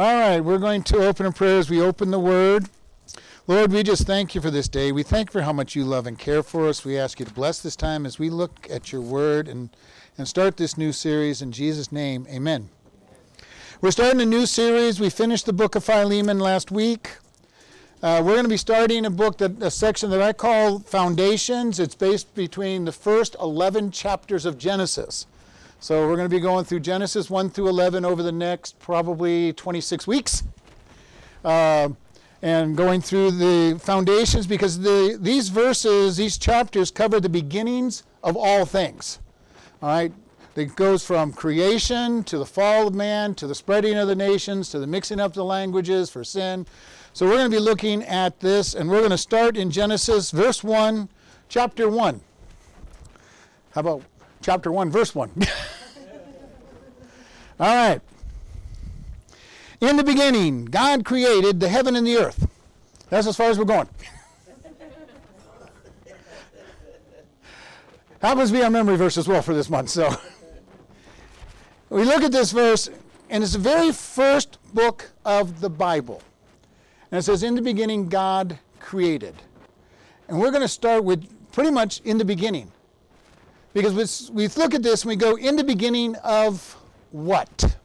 All 0.00 0.14
right, 0.14 0.40
we're 0.40 0.56
going 0.56 0.82
to 0.84 1.06
open 1.06 1.26
in 1.26 1.34
prayer 1.34 1.58
as 1.58 1.68
we 1.68 1.82
open 1.82 2.10
the 2.10 2.18
Word. 2.18 2.70
Lord, 3.46 3.70
we 3.70 3.82
just 3.82 4.06
thank 4.06 4.34
you 4.34 4.40
for 4.40 4.50
this 4.50 4.66
day. 4.66 4.92
We 4.92 5.02
thank 5.02 5.28
you 5.28 5.32
for 5.32 5.42
how 5.42 5.52
much 5.52 5.76
you 5.76 5.84
love 5.84 6.06
and 6.06 6.18
care 6.18 6.42
for 6.42 6.68
us. 6.68 6.86
We 6.86 6.96
ask 6.96 7.20
you 7.20 7.26
to 7.26 7.34
bless 7.34 7.60
this 7.60 7.76
time 7.76 8.06
as 8.06 8.18
we 8.18 8.30
look 8.30 8.66
at 8.70 8.92
your 8.92 9.02
Word 9.02 9.46
and, 9.46 9.68
and 10.16 10.26
start 10.26 10.56
this 10.56 10.78
new 10.78 10.92
series. 10.92 11.42
In 11.42 11.52
Jesus' 11.52 11.92
name, 11.92 12.26
amen. 12.30 12.70
We're 13.82 13.90
starting 13.90 14.22
a 14.22 14.24
new 14.24 14.46
series. 14.46 14.98
We 15.00 15.10
finished 15.10 15.44
the 15.44 15.52
book 15.52 15.74
of 15.74 15.84
Philemon 15.84 16.38
last 16.38 16.70
week. 16.70 17.18
Uh, 18.02 18.22
we're 18.24 18.32
going 18.32 18.44
to 18.44 18.48
be 18.48 18.56
starting 18.56 19.04
a 19.04 19.10
book 19.10 19.36
that 19.36 19.62
a 19.62 19.70
section 19.70 20.08
that 20.12 20.22
I 20.22 20.32
call 20.32 20.78
Foundations. 20.78 21.78
It's 21.78 21.94
based 21.94 22.34
between 22.34 22.86
the 22.86 22.92
first 22.92 23.36
11 23.38 23.90
chapters 23.90 24.46
of 24.46 24.56
Genesis. 24.56 25.26
So 25.82 26.06
we're 26.06 26.16
going 26.16 26.28
to 26.28 26.34
be 26.34 26.40
going 26.40 26.66
through 26.66 26.80
Genesis 26.80 27.30
1 27.30 27.48
through 27.50 27.68
11 27.68 28.04
over 28.04 28.22
the 28.22 28.30
next 28.30 28.78
probably 28.80 29.54
26 29.54 30.06
weeks. 30.06 30.44
Uh, 31.42 31.88
and 32.42 32.76
going 32.76 33.00
through 33.00 33.30
the 33.30 33.78
foundations 33.82 34.46
because 34.46 34.80
the, 34.80 35.16
these 35.18 35.48
verses, 35.48 36.18
these 36.18 36.36
chapters 36.36 36.90
cover 36.90 37.18
the 37.18 37.30
beginnings 37.30 38.02
of 38.22 38.36
all 38.36 38.66
things. 38.66 39.20
All 39.82 39.88
right? 39.88 40.12
It 40.54 40.76
goes 40.76 41.02
from 41.02 41.32
creation 41.32 42.24
to 42.24 42.36
the 42.36 42.44
fall 42.44 42.88
of 42.88 42.94
man 42.94 43.34
to 43.36 43.46
the 43.46 43.54
spreading 43.54 43.96
of 43.96 44.06
the 44.06 44.14
nations 44.14 44.68
to 44.70 44.78
the 44.78 44.86
mixing 44.86 45.18
up 45.18 45.28
of 45.28 45.34
the 45.34 45.44
languages 45.44 46.10
for 46.10 46.24
sin. 46.24 46.66
So 47.14 47.24
we're 47.24 47.36
going 47.36 47.50
to 47.50 47.56
be 47.56 47.62
looking 47.62 48.02
at 48.02 48.40
this, 48.40 48.74
and 48.74 48.90
we're 48.90 48.98
going 48.98 49.10
to 49.10 49.18
start 49.18 49.56
in 49.56 49.70
Genesis, 49.70 50.30
verse 50.30 50.62
1, 50.62 51.08
chapter 51.48 51.88
1. 51.88 52.20
How 53.70 53.80
about 53.80 54.02
chapter 54.42 54.72
1, 54.72 54.90
verse 54.90 55.14
1? 55.14 55.30
All 57.60 57.74
right. 57.74 58.00
In 59.80 59.96
the 59.96 60.04
beginning, 60.04 60.66
God 60.66 61.04
created 61.04 61.60
the 61.60 61.68
heaven 61.68 61.96
and 61.96 62.06
the 62.06 62.16
earth. 62.18 62.48
That's 63.08 63.26
as 63.26 63.36
far 63.36 63.50
as 63.50 63.58
we're 63.58 63.64
going. 63.64 63.88
Happens 68.20 68.50
to 68.50 68.56
be 68.56 68.62
our 68.62 68.70
memory 68.70 68.96
verse 68.96 69.16
as 69.16 69.26
well 69.26 69.40
for 69.42 69.54
this 69.54 69.70
month. 69.70 69.88
So 69.88 70.14
we 71.90 72.04
look 72.04 72.22
at 72.22 72.32
this 72.32 72.52
verse, 72.52 72.90
and 73.30 73.42
it's 73.42 73.54
the 73.54 73.58
very 73.58 73.92
first 73.92 74.58
book 74.74 75.10
of 75.24 75.60
the 75.60 75.70
Bible. 75.70 76.22
And 77.10 77.18
it 77.18 77.22
says, 77.22 77.42
In 77.42 77.54
the 77.54 77.62
beginning, 77.62 78.08
God 78.08 78.58
created. 78.78 79.34
And 80.28 80.38
we're 80.38 80.50
going 80.50 80.62
to 80.62 80.68
start 80.68 81.02
with 81.04 81.26
pretty 81.52 81.70
much 81.70 82.00
in 82.02 82.18
the 82.18 82.24
beginning. 82.24 82.70
Because 83.72 84.30
we 84.32 84.48
look 84.48 84.74
at 84.74 84.82
this 84.82 85.02
and 85.02 85.08
we 85.08 85.16
go, 85.16 85.36
In 85.36 85.56
the 85.56 85.64
beginning 85.64 86.16
of 86.16 86.76
what? 87.12 87.76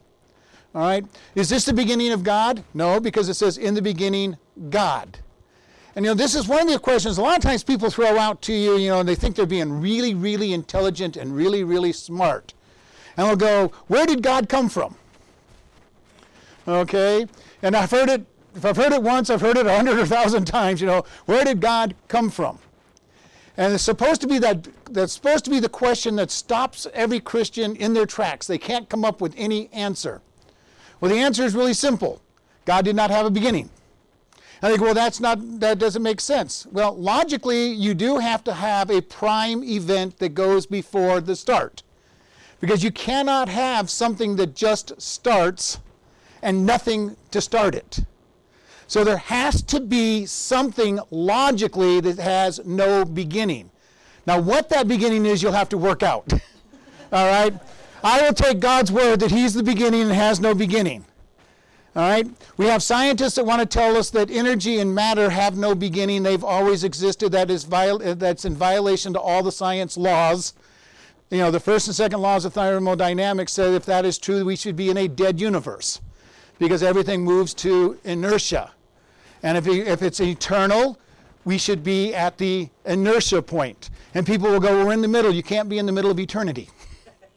All 0.74 0.82
right? 0.82 1.04
Is 1.34 1.48
this 1.48 1.64
the 1.64 1.72
beginning 1.72 2.12
of 2.12 2.22
God? 2.22 2.62
No, 2.74 3.00
because 3.00 3.28
it 3.28 3.34
says, 3.34 3.56
in 3.56 3.74
the 3.74 3.80
beginning, 3.80 4.36
God. 4.68 5.18
And 5.94 6.04
you 6.04 6.10
know, 6.10 6.14
this 6.14 6.34
is 6.34 6.46
one 6.46 6.60
of 6.60 6.68
the 6.68 6.78
questions 6.78 7.16
a 7.16 7.22
lot 7.22 7.38
of 7.38 7.42
times 7.42 7.64
people 7.64 7.88
throw 7.88 8.18
out 8.18 8.42
to 8.42 8.52
you, 8.52 8.76
you 8.76 8.90
know, 8.90 9.00
and 9.00 9.08
they 9.08 9.14
think 9.14 9.34
they're 9.34 9.46
being 9.46 9.80
really, 9.80 10.12
really 10.12 10.52
intelligent 10.52 11.16
and 11.16 11.34
really, 11.34 11.64
really 11.64 11.92
smart. 11.92 12.52
And 13.16 13.26
they'll 13.26 13.36
go, 13.36 13.72
where 13.86 14.04
did 14.04 14.22
God 14.22 14.50
come 14.50 14.68
from? 14.68 14.96
Okay? 16.68 17.26
And 17.62 17.74
I've 17.74 17.90
heard 17.90 18.10
it, 18.10 18.26
if 18.54 18.66
I've 18.66 18.76
heard 18.76 18.92
it 18.92 19.02
once, 19.02 19.30
I've 19.30 19.40
heard 19.40 19.56
it 19.56 19.66
a 19.66 19.74
hundred 19.74 19.98
or 19.98 20.04
thousand 20.04 20.44
times, 20.46 20.82
you 20.82 20.86
know, 20.86 21.04
where 21.24 21.44
did 21.44 21.60
God 21.62 21.94
come 22.08 22.28
from? 22.28 22.58
And 23.56 23.72
it's 23.72 23.82
supposed 23.82 24.20
to 24.20 24.26
be 24.26 24.38
that 24.40 24.68
that's 24.90 25.14
supposed 25.14 25.44
to 25.46 25.50
be 25.50 25.60
the 25.60 25.68
question 25.68 26.16
that 26.16 26.30
stops 26.30 26.86
every 26.92 27.20
Christian 27.20 27.74
in 27.76 27.94
their 27.94 28.06
tracks. 28.06 28.46
They 28.46 28.58
can't 28.58 28.88
come 28.88 29.04
up 29.04 29.20
with 29.20 29.34
any 29.36 29.70
answer. 29.72 30.20
Well, 31.00 31.10
the 31.10 31.18
answer 31.18 31.42
is 31.44 31.54
really 31.54 31.74
simple. 31.74 32.20
God 32.64 32.84
did 32.84 32.96
not 32.96 33.10
have 33.10 33.26
a 33.26 33.30
beginning. 33.30 33.70
I 34.62 34.70
think, 34.70 34.80
well, 34.80 34.94
that's 34.94 35.20
not 35.20 35.60
that 35.60 35.78
doesn't 35.78 36.02
make 36.02 36.20
sense. 36.20 36.66
Well, 36.72 36.96
logically, 36.96 37.72
you 37.72 37.94
do 37.94 38.18
have 38.18 38.42
to 38.44 38.54
have 38.54 38.90
a 38.90 39.02
prime 39.02 39.62
event 39.62 40.18
that 40.18 40.30
goes 40.30 40.66
before 40.66 41.20
the 41.20 41.36
start. 41.36 41.82
Because 42.60 42.82
you 42.82 42.90
cannot 42.90 43.48
have 43.48 43.90
something 43.90 44.36
that 44.36 44.54
just 44.54 45.00
starts 45.00 45.78
and 46.42 46.64
nothing 46.64 47.16
to 47.30 47.40
start 47.40 47.74
it. 47.74 48.00
So 48.88 49.02
there 49.02 49.16
has 49.16 49.62
to 49.62 49.80
be 49.80 50.26
something 50.26 51.00
logically 51.10 52.00
that 52.00 52.18
has 52.18 52.64
no 52.64 53.04
beginning. 53.04 53.70
Now, 54.26 54.40
what 54.40 54.68
that 54.70 54.88
beginning 54.88 55.26
is, 55.26 55.42
you'll 55.42 55.52
have 55.52 55.68
to 55.70 55.78
work 55.78 56.02
out. 56.02 56.32
All 57.12 57.26
right? 57.28 57.54
I 58.02 58.22
will 58.22 58.34
take 58.34 58.60
God's 58.60 58.92
word 58.92 59.20
that 59.20 59.30
He's 59.30 59.54
the 59.54 59.62
beginning 59.62 60.02
and 60.02 60.12
has 60.12 60.40
no 60.40 60.54
beginning. 60.54 61.04
All 61.96 62.02
right? 62.02 62.26
We 62.56 62.66
have 62.66 62.82
scientists 62.82 63.34
that 63.36 63.46
want 63.46 63.60
to 63.60 63.66
tell 63.66 63.96
us 63.96 64.10
that 64.10 64.30
energy 64.30 64.78
and 64.78 64.94
matter 64.94 65.30
have 65.30 65.56
no 65.56 65.74
beginning. 65.74 66.22
They've 66.22 66.44
always 66.44 66.84
existed. 66.84 67.32
That 67.32 67.50
is 67.50 67.64
viol- 67.64 68.06
uh, 68.06 68.14
that's 68.14 68.44
in 68.44 68.54
violation 68.54 69.12
to 69.14 69.20
all 69.20 69.42
the 69.42 69.52
science 69.52 69.96
laws. 69.96 70.52
You 71.30 71.38
know, 71.38 71.50
the 71.50 71.58
first 71.58 71.88
and 71.88 71.96
second 71.96 72.20
laws 72.20 72.44
of 72.44 72.52
thermodynamics 72.52 73.52
say 73.52 73.74
if 73.74 73.86
that 73.86 74.04
is 74.04 74.18
true, 74.18 74.44
we 74.44 74.56
should 74.56 74.76
be 74.76 74.90
in 74.90 74.96
a 74.96 75.08
dead 75.08 75.40
universe 75.40 76.00
because 76.58 76.82
everything 76.82 77.24
moves 77.24 77.54
to 77.54 77.98
inertia. 78.04 78.72
And 79.46 79.56
if, 79.56 79.68
if 79.68 80.02
it's 80.02 80.20
eternal, 80.20 80.98
we 81.44 81.56
should 81.56 81.84
be 81.84 82.12
at 82.12 82.36
the 82.36 82.68
inertia 82.84 83.40
point. 83.40 83.90
And 84.12 84.26
people 84.26 84.50
will 84.50 84.58
go, 84.58 84.84
We're 84.84 84.92
in 84.92 85.02
the 85.02 85.08
middle. 85.08 85.32
You 85.32 85.44
can't 85.44 85.68
be 85.68 85.78
in 85.78 85.86
the 85.86 85.92
middle 85.92 86.10
of 86.10 86.18
eternity. 86.18 86.68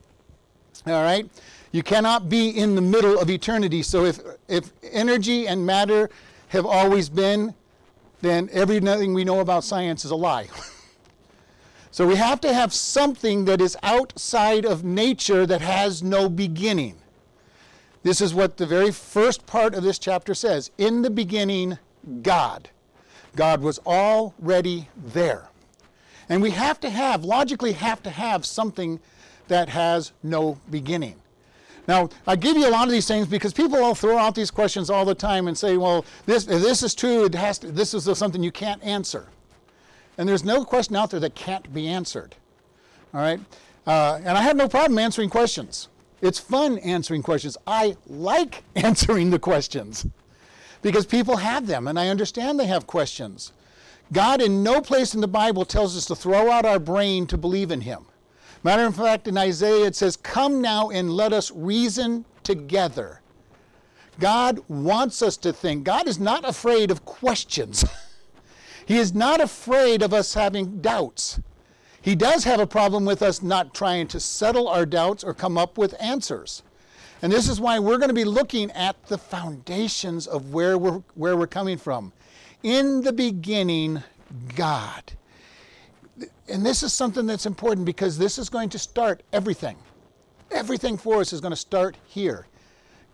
All 0.88 1.04
right? 1.04 1.30
You 1.72 1.84
cannot 1.84 2.28
be 2.28 2.50
in 2.50 2.74
the 2.74 2.82
middle 2.82 3.20
of 3.20 3.30
eternity. 3.30 3.84
So 3.84 4.06
if, 4.06 4.22
if 4.48 4.72
energy 4.92 5.48
and 5.48 5.64
matter 5.64 6.10
have 6.48 6.66
always 6.66 7.10
been, 7.10 7.54
then 8.22 8.50
everything 8.52 9.14
we 9.14 9.24
know 9.24 9.40
about 9.40 9.64
science 9.64 10.04
is 10.04 10.10
a 10.10 10.16
lie. 10.16 10.48
so 11.92 12.08
we 12.08 12.16
have 12.16 12.42
to 12.42 12.52
have 12.52 12.74
something 12.74 13.46
that 13.46 13.62
is 13.62 13.78
outside 13.84 14.66
of 14.66 14.84
nature 14.84 15.46
that 15.46 15.62
has 15.62 16.02
no 16.02 16.28
beginning. 16.28 16.96
This 18.02 18.20
is 18.20 18.34
what 18.34 18.58
the 18.58 18.66
very 18.66 18.92
first 18.92 19.46
part 19.46 19.76
of 19.76 19.84
this 19.84 20.00
chapter 20.00 20.34
says. 20.34 20.72
In 20.80 21.04
the 21.04 21.12
beginning, 21.12 21.78
God. 22.22 22.70
God 23.36 23.62
was 23.62 23.80
already 23.80 24.90
there. 24.98 25.50
And 26.30 26.42
we 26.42 26.52
have 26.52 26.80
to 26.82 26.90
have, 26.90 27.24
logically, 27.24 27.74
have 27.74 28.04
to 28.04 28.10
have 28.10 28.46
something 28.46 29.00
that 29.48 29.70
has 29.70 30.12
no 30.22 30.60
beginning. 30.70 31.16
Now, 31.88 32.10
I 32.28 32.36
give 32.36 32.56
you 32.56 32.68
a 32.68 32.70
lot 32.70 32.84
of 32.84 32.92
these 32.92 33.08
things 33.08 33.28
because 33.28 33.52
people 33.52 33.84
all 33.84 33.96
throw 33.96 34.18
out 34.18 34.36
these 34.36 34.52
questions 34.52 34.92
all 34.92 35.06
the 35.06 35.16
time 35.16 35.48
and 35.48 35.58
say, 35.58 35.76
well, 35.76 36.06
this, 36.28 36.46
this 36.46 36.84
is 36.84 36.94
true, 36.94 37.26
it 37.26 37.34
has 37.34 37.58
to, 37.60 37.72
this 37.72 37.96
is 37.96 38.16
something 38.16 38.44
you 38.44 38.52
can't 38.52 38.84
answer. 38.84 39.28
And 40.20 40.30
there's 40.30 40.44
no 40.44 40.64
question 40.64 40.96
out 40.96 41.10
there 41.10 41.20
that 41.22 41.34
can't 41.34 41.74
be 41.74 41.88
answered. 41.88 42.36
All 43.12 43.22
right? 43.22 43.40
Uh, 43.88 44.20
and 44.24 44.38
I 44.38 44.44
have 44.44 44.56
no 44.56 44.68
problem 44.68 45.00
answering 45.00 45.32
questions. 45.32 45.88
It's 46.22 46.38
fun 46.38 46.78
answering 46.80 47.24
questions. 47.24 47.58
I 47.66 47.96
like 48.06 48.64
answering 48.76 49.32
the 49.32 49.40
questions 49.40 50.06
because 50.82 51.06
people 51.06 51.38
have 51.38 51.68
them, 51.68 51.88
and 51.88 52.00
I 52.00 52.10
understand 52.10 52.60
they 52.60 52.68
have 52.68 52.88
questions. 52.88 53.52
God, 54.12 54.42
in 54.42 54.64
no 54.64 54.82
place 54.82 55.14
in 55.14 55.22
the 55.22 55.28
Bible, 55.28 55.66
tells 55.66 55.96
us 55.96 56.06
to 56.06 56.16
throw 56.16 56.50
out 56.50 56.66
our 56.66 56.80
brain 56.80 57.28
to 57.28 57.38
believe 57.38 57.72
in 57.72 57.82
Him. 57.82 58.06
Matter 58.64 58.86
of 58.86 58.96
fact, 58.96 59.28
in 59.28 59.38
Isaiah 59.38 59.86
it 59.86 59.96
says, 59.96 60.18
Come 60.18 60.62
now 60.62 60.90
and 60.90 61.12
let 61.12 61.32
us 61.32 61.52
reason 61.52 62.26
together. 62.44 63.22
God 64.20 64.60
wants 64.68 65.22
us 65.22 65.38
to 65.38 65.54
think. 65.54 65.84
God 65.84 66.08
is 66.08 66.20
not 66.20 66.48
afraid 66.48 66.92
of 66.92 67.06
questions. 67.06 67.86
he 68.86 68.98
is 68.98 69.14
not 69.14 69.40
afraid 69.40 70.02
of 70.02 70.14
us 70.14 70.34
having 70.34 70.82
doubts. 70.82 71.40
He 72.02 72.16
does 72.16 72.44
have 72.44 72.60
a 72.60 72.68
problem 72.68 73.06
with 73.06 73.22
us 73.22 73.42
not 73.42 73.74
trying 73.74 74.08
to 74.08 74.20
settle 74.20 74.68
our 74.68 74.86
doubts 74.86 75.24
or 75.24 75.34
come 75.34 75.58
up 75.58 75.78
with 75.78 75.96
answers. 76.02 76.64
And 77.22 77.32
this 77.32 77.50
is 77.50 77.60
why 77.60 77.80
we're 77.80 77.98
going 77.98 78.10
to 78.10 78.14
be 78.14 78.24
looking 78.24 78.72
at 78.72 79.04
the 79.08 79.18
foundations 79.18 80.26
of 80.28 80.54
where 80.54 80.78
we're, 80.78 81.02
where 81.16 81.36
we're 81.36 81.48
coming 81.48 81.78
from. 81.78 82.14
In 82.64 83.02
the 83.02 83.14
beginning, 83.14 84.04
God. 84.56 85.12
And 86.48 86.66
this 86.66 86.84
is 86.84 86.94
something 86.94 87.26
that's 87.26 87.46
important 87.46 87.86
because 87.86 88.18
this 88.18 88.38
is 88.38 88.50
going 88.50 88.70
to 88.70 88.80
start 88.80 89.24
everything. 89.34 89.78
Everything 90.52 90.98
for 90.98 91.20
us 91.20 91.34
is 91.34 91.42
going 91.42 91.52
to 91.52 91.58
start 91.58 91.98
here. 92.06 92.48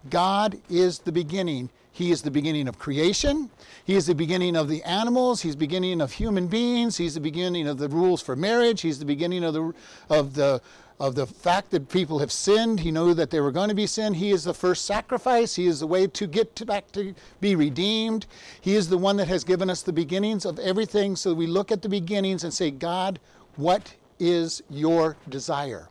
God 0.09 0.59
is 0.69 0.99
the 0.99 1.11
beginning. 1.11 1.69
He 1.91 2.11
is 2.11 2.21
the 2.21 2.31
beginning 2.31 2.67
of 2.67 2.77
creation. 2.77 3.49
He 3.85 3.95
is 3.95 4.05
the 4.05 4.15
beginning 4.15 4.55
of 4.55 4.67
the 4.67 4.83
animals. 4.83 5.41
He's 5.41 5.53
the 5.53 5.59
beginning 5.59 6.01
of 6.01 6.11
human 6.11 6.47
beings. 6.47 6.97
He's 6.97 7.13
the 7.13 7.21
beginning 7.21 7.67
of 7.67 7.77
the 7.77 7.89
rules 7.89 8.21
for 8.21 8.35
marriage. 8.35 8.81
He's 8.81 8.99
the 8.99 9.05
beginning 9.05 9.43
of 9.43 9.53
the, 9.53 9.73
of 10.09 10.33
the 10.33 10.61
of 10.99 11.15
the 11.15 11.27
fact 11.27 11.71
that 11.71 11.89
people 11.89 12.19
have 12.19 12.31
sinned. 12.31 12.79
He 12.79 12.91
knew 12.91 13.13
that 13.13 13.29
they 13.29 13.41
were 13.41 13.51
going 13.51 13.69
to 13.69 13.75
be 13.75 13.87
sin. 13.87 14.13
He 14.13 14.31
is 14.31 14.45
the 14.45 14.53
first 14.53 14.85
sacrifice. 14.85 15.55
He 15.55 15.67
is 15.67 15.81
the 15.81 15.87
way 15.87 16.07
to 16.07 16.27
get 16.27 16.55
to 16.55 16.65
back 16.65 16.91
to 16.93 17.13
be 17.41 17.55
redeemed. 17.55 18.25
He 18.61 18.75
is 18.75 18.87
the 18.87 18.97
one 18.97 19.17
that 19.17 19.27
has 19.27 19.43
given 19.43 19.69
us 19.69 19.81
the 19.81 19.91
beginnings 19.91 20.45
of 20.45 20.57
everything. 20.59 21.15
So 21.15 21.33
we 21.33 21.47
look 21.47 21.71
at 21.71 21.81
the 21.81 21.89
beginnings 21.89 22.43
and 22.43 22.53
say, 22.53 22.71
God, 22.71 23.19
what 23.57 23.95
is 24.19 24.63
your 24.69 25.17
desire? 25.27 25.89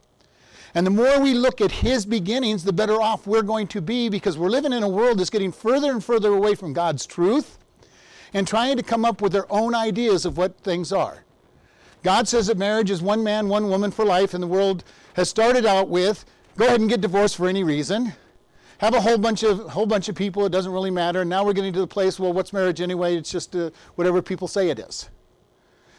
And 0.74 0.86
the 0.86 0.90
more 0.90 1.20
we 1.20 1.34
look 1.34 1.60
at 1.60 1.70
his 1.70 2.04
beginnings, 2.04 2.64
the 2.64 2.72
better 2.72 3.00
off 3.00 3.26
we're 3.26 3.42
going 3.42 3.68
to 3.68 3.80
be 3.80 4.08
because 4.08 4.36
we're 4.36 4.48
living 4.48 4.72
in 4.72 4.82
a 4.82 4.88
world 4.88 5.18
that's 5.18 5.30
getting 5.30 5.52
further 5.52 5.92
and 5.92 6.02
further 6.02 6.32
away 6.32 6.54
from 6.54 6.72
God's 6.72 7.06
truth 7.06 7.58
and 8.32 8.48
trying 8.48 8.76
to 8.76 8.82
come 8.82 9.04
up 9.04 9.22
with 9.22 9.32
their 9.32 9.50
own 9.52 9.74
ideas 9.74 10.24
of 10.24 10.36
what 10.36 10.58
things 10.58 10.92
are. 10.92 11.23
God 12.04 12.28
says 12.28 12.46
that 12.46 12.58
marriage 12.58 12.90
is 12.90 13.02
one 13.02 13.24
man, 13.24 13.48
one 13.48 13.68
woman 13.70 13.90
for 13.90 14.04
life, 14.04 14.34
and 14.34 14.42
the 14.42 14.46
world 14.46 14.84
has 15.14 15.28
started 15.28 15.64
out 15.64 15.88
with 15.88 16.24
go 16.56 16.66
ahead 16.66 16.80
and 16.80 16.88
get 16.88 17.00
divorced 17.00 17.36
for 17.36 17.48
any 17.48 17.64
reason. 17.64 18.12
Have 18.78 18.94
a 18.94 19.00
whole 19.00 19.16
bunch 19.16 19.42
of 19.42 19.70
whole 19.70 19.86
bunch 19.86 20.08
of 20.10 20.14
people. 20.14 20.44
It 20.44 20.52
doesn't 20.52 20.70
really 20.70 20.90
matter. 20.90 21.24
Now 21.24 21.44
we're 21.44 21.54
getting 21.54 21.72
to 21.72 21.80
the 21.80 21.86
place. 21.86 22.20
Well, 22.20 22.32
what's 22.32 22.52
marriage 22.52 22.80
anyway? 22.82 23.16
It's 23.16 23.30
just 23.30 23.56
uh, 23.56 23.70
whatever 23.94 24.20
people 24.20 24.46
say 24.46 24.68
it 24.68 24.78
is. 24.78 25.08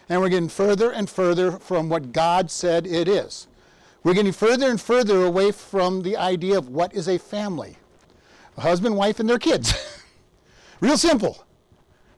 And 0.07 0.21
we're 0.21 0.29
getting 0.29 0.49
further 0.49 0.91
and 0.91 1.09
further 1.09 1.53
from 1.53 1.89
what 1.89 2.11
God 2.11 2.51
said 2.51 2.85
it 2.85 3.07
is. 3.07 3.47
We're 4.03 4.13
getting 4.13 4.31
further 4.31 4.69
and 4.69 4.79
further 4.79 5.23
away 5.23 5.51
from 5.51 6.03
the 6.03 6.15
idea 6.15 6.59
of 6.59 6.69
what 6.69 6.93
is 6.93 7.09
a 7.09 7.17
family 7.17 7.77
a 8.57 8.61
husband, 8.61 8.95
wife, 8.95 9.19
and 9.19 9.27
their 9.27 9.39
kids. 9.39 9.73
Real 10.79 10.97
simple. 10.97 11.45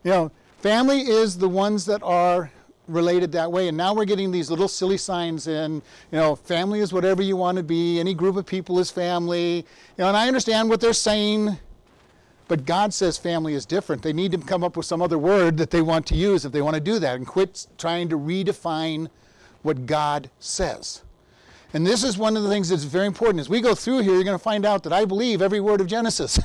You 0.04 0.12
know, 0.12 0.32
family 0.58 1.02
is 1.02 1.38
the 1.38 1.50
ones 1.50 1.86
that 1.86 2.04
are 2.04 2.52
related 2.88 3.32
that 3.34 3.52
way. 3.52 3.68
And 3.68 3.78
now 3.78 3.94
we're 3.94 4.06
getting 4.06 4.32
these 4.32 4.50
little 4.50 4.68
silly 4.68 4.98
signs 4.98 5.48
in, 5.48 5.76
you 6.12 6.18
know, 6.18 6.36
family 6.36 6.80
is 6.80 6.94
whatever 6.94 7.22
you 7.22 7.36
want 7.36 7.58
to 7.58 7.64
be, 7.64 8.00
any 8.00 8.14
group 8.14 8.36
of 8.36 8.46
people 8.46 8.80
is 8.80 8.90
family. 8.90 9.58
You 9.58 9.64
know, 10.00 10.08
and 10.08 10.18
I 10.18 10.28
understand 10.28 10.70
what 10.70 10.82
they're 10.82 10.94
saying, 10.94 11.58
but 12.48 12.66
God 12.66 12.94
says 12.94 13.18
family 13.18 13.54
is 13.54 13.66
different. 13.66 14.02
They 14.02 14.14
need 14.14 14.32
to 14.32 14.38
come 14.38 14.64
up 14.64 14.78
with 14.78 14.86
some 14.86 15.02
other 15.02 15.18
word 15.18 15.58
that 15.58 15.72
they 15.72 15.82
want 15.82 16.06
to 16.08 16.16
use 16.16 16.46
if 16.46 16.52
they 16.52 16.62
want 16.62 16.76
to 16.76 16.82
do 16.82 17.00
that 17.00 17.16
and 17.16 17.28
quit 17.28 17.68
trying 17.78 18.10
to 18.10 18.18
redefine 18.18 19.10
what 19.64 19.86
God 19.86 20.30
says. 20.40 21.04
And 21.74 21.86
this 21.86 22.04
is 22.04 22.18
one 22.18 22.38
of 22.38 22.44
the 22.44 22.50
things 22.50 22.70
that's 22.70 22.84
very 22.84 23.08
important. 23.08 23.42
As 23.42 23.50
we 23.50 23.60
go 23.60 23.76
through 23.76 24.00
here, 24.00 24.14
you're 24.14 24.24
going 24.24 24.38
to 24.38 24.44
find 24.44 24.66
out 24.66 24.84
that 24.84 24.94
I 24.94 25.04
believe 25.04 25.42
every 25.42 25.60
word 25.60 25.82
of 25.82 25.88
Genesis. 25.88 26.40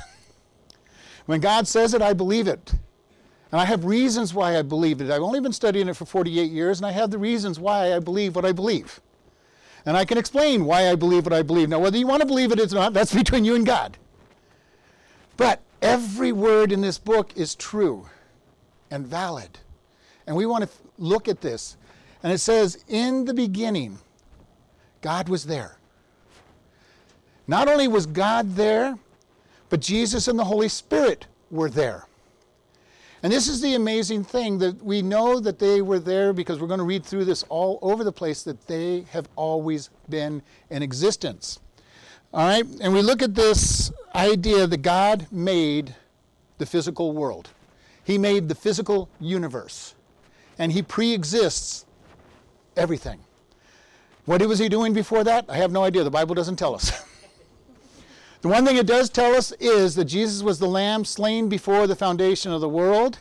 when 1.25 1.39
God 1.39 1.67
says 1.67 1.93
it, 1.93 2.01
I 2.01 2.11
believe 2.11 2.47
it. 2.47 2.73
And 3.53 3.61
I 3.61 3.65
have 3.65 3.85
reasons 3.85 4.33
why 4.33 4.57
I 4.57 4.63
believe 4.63 4.99
it. 4.99 5.11
I've 5.11 5.21
only 5.21 5.39
been 5.39 5.53
studying 5.53 5.87
it 5.87 5.95
for 5.95 6.05
48 6.05 6.49
years, 6.49 6.79
and 6.79 6.87
I 6.87 6.91
have 6.91 7.11
the 7.11 7.19
reasons 7.19 7.59
why 7.59 7.95
I 7.95 7.99
believe 7.99 8.35
what 8.35 8.45
I 8.45 8.51
believe. 8.51 8.99
And 9.85 9.95
I 9.95 10.05
can 10.05 10.17
explain 10.17 10.65
why 10.65 10.89
I 10.89 10.95
believe 10.95 11.23
what 11.23 11.33
I 11.33 11.43
believe. 11.43 11.69
Now, 11.69 11.77
whether 11.77 11.95
you 11.95 12.07
want 12.07 12.21
to 12.21 12.25
believe 12.25 12.51
it 12.51 12.59
or 12.59 12.75
not, 12.75 12.93
that's 12.93 13.13
between 13.23 13.45
you 13.45 13.53
and 13.53 13.63
God. 13.63 13.95
But 15.37 15.61
every 15.83 16.31
word 16.31 16.71
in 16.71 16.81
this 16.81 16.97
book 16.97 17.31
is 17.35 17.53
true 17.53 18.07
and 18.89 19.05
valid. 19.05 19.59
And 20.25 20.35
we 20.35 20.47
want 20.47 20.63
to 20.63 20.69
look 20.97 21.27
at 21.27 21.39
this. 21.39 21.77
And 22.23 22.33
it 22.33 22.39
says, 22.39 22.83
In 22.87 23.23
the 23.23 23.35
beginning, 23.35 23.99
God 25.01 25.29
was 25.29 25.45
there. 25.45 25.77
Not 27.45 27.67
only 27.67 27.87
was 27.87 28.07
God 28.07 28.55
there, 28.55 28.97
but 29.69 29.79
Jesus 29.79 30.27
and 30.27 30.39
the 30.39 30.43
Holy 30.43 30.69
Spirit 30.69 31.27
were 31.51 31.69
there. 31.69 32.07
And 33.23 33.31
this 33.31 33.47
is 33.47 33.61
the 33.61 33.75
amazing 33.75 34.25
thing 34.25 34.57
that 34.57 34.83
we 34.83 35.01
know 35.01 35.39
that 35.39 35.57
they 35.57 35.81
were 35.81 35.99
there 35.99 36.33
because 36.33 36.59
we're 36.59 36.67
going 36.67 36.79
to 36.79 36.83
read 36.83 37.05
through 37.05 37.23
this 37.23 37.43
all 37.47 37.79
over 37.81 38.03
the 38.03 38.11
place 38.11 38.43
that 38.43 38.67
they 38.67 39.05
have 39.11 39.29
always 39.37 39.89
been 40.09 40.41
in 40.69 40.83
existence. 40.83 41.59
All 42.33 42.45
right? 42.45 42.65
And 42.81 42.93
we 42.93 43.01
look 43.01 43.21
at 43.21 43.33
this 43.33 43.91
idea 44.13 44.67
that 44.67 44.81
God 44.81 45.27
made 45.31 45.95
the 46.57 46.65
physical 46.65 47.13
world, 47.13 47.49
He 48.03 48.17
made 48.17 48.49
the 48.49 48.55
physical 48.55 49.09
universe, 49.19 49.95
and 50.59 50.71
He 50.71 50.81
pre 50.81 51.13
exists 51.13 51.85
everything. 52.75 53.21
What 54.25 54.41
was 54.45 54.59
he 54.59 54.69
doing 54.69 54.93
before 54.93 55.23
that? 55.25 55.45
I 55.49 55.57
have 55.57 55.71
no 55.71 55.83
idea. 55.83 56.03
The 56.03 56.11
Bible 56.11 56.33
doesn't 56.35 56.55
tell 56.55 56.75
us. 56.75 56.91
the 58.43 58.49
one 58.49 58.65
thing 58.65 58.75
it 58.75 58.85
does 58.85 59.09
tell 59.09 59.33
us 59.33 59.53
is 59.53 59.95
that 59.95 60.03
Jesus 60.03 60.43
was 60.43 60.59
the 60.59 60.67
lamb 60.67 61.05
slain 61.05 61.47
before 61.47 61.87
the 61.87 61.95
foundation 61.95 62.51
of 62.51 62.59
the 62.59 62.67
world. 62.67 63.19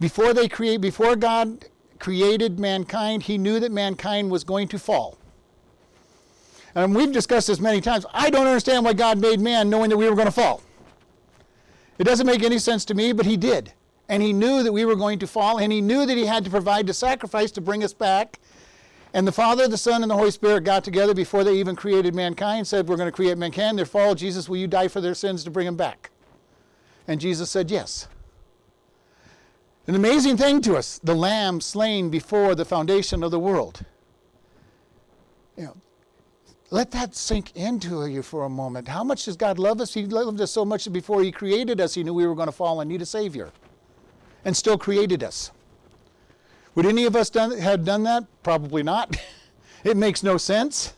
Before 0.00 0.32
they 0.32 0.48
create 0.48 0.80
before 0.80 1.16
God 1.16 1.66
created 1.98 2.58
mankind, 2.58 3.24
he 3.24 3.36
knew 3.36 3.60
that 3.60 3.70
mankind 3.70 4.30
was 4.30 4.42
going 4.42 4.68
to 4.68 4.78
fall. 4.78 5.18
And 6.74 6.94
we've 6.94 7.12
discussed 7.12 7.48
this 7.48 7.60
many 7.60 7.82
times. 7.82 8.06
I 8.14 8.30
don't 8.30 8.46
understand 8.46 8.86
why 8.86 8.94
God 8.94 9.18
made 9.18 9.38
man 9.38 9.68
knowing 9.68 9.90
that 9.90 9.98
we 9.98 10.08
were 10.08 10.16
going 10.16 10.28
to 10.28 10.32
fall. 10.32 10.62
It 11.98 12.04
doesn't 12.04 12.26
make 12.26 12.42
any 12.42 12.58
sense 12.58 12.86
to 12.86 12.94
me, 12.94 13.12
but 13.12 13.26
he 13.26 13.36
did. 13.36 13.74
And 14.08 14.22
he 14.22 14.32
knew 14.32 14.62
that 14.62 14.72
we 14.72 14.86
were 14.86 14.96
going 14.96 15.18
to 15.18 15.26
fall, 15.26 15.58
and 15.58 15.70
he 15.70 15.82
knew 15.82 16.06
that 16.06 16.16
he 16.16 16.24
had 16.24 16.42
to 16.44 16.50
provide 16.50 16.86
the 16.86 16.94
sacrifice 16.94 17.50
to 17.52 17.60
bring 17.60 17.84
us 17.84 17.92
back 17.92 18.40
and 19.14 19.28
the 19.28 19.32
Father, 19.32 19.68
the 19.68 19.78
Son, 19.78 20.02
and 20.02 20.10
the 20.10 20.16
Holy 20.16 20.32
Spirit 20.32 20.64
got 20.64 20.82
together 20.82 21.14
before 21.14 21.44
they 21.44 21.54
even 21.54 21.76
created 21.76 22.16
mankind, 22.16 22.66
said, 22.66 22.88
We're 22.88 22.96
going 22.96 23.06
to 23.06 23.12
create 23.12 23.38
mankind. 23.38 23.78
They 23.78 23.84
fall. 23.84 24.16
Jesus, 24.16 24.48
will 24.48 24.56
you 24.56 24.66
die 24.66 24.88
for 24.88 25.00
their 25.00 25.14
sins 25.14 25.44
to 25.44 25.52
bring 25.52 25.66
them 25.66 25.76
back? 25.76 26.10
And 27.06 27.20
Jesus 27.20 27.48
said, 27.48 27.70
Yes. 27.70 28.08
An 29.86 29.94
amazing 29.94 30.36
thing 30.36 30.60
to 30.62 30.76
us 30.76 30.98
the 30.98 31.14
lamb 31.14 31.60
slain 31.60 32.10
before 32.10 32.56
the 32.56 32.64
foundation 32.64 33.22
of 33.22 33.30
the 33.30 33.38
world. 33.38 33.84
You 35.56 35.64
know, 35.64 35.76
let 36.70 36.90
that 36.90 37.14
sink 37.14 37.54
into 37.54 38.06
you 38.06 38.22
for 38.22 38.44
a 38.44 38.48
moment. 38.48 38.88
How 38.88 39.04
much 39.04 39.26
does 39.26 39.36
God 39.36 39.60
love 39.60 39.80
us? 39.80 39.94
He 39.94 40.06
loved 40.06 40.40
us 40.40 40.50
so 40.50 40.64
much 40.64 40.84
that 40.84 40.90
before 40.90 41.22
He 41.22 41.30
created 41.30 41.80
us, 41.80 41.94
He 41.94 42.02
knew 42.02 42.14
we 42.14 42.26
were 42.26 42.34
going 42.34 42.48
to 42.48 42.52
fall 42.52 42.80
and 42.80 42.90
need 42.90 43.02
a 43.02 43.06
Savior, 43.06 43.52
and 44.44 44.56
still 44.56 44.76
created 44.76 45.22
us. 45.22 45.52
Would 46.74 46.86
any 46.86 47.04
of 47.04 47.14
us 47.14 47.30
done, 47.30 47.56
have 47.58 47.84
done 47.84 48.02
that? 48.04 48.24
Probably 48.42 48.82
not. 48.82 49.16
it 49.84 49.96
makes 49.96 50.22
no 50.22 50.36
sense. 50.36 50.94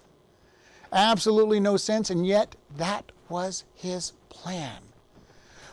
Absolutely 0.92 1.60
no 1.60 1.76
sense, 1.76 2.10
and 2.10 2.26
yet 2.26 2.56
that 2.76 3.12
was 3.28 3.64
his 3.74 4.12
plan. 4.28 4.78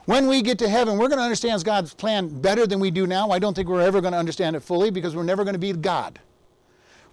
When 0.06 0.28
we 0.28 0.42
get 0.42 0.60
to 0.60 0.68
heaven, 0.68 0.98
we're 0.98 1.08
going 1.08 1.20
to 1.20 1.24
understand 1.24 1.64
God's 1.64 1.94
plan 1.94 2.42
better 2.42 2.68
than 2.68 2.80
we 2.82 2.92
do 2.92 3.08
now. 3.08 3.30
I 3.30 3.40
don't 3.40 3.54
think 3.54 3.70
we're 3.70 3.82
ever 3.82 4.02
going 4.02 4.12
to 4.12 4.20
understand 4.20 4.56
it 4.56 4.60
fully 4.60 4.90
because 4.90 5.16
we're 5.16 5.24
never 5.24 5.44
going 5.44 5.54
to 5.54 5.60
be 5.60 5.72
God. 5.72 6.20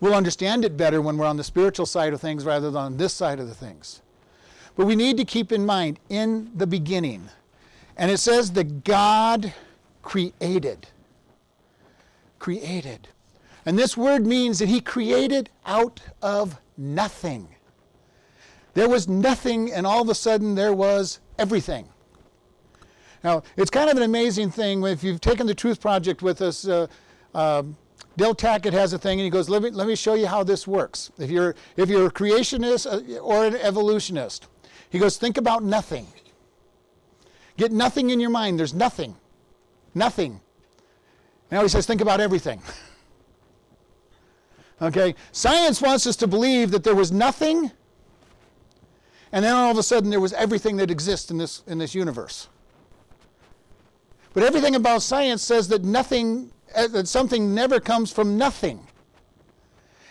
We'll 0.01 0.15
understand 0.15 0.65
it 0.65 0.77
better 0.77 1.01
when 1.01 1.17
we're 1.17 1.27
on 1.27 1.37
the 1.37 1.45
spiritual 1.45 1.87
side 1.87 2.13
of 2.13 2.21
things 2.21 2.45
rather 2.45 2.71
than 2.71 2.83
on 2.83 2.97
this 2.97 3.13
side 3.13 3.39
of 3.39 3.47
the 3.47 3.55
things. 3.55 4.03
But 4.75 4.87
we 4.87 4.97
need 4.97 5.19
to 5.19 5.25
keep 5.25 5.53
in 5.53 5.67
mind 5.67 6.01
in 6.09 6.51
the 6.57 6.67
beginning, 6.67 7.29
and 7.97 8.11
it 8.11 8.19
says 8.19 8.53
that 8.53 8.83
God 8.83 9.53
created 10.03 10.89
created. 12.41 13.07
And 13.65 13.79
this 13.79 13.97
word 13.97 14.27
means 14.27 14.59
that 14.59 14.69
he 14.69 14.81
created 14.81 15.51
out 15.65 16.01
of 16.21 16.59
nothing. 16.77 17.55
There 18.75 18.89
was 18.89 19.07
nothing, 19.09 19.73
and 19.73 19.87
all 19.87 20.03
of 20.03 20.09
a 20.09 20.15
sudden 20.15 20.57
there 20.57 20.73
was 20.73 21.21
everything. 21.39 21.89
Now, 23.23 23.43
it's 23.57 23.71
kind 23.71 23.91
of 23.91 23.97
an 23.97 24.03
amazing 24.03 24.51
thing 24.51 24.83
if 24.85 25.05
you've 25.05 25.21
taken 25.21 25.47
the 25.47 25.55
Truth 25.55 25.81
Project 25.81 26.23
with 26.23 26.41
us. 26.41 26.67
Uh, 26.67 26.87
uh, 27.35 27.63
Del 28.17 28.35
Tackett 28.35 28.73
has 28.73 28.93
a 28.93 28.99
thing, 28.99 29.21
and 29.21 29.25
he 29.25 29.31
goes, 29.31 29.49
let 29.49 29.63
me, 29.63 29.71
let 29.71 29.87
me 29.87 29.95
show 29.95 30.15
you 30.15 30.27
how 30.27 30.43
this 30.43 30.67
works. 30.67 31.13
If 31.19 31.31
you're, 31.31 31.55
if 31.77 31.89
you're 31.89 32.07
a 32.07 32.11
creationist 32.11 32.87
uh, 32.91 33.19
or 33.19 33.45
an 33.45 33.57
evolutionist, 33.57 34.49
he 34.89 34.99
goes, 34.99 35.19
think 35.19 35.37
about 35.37 35.63
nothing. 35.63 36.07
Get 37.57 37.73
nothing 37.73 38.11
in 38.11 38.21
your 38.21 38.31
mind. 38.31 38.59
There's 38.59 38.75
nothing. 38.75 39.17
Nothing. 39.95 40.41
Now 41.51 41.63
he 41.63 41.69
says, 41.69 41.87
think 41.87 42.01
about 42.01 42.21
everything. 42.21 42.63
okay? 44.81 45.15
Science 45.33 45.83
wants 45.83 46.07
us 46.07 46.17
to 46.17 46.27
believe 46.27 46.71
that 46.71 46.85
there 46.85 46.95
was 46.95 47.11
nothing, 47.11 47.71
and 49.33 49.45
then 49.45 49.55
all 49.55 49.71
of 49.71 49.79
a 49.79 49.83
sudden 49.83 50.11
there 50.11 50.21
was 50.21 50.33
everything 50.33 50.77
that 50.77 50.91
exists 50.91 51.31
in 51.31 51.39
this, 51.39 51.63
in 51.67 51.79
this 51.79 51.95
universe. 51.95 52.49
But 54.33 54.45
everything 54.45 54.77
about 54.77 55.03
science 55.03 55.43
says 55.43 55.69
that 55.69 55.83
nothing, 55.83 56.53
uh, 56.75 56.87
that 56.89 57.09
something 57.09 57.53
never 57.55 57.81
comes 57.81 58.13
from 58.13 58.39
nothing. 58.39 58.87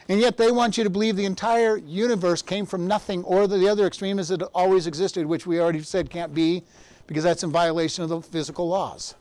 And 0.09 0.19
yet 0.19 0.37
they 0.37 0.51
want 0.51 0.77
you 0.77 0.83
to 0.83 0.89
believe 0.89 1.15
the 1.15 1.25
entire 1.25 1.77
universe 1.77 2.41
came 2.41 2.65
from 2.65 2.87
nothing, 2.87 3.23
or 3.23 3.47
the 3.47 3.69
other 3.69 3.85
extreme 3.85 4.19
is 4.19 4.31
it 4.31 4.41
always 4.53 4.87
existed, 4.87 5.25
which 5.25 5.45
we 5.45 5.61
already 5.61 5.83
said 5.83 6.09
can't 6.09 6.33
be 6.33 6.63
because 7.07 7.23
that's 7.23 7.43
in 7.43 7.51
violation 7.51 8.03
of 8.03 8.09
the 8.09 8.21
physical 8.21 8.67
laws. 8.67 9.15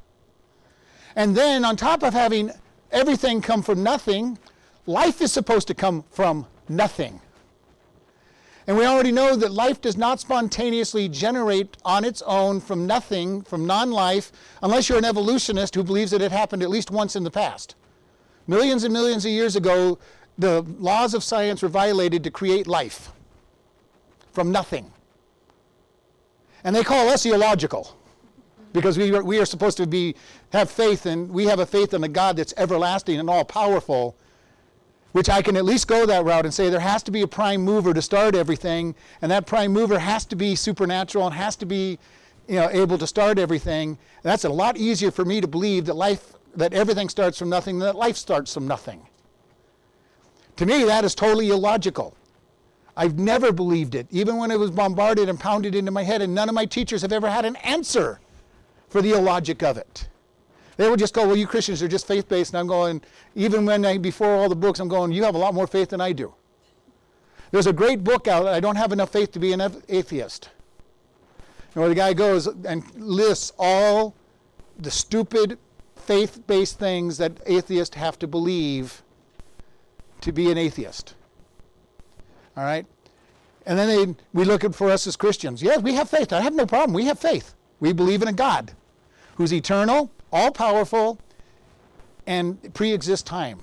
And 1.16 1.36
then, 1.36 1.64
on 1.64 1.76
top 1.76 2.02
of 2.02 2.12
having 2.12 2.50
everything 2.92 3.40
come 3.40 3.62
from 3.62 3.82
nothing, 3.82 4.38
life 4.86 5.20
is 5.20 5.32
supposed 5.32 5.68
to 5.68 5.74
come 5.74 6.04
from 6.10 6.46
nothing. 6.68 7.20
And 8.68 8.76
we 8.76 8.84
already 8.84 9.12
know 9.12 9.34
that 9.34 9.50
life 9.50 9.80
does 9.80 9.96
not 9.96 10.20
spontaneously 10.20 11.08
generate 11.08 11.78
on 11.86 12.04
its 12.04 12.20
own 12.22 12.60
from 12.60 12.86
nothing, 12.86 13.40
from 13.42 13.66
non 13.66 13.90
life, 13.90 14.30
unless 14.62 14.88
you're 14.88 14.98
an 14.98 15.06
evolutionist 15.06 15.74
who 15.74 15.82
believes 15.82 16.10
that 16.10 16.20
it 16.20 16.30
happened 16.30 16.62
at 16.62 16.68
least 16.68 16.90
once 16.90 17.16
in 17.16 17.24
the 17.24 17.30
past. 17.30 17.74
Millions 18.46 18.84
and 18.84 18.92
millions 18.92 19.24
of 19.24 19.30
years 19.30 19.56
ago, 19.56 19.98
the 20.36 20.62
laws 20.78 21.14
of 21.14 21.24
science 21.24 21.62
were 21.62 21.68
violated 21.68 22.22
to 22.24 22.30
create 22.30 22.66
life 22.66 23.10
from 24.32 24.52
nothing. 24.52 24.92
And 26.62 26.76
they 26.76 26.84
call 26.84 27.08
us 27.08 27.24
illogical 27.24 27.98
because 28.72 28.98
we 28.98 29.14
are, 29.14 29.22
we 29.22 29.38
are 29.38 29.46
supposed 29.46 29.76
to 29.78 29.87
be 29.87 30.14
have 30.52 30.70
faith 30.70 31.06
and 31.06 31.30
we 31.30 31.46
have 31.46 31.58
a 31.58 31.66
faith 31.66 31.94
in 31.94 32.04
a 32.04 32.08
God 32.08 32.37
that's 32.37 32.54
everlasting 32.56 33.18
and 33.18 33.28
all 33.28 33.44
powerful. 33.44 34.16
which 35.12 35.28
I 35.28 35.42
can 35.42 35.56
at 35.56 35.64
least 35.64 35.88
go 35.88 36.06
that 36.06 36.25
route 36.25 36.44
and 36.44 36.52
say 36.52 36.68
there 36.68 36.80
has 36.80 37.02
to 37.04 37.10
be 37.10 37.22
a 37.22 37.26
prime 37.26 37.62
mover 37.62 37.94
to 37.94 38.02
start 38.02 38.34
everything, 38.34 38.94
and 39.22 39.30
that 39.30 39.46
prime 39.46 39.72
mover 39.72 39.98
has 39.98 40.25
to 40.26 40.37
be 40.37 40.54
supernatural 40.54 41.26
and 41.26 41.34
has 41.34 41.56
to 41.56 41.66
be 41.66 41.98
you 42.46 42.56
know, 42.56 42.68
able 42.70 42.98
to 42.98 43.06
start 43.06 43.38
everything. 43.38 43.90
And 43.90 43.98
that's 44.22 44.44
a 44.44 44.48
lot 44.48 44.76
easier 44.76 45.10
for 45.10 45.25
me 45.25 45.40
to 45.40 45.48
believe 45.48 45.87
that 45.87 45.94
life, 45.94 46.34
that 46.56 46.72
everything 46.72 47.08
starts 47.08 47.38
from 47.38 47.48
nothing, 47.48 47.78
than 47.78 47.87
that 47.87 47.96
life 47.96 48.16
starts 48.16 48.52
from 48.52 48.68
nothing. 48.68 49.02
To 50.56 50.66
me, 50.66 50.84
that 50.84 51.04
is 51.04 51.14
totally 51.14 51.50
illogical. 51.50 52.14
I've 52.96 53.18
never 53.18 53.52
believed 53.52 53.94
it, 53.94 54.08
even 54.10 54.37
when 54.38 54.50
it 54.50 54.58
was 54.58 54.70
bombarded 54.70 55.28
and 55.28 55.38
pounded 55.38 55.75
into 55.75 55.90
my 55.90 56.02
head, 56.02 56.20
and 56.20 56.34
none 56.34 56.48
of 56.48 56.54
my 56.54 56.66
teachers 56.66 57.02
have 57.02 57.12
ever 57.12 57.30
had 57.30 57.44
an 57.44 57.56
answer 57.56 58.20
for 58.88 59.02
the 59.02 59.12
illogic 59.12 59.62
of 59.62 59.76
it. 59.76 60.09
They 60.76 60.88
would 60.88 60.99
just 60.99 61.12
go, 61.12 61.26
Well, 61.26 61.37
you 61.37 61.47
Christians 61.47 61.83
are 61.83 61.88
just 61.88 62.07
faith 62.07 62.28
based. 62.28 62.52
And 62.52 62.61
I'm 62.61 62.66
going, 62.66 63.02
even 63.35 63.66
when 63.66 63.85
I, 63.85 63.99
before 63.99 64.35
all 64.35 64.49
the 64.49 64.57
books, 64.57 64.80
I'm 64.80 64.88
going, 64.88 65.12
You 65.12 65.25
have 65.25 65.35
a 65.35 65.38
lot 65.38 65.54
more 65.54 65.66
faith 65.66 65.90
than 65.90 66.00
I 66.00 66.12
do. 66.12 66.33
There's 67.50 67.66
a 67.66 67.73
great 67.73 68.04
book 68.04 68.28
out, 68.28 68.47
I 68.47 68.61
don't 68.61 68.76
have 68.76 68.92
enough 68.92 69.11
faith 69.11 69.33
to 69.33 69.38
be 69.38 69.52
an 69.52 69.61
atheist. 69.88 70.50
And 71.75 71.83
where 71.83 71.88
the 71.88 71.95
guy 71.95 72.12
goes 72.12 72.47
and 72.47 72.85
lists 72.95 73.52
all 73.59 74.14
the 74.78 74.90
stupid 74.90 75.59
faith 75.97 76.47
based 76.47 76.78
things 76.78 77.18
that 77.18 77.33
atheists 77.47 77.97
have 77.97 78.18
to 78.18 78.26
believe 78.26 79.02
to 80.21 80.33
be 80.33 80.50
an 80.50 80.59
atheist. 80.59 81.14
All 82.57 82.64
right? 82.64 82.87
And 83.66 83.78
then 83.78 83.88
they, 83.88 84.23
we 84.33 84.45
look 84.45 84.64
at 84.64 84.75
for 84.75 84.90
us 84.90 85.07
as 85.07 85.16
Christians. 85.16 85.62
Yes, 85.62 85.83
we 85.83 85.95
have 85.95 86.09
faith. 86.09 86.33
I 86.33 86.40
have 86.40 86.54
no 86.54 86.66
problem. 86.66 86.95
We 86.95 87.04
have 87.04 87.18
faith. 87.18 87.54
We 87.80 87.92
believe 87.92 88.23
in 88.23 88.28
a 88.28 88.32
God 88.32 88.73
who's 89.37 89.52
eternal, 89.52 90.11
all 90.32 90.50
powerful, 90.50 91.18
and 92.26 92.75
pre 92.75 92.92
exists 92.92 93.23
time. 93.28 93.62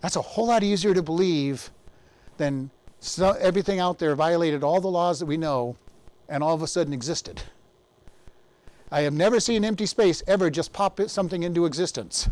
That's 0.00 0.16
a 0.16 0.22
whole 0.22 0.46
lot 0.46 0.62
easier 0.62 0.94
to 0.94 1.02
believe 1.02 1.70
than 2.36 2.70
so 3.00 3.32
everything 3.32 3.80
out 3.80 3.98
there 3.98 4.14
violated 4.14 4.62
all 4.62 4.80
the 4.80 4.88
laws 4.88 5.20
that 5.20 5.26
we 5.26 5.36
know 5.36 5.76
and 6.28 6.42
all 6.42 6.54
of 6.54 6.62
a 6.62 6.66
sudden 6.66 6.92
existed. 6.92 7.42
I 8.90 9.00
have 9.00 9.14
never 9.14 9.40
seen 9.40 9.64
empty 9.64 9.86
space 9.86 10.22
ever 10.26 10.48
just 10.50 10.72
pop 10.72 11.00
something 11.08 11.42
into 11.42 11.66
existence. 11.66 12.28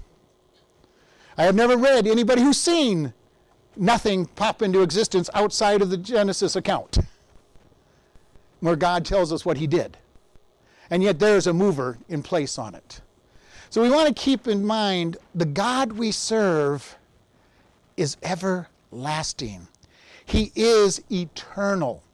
I 1.36 1.44
have 1.44 1.54
never 1.56 1.76
read 1.76 2.06
anybody 2.06 2.42
who's 2.42 2.60
seen 2.60 3.12
nothing 3.76 4.26
pop 4.26 4.62
into 4.62 4.82
existence 4.82 5.28
outside 5.34 5.82
of 5.82 5.90
the 5.90 5.96
Genesis 5.96 6.54
account, 6.54 6.98
where 8.60 8.76
God 8.76 9.04
tells 9.04 9.32
us 9.32 9.44
what 9.44 9.56
He 9.56 9.66
did. 9.66 9.96
And 10.94 11.02
yet 11.02 11.18
there's 11.18 11.48
a 11.48 11.52
mover 11.52 11.98
in 12.08 12.22
place 12.22 12.56
on 12.56 12.76
it. 12.76 13.00
So 13.68 13.82
we 13.82 13.90
want 13.90 14.06
to 14.06 14.14
keep 14.14 14.46
in 14.46 14.64
mind 14.64 15.16
the 15.34 15.44
God 15.44 15.90
we 15.90 16.12
serve 16.12 16.96
is 17.96 18.16
everlasting, 18.22 19.66
He 20.24 20.52
is 20.54 21.02
eternal. 21.10 22.04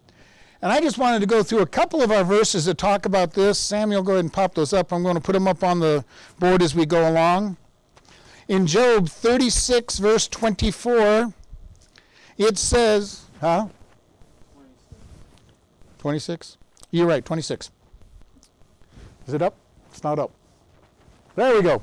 And 0.63 0.73
I 0.73 0.81
just 0.81 0.97
wanted 0.97 1.21
to 1.21 1.27
go 1.27 1.43
through 1.43 1.61
a 1.61 1.67
couple 1.67 2.01
of 2.01 2.11
our 2.11 2.25
verses 2.25 2.65
that 2.65 2.79
talk 2.79 3.05
about 3.05 3.35
this. 3.35 3.59
Samuel, 3.59 4.03
go 4.03 4.13
ahead 4.13 4.25
and 4.25 4.33
pop 4.33 4.55
those 4.55 4.73
up. 4.73 4.95
I'm 4.95 5.03
going 5.03 5.15
to 5.15 5.21
put 5.21 5.35
them 5.35 5.47
up 5.47 5.63
on 5.63 5.81
the 5.81 6.03
board 6.39 6.63
as 6.63 6.75
we 6.75 6.87
go 6.87 7.07
along. 7.07 7.59
In 8.49 8.67
Job 8.67 9.11
36, 9.11 9.99
verse 9.99 10.27
24, 10.27 11.35
it 12.39 12.57
says, 12.57 13.25
huh? 13.43 13.69
26? 15.99 16.57
You're 16.91 17.07
right, 17.07 17.23
26. 17.23 17.71
Is 19.31 19.35
it 19.35 19.43
up? 19.43 19.55
It's 19.93 20.03
not 20.03 20.19
up. 20.19 20.33
There 21.37 21.55
we 21.55 21.63
go. 21.63 21.81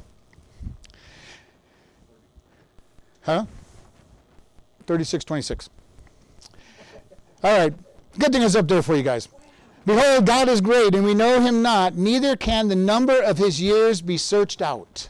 Huh? 3.22 3.46
36, 4.86 5.24
26. 5.24 5.70
All 7.42 7.58
right. 7.58 7.74
Good 8.20 8.34
thing 8.34 8.42
it's 8.42 8.56
up 8.56 8.68
there 8.68 8.82
for 8.82 8.98
you 8.98 9.04
guys. 9.04 9.30
Behold, 9.86 10.26
God 10.26 10.50
is 10.50 10.60
great, 10.60 10.94
and 10.94 11.06
we 11.06 11.14
know 11.14 11.40
him 11.40 11.62
not, 11.62 11.96
neither 11.96 12.36
can 12.36 12.68
the 12.68 12.76
number 12.76 13.18
of 13.22 13.38
his 13.38 13.62
years 13.62 14.02
be 14.02 14.18
searched 14.18 14.62
out. 14.62 15.08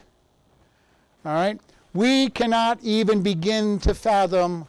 All 1.24 1.32
right? 1.34 1.60
We 1.92 2.30
cannot 2.30 2.78
even 2.84 3.20
begin 3.20 3.80
to 3.80 3.94
fathom 3.94 4.68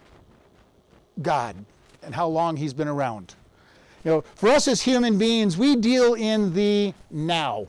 God 1.21 1.55
and 2.01 2.15
how 2.15 2.29
long 2.29 2.57
He's 2.57 2.73
been 2.73 2.87
around. 2.87 3.35
Know, 4.09 4.21
for 4.35 4.49
us 4.49 4.67
as 4.67 4.81
human 4.81 5.17
beings, 5.17 5.57
we 5.57 5.75
deal 5.75 6.13
in 6.13 6.53
the 6.53 6.93
now. 7.11 7.67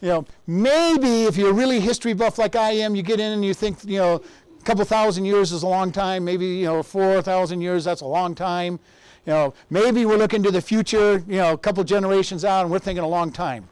You 0.00 0.08
know, 0.08 0.26
maybe 0.46 1.24
if 1.24 1.36
you're 1.36 1.52
really 1.52 1.80
history 1.80 2.12
buff 2.12 2.38
like 2.38 2.54
I 2.54 2.70
am, 2.72 2.94
you 2.94 3.02
get 3.02 3.18
in 3.18 3.32
and 3.32 3.44
you 3.44 3.52
think, 3.52 3.84
you 3.84 3.98
know, 3.98 4.22
a 4.60 4.64
couple 4.64 4.84
thousand 4.84 5.24
years 5.24 5.50
is 5.52 5.62
a 5.62 5.66
long 5.66 5.90
time. 5.90 6.24
Maybe, 6.24 6.46
you 6.46 6.66
know, 6.66 6.82
4,000 6.82 7.60
years, 7.60 7.84
that's 7.84 8.00
a 8.00 8.06
long 8.06 8.34
time. 8.34 8.78
You 9.26 9.32
know, 9.32 9.54
maybe 9.70 10.06
we're 10.06 10.16
looking 10.16 10.42
to 10.44 10.50
the 10.50 10.62
future, 10.62 11.22
you 11.26 11.36
know, 11.36 11.52
a 11.52 11.58
couple 11.58 11.82
generations 11.84 12.44
out 12.44 12.62
and 12.62 12.70
we're 12.70 12.78
thinking 12.78 13.04
a 13.04 13.08
long 13.08 13.32
time. 13.32 13.68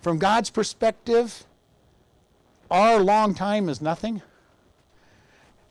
From 0.00 0.18
God's 0.18 0.50
perspective, 0.50 1.44
our 2.70 2.98
long 3.00 3.34
time 3.34 3.68
is 3.68 3.80
nothing. 3.80 4.22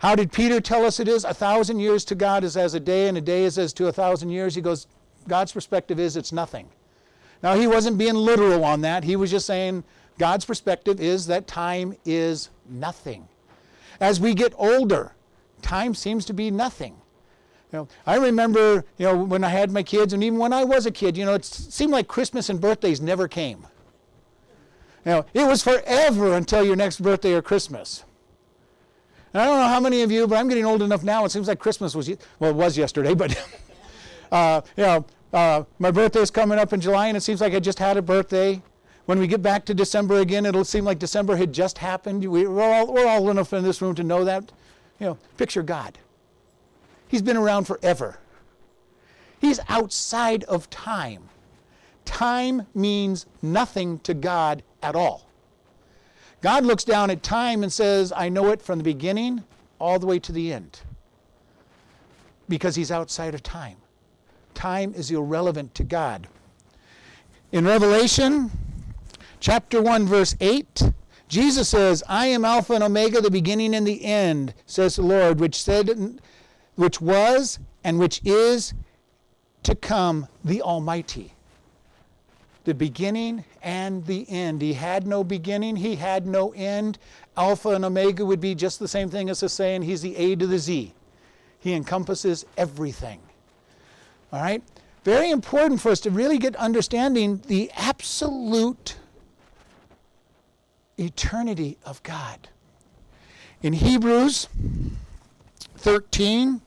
How 0.06 0.14
did 0.14 0.32
Peter 0.32 0.62
tell 0.62 0.86
us 0.86 1.00
it 1.00 1.08
is? 1.08 1.24
A 1.24 1.34
thousand 1.34 1.80
years 1.80 2.06
to 2.06 2.14
God 2.14 2.44
is 2.44 2.56
as 2.56 2.76
a 2.76 2.80
day, 2.80 3.08
and 3.08 3.18
a 3.18 3.22
day 3.22 3.44
is 3.44 3.58
as 3.58 3.74
to 3.74 3.88
a 3.88 3.92
thousand 3.92 4.30
years. 4.30 4.54
He 4.54 4.62
goes, 4.62 4.86
God's 5.28 5.52
perspective 5.52 6.00
is 6.00 6.16
it's 6.16 6.32
nothing. 6.32 6.70
Now, 7.42 7.56
he 7.56 7.66
wasn't 7.66 7.98
being 7.98 8.14
literal 8.14 8.64
on 8.64 8.82
that. 8.82 9.04
He 9.04 9.16
was 9.16 9.32
just 9.32 9.48
saying 9.48 9.84
God's 10.20 10.46
perspective 10.46 11.02
is 11.02 11.26
that 11.26 11.48
time 11.48 11.96
is 12.06 12.52
nothing. 12.70 13.28
As 14.00 14.20
we 14.20 14.36
get 14.36 14.54
older, 14.58 15.14
time 15.64 15.96
seems 15.96 16.24
to 16.26 16.34
be 16.34 16.52
nothing. 16.52 16.94
You 17.72 17.80
know, 17.80 17.88
I 18.06 18.18
remember, 18.18 18.86
you 19.00 19.08
know, 19.08 19.18
when 19.18 19.44
I 19.44 19.50
had 19.50 19.72
my 19.72 19.82
kids, 19.82 20.14
and 20.14 20.24
even 20.24 20.38
when 20.38 20.54
I 20.54 20.66
was 20.66 20.86
a 20.86 20.92
kid, 20.92 21.18
you 21.18 21.26
know, 21.26 21.34
it 21.34 21.46
seemed 21.46 21.92
like 21.92 22.08
Christmas 22.08 22.48
and 22.48 22.62
birthdays 22.62 23.02
never 23.02 23.28
came. 23.28 23.66
You 25.04 25.14
know, 25.14 25.26
it 25.34 25.48
was 25.48 25.64
forever 25.64 26.36
until 26.36 26.64
your 26.64 26.76
next 26.76 27.02
birthday 27.02 27.34
or 27.34 27.42
Christmas. 27.42 28.04
And 29.36 29.42
I 29.42 29.48
don't 29.48 29.58
know 29.58 29.68
how 29.68 29.82
many 29.82 30.02
of 30.02 30.14
you, 30.14 30.28
but 30.28 30.38
I'm 30.38 30.48
getting 30.48 30.64
old 30.64 30.82
enough 30.82 31.04
now. 31.04 31.26
It 31.26 31.30
seems 31.30 31.50
like 31.50 31.60
Christmas 31.60 31.94
was, 31.94 32.10
well, 32.40 32.52
it 32.52 32.56
was 32.56 32.78
yesterday, 32.78 33.14
but, 33.14 33.38
uh, 34.32 34.62
you 34.78 34.84
know, 34.84 35.06
uh, 35.34 35.64
my 35.78 35.92
birthday 35.92 36.22
is 36.22 36.32
coming 36.32 36.58
up 36.58 36.72
in 36.72 36.80
July, 36.80 37.08
and 37.08 37.18
it 37.18 37.20
seems 37.20 37.42
like 37.42 37.54
I 37.54 37.60
just 37.60 37.78
had 37.78 37.98
a 37.98 38.02
birthday. 38.02 38.62
When 39.08 39.20
we 39.20 39.28
get 39.28 39.42
back 39.42 39.66
to 39.66 39.74
December 39.74 40.22
again, 40.22 40.46
it'll 40.46 40.64
seem 40.64 40.86
like 40.86 41.00
December 41.00 41.36
had 41.36 41.52
just 41.52 41.80
happened. 41.80 42.26
We, 42.26 42.48
we're, 42.48 42.64
all, 42.64 42.94
we're 42.94 43.06
all 43.06 43.30
enough 43.30 43.52
in 43.52 43.66
this 43.66 43.82
room 43.82 43.94
to 43.96 44.06
know 44.06 44.24
that. 44.24 44.54
You 45.02 45.08
know, 45.08 45.18
picture 45.36 45.64
God. 45.64 45.98
He's 47.10 47.22
been 47.22 47.36
around 47.36 47.66
forever. 47.66 48.20
He's 49.42 49.60
outside 49.68 50.46
of 50.46 50.70
time. 50.70 51.28
Time 52.06 52.68
means 52.74 53.26
nothing 53.42 54.00
to 54.00 54.14
God 54.14 54.64
at 54.82 54.96
all. 54.96 55.25
God 56.42 56.66
looks 56.66 56.84
down 56.84 57.10
at 57.10 57.24
time 57.24 57.64
and 57.64 57.72
says, 57.72 58.14
I 58.16 58.30
know 58.30 58.50
it 58.50 58.62
from 58.62 58.78
the 58.78 58.84
beginning 58.84 59.44
all 59.80 60.00
the 60.00 60.06
way 60.06 60.20
to 60.20 60.32
the 60.32 60.54
end. 60.54 60.80
Because 62.48 62.76
he's 62.76 62.92
outside 62.92 63.34
of 63.34 63.42
time. 63.42 63.78
Time 64.54 64.94
is 64.96 65.12
irrelevant 65.12 65.74
to 65.76 65.84
God. 65.84 66.28
In 67.52 67.66
Revelation 67.66 68.52
chapter 69.40 69.82
1, 69.82 70.06
verse 70.06 70.36
8, 70.40 70.92
Jesus 71.28 71.70
says, 71.70 72.04
I 72.08 72.28
am 72.28 72.46
Alpha 72.46 72.74
and 72.74 72.84
Omega, 72.84 73.22
the 73.22 73.32
beginning 73.32 73.74
and 73.74 73.88
the 73.88 74.06
end, 74.06 74.54
says 74.66 74.96
the 74.96 75.02
Lord, 75.02 75.40
which 75.40 75.62
said 75.62 76.20
which 76.76 77.02
was 77.02 77.60
and 77.84 77.98
which 78.00 78.22
is 78.24 78.74
to 79.64 79.76
come, 79.76 80.28
the 80.44 80.62
Almighty 80.62 81.35
the 82.66 82.74
beginning 82.74 83.46
and 83.62 84.06
the 84.06 84.26
end. 84.30 84.62
He 84.62 84.74
had 84.74 85.08
no 85.08 85.24
beginning, 85.24 85.78
he 85.78 85.96
had 85.96 86.28
no 86.28 86.52
end. 86.54 86.98
Alpha 87.38 87.70
and 87.70 87.86
Omega 87.86 88.26
would 88.26 88.42
be 88.42 88.56
just 88.56 88.80
the 88.80 88.88
same 88.88 89.10
thing 89.10 89.30
as 89.30 89.40
saying 89.52 89.84
he's 89.84 90.02
the 90.02 90.16
A 90.18 90.36
to 90.36 90.48
the 90.48 90.60
Z. 90.60 90.94
He 91.60 91.74
encompasses 91.74 92.46
everything. 92.58 93.20
All 94.32 94.42
right? 94.42 94.62
Very 95.04 95.30
important 95.30 95.82
for 95.82 95.90
us 95.90 96.00
to 96.02 96.10
really 96.10 96.38
get 96.38 96.56
understanding 96.56 97.42
the 97.48 97.72
absolute 97.76 98.98
eternity 100.98 101.78
of 101.86 102.02
God. 102.04 102.50
In 103.62 103.74
Hebrews 103.74 104.48
13, 105.78 106.62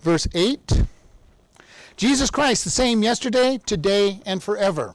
verse 0.00 0.28
8, 0.34 0.84
Jesus 1.96 2.30
Christ, 2.30 2.64
the 2.64 2.70
same 2.70 3.02
yesterday, 3.02 3.60
today, 3.64 4.20
and 4.24 4.42
forever. 4.42 4.94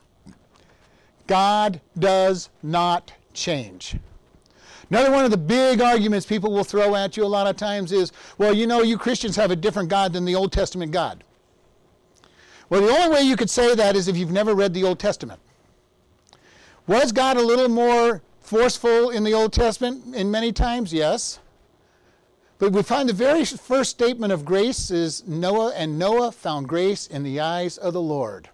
God 1.28 1.80
does 1.96 2.50
not 2.62 3.12
change. 3.32 3.96
Another 4.90 5.10
one 5.10 5.24
of 5.24 5.30
the 5.30 5.36
big 5.36 5.80
arguments 5.80 6.26
people 6.26 6.50
will 6.50 6.64
throw 6.64 6.96
at 6.96 7.16
you 7.16 7.24
a 7.24 7.26
lot 7.26 7.46
of 7.46 7.56
times 7.56 7.92
is, 7.92 8.10
well, 8.38 8.54
you 8.54 8.66
know, 8.66 8.82
you 8.82 8.98
Christians 8.98 9.36
have 9.36 9.50
a 9.50 9.56
different 9.56 9.90
God 9.90 10.12
than 10.12 10.24
the 10.24 10.34
Old 10.34 10.50
Testament 10.50 10.90
God. 10.90 11.22
Well, 12.70 12.82
the 12.82 12.90
only 12.90 13.14
way 13.14 13.22
you 13.22 13.36
could 13.36 13.50
say 13.50 13.74
that 13.74 13.96
is 13.96 14.08
if 14.08 14.16
you've 14.16 14.30
never 14.30 14.54
read 14.54 14.74
the 14.74 14.84
Old 14.84 14.98
Testament. 14.98 15.40
Was 16.86 17.12
God 17.12 17.36
a 17.36 17.42
little 17.42 17.68
more 17.68 18.22
forceful 18.40 19.10
in 19.10 19.24
the 19.24 19.34
Old 19.34 19.52
Testament 19.52 20.14
in 20.14 20.30
many 20.30 20.52
times? 20.52 20.92
Yes. 20.92 21.38
But 22.58 22.72
we 22.72 22.82
find 22.82 23.08
the 23.08 23.14
very 23.14 23.44
first 23.44 23.90
statement 23.90 24.32
of 24.32 24.44
grace 24.44 24.90
is 24.90 25.26
Noah, 25.26 25.72
and 25.76 25.98
Noah 25.98 26.32
found 26.32 26.68
grace 26.68 27.06
in 27.06 27.22
the 27.22 27.40
eyes 27.40 27.76
of 27.76 27.92
the 27.92 28.00
Lord. 28.00 28.48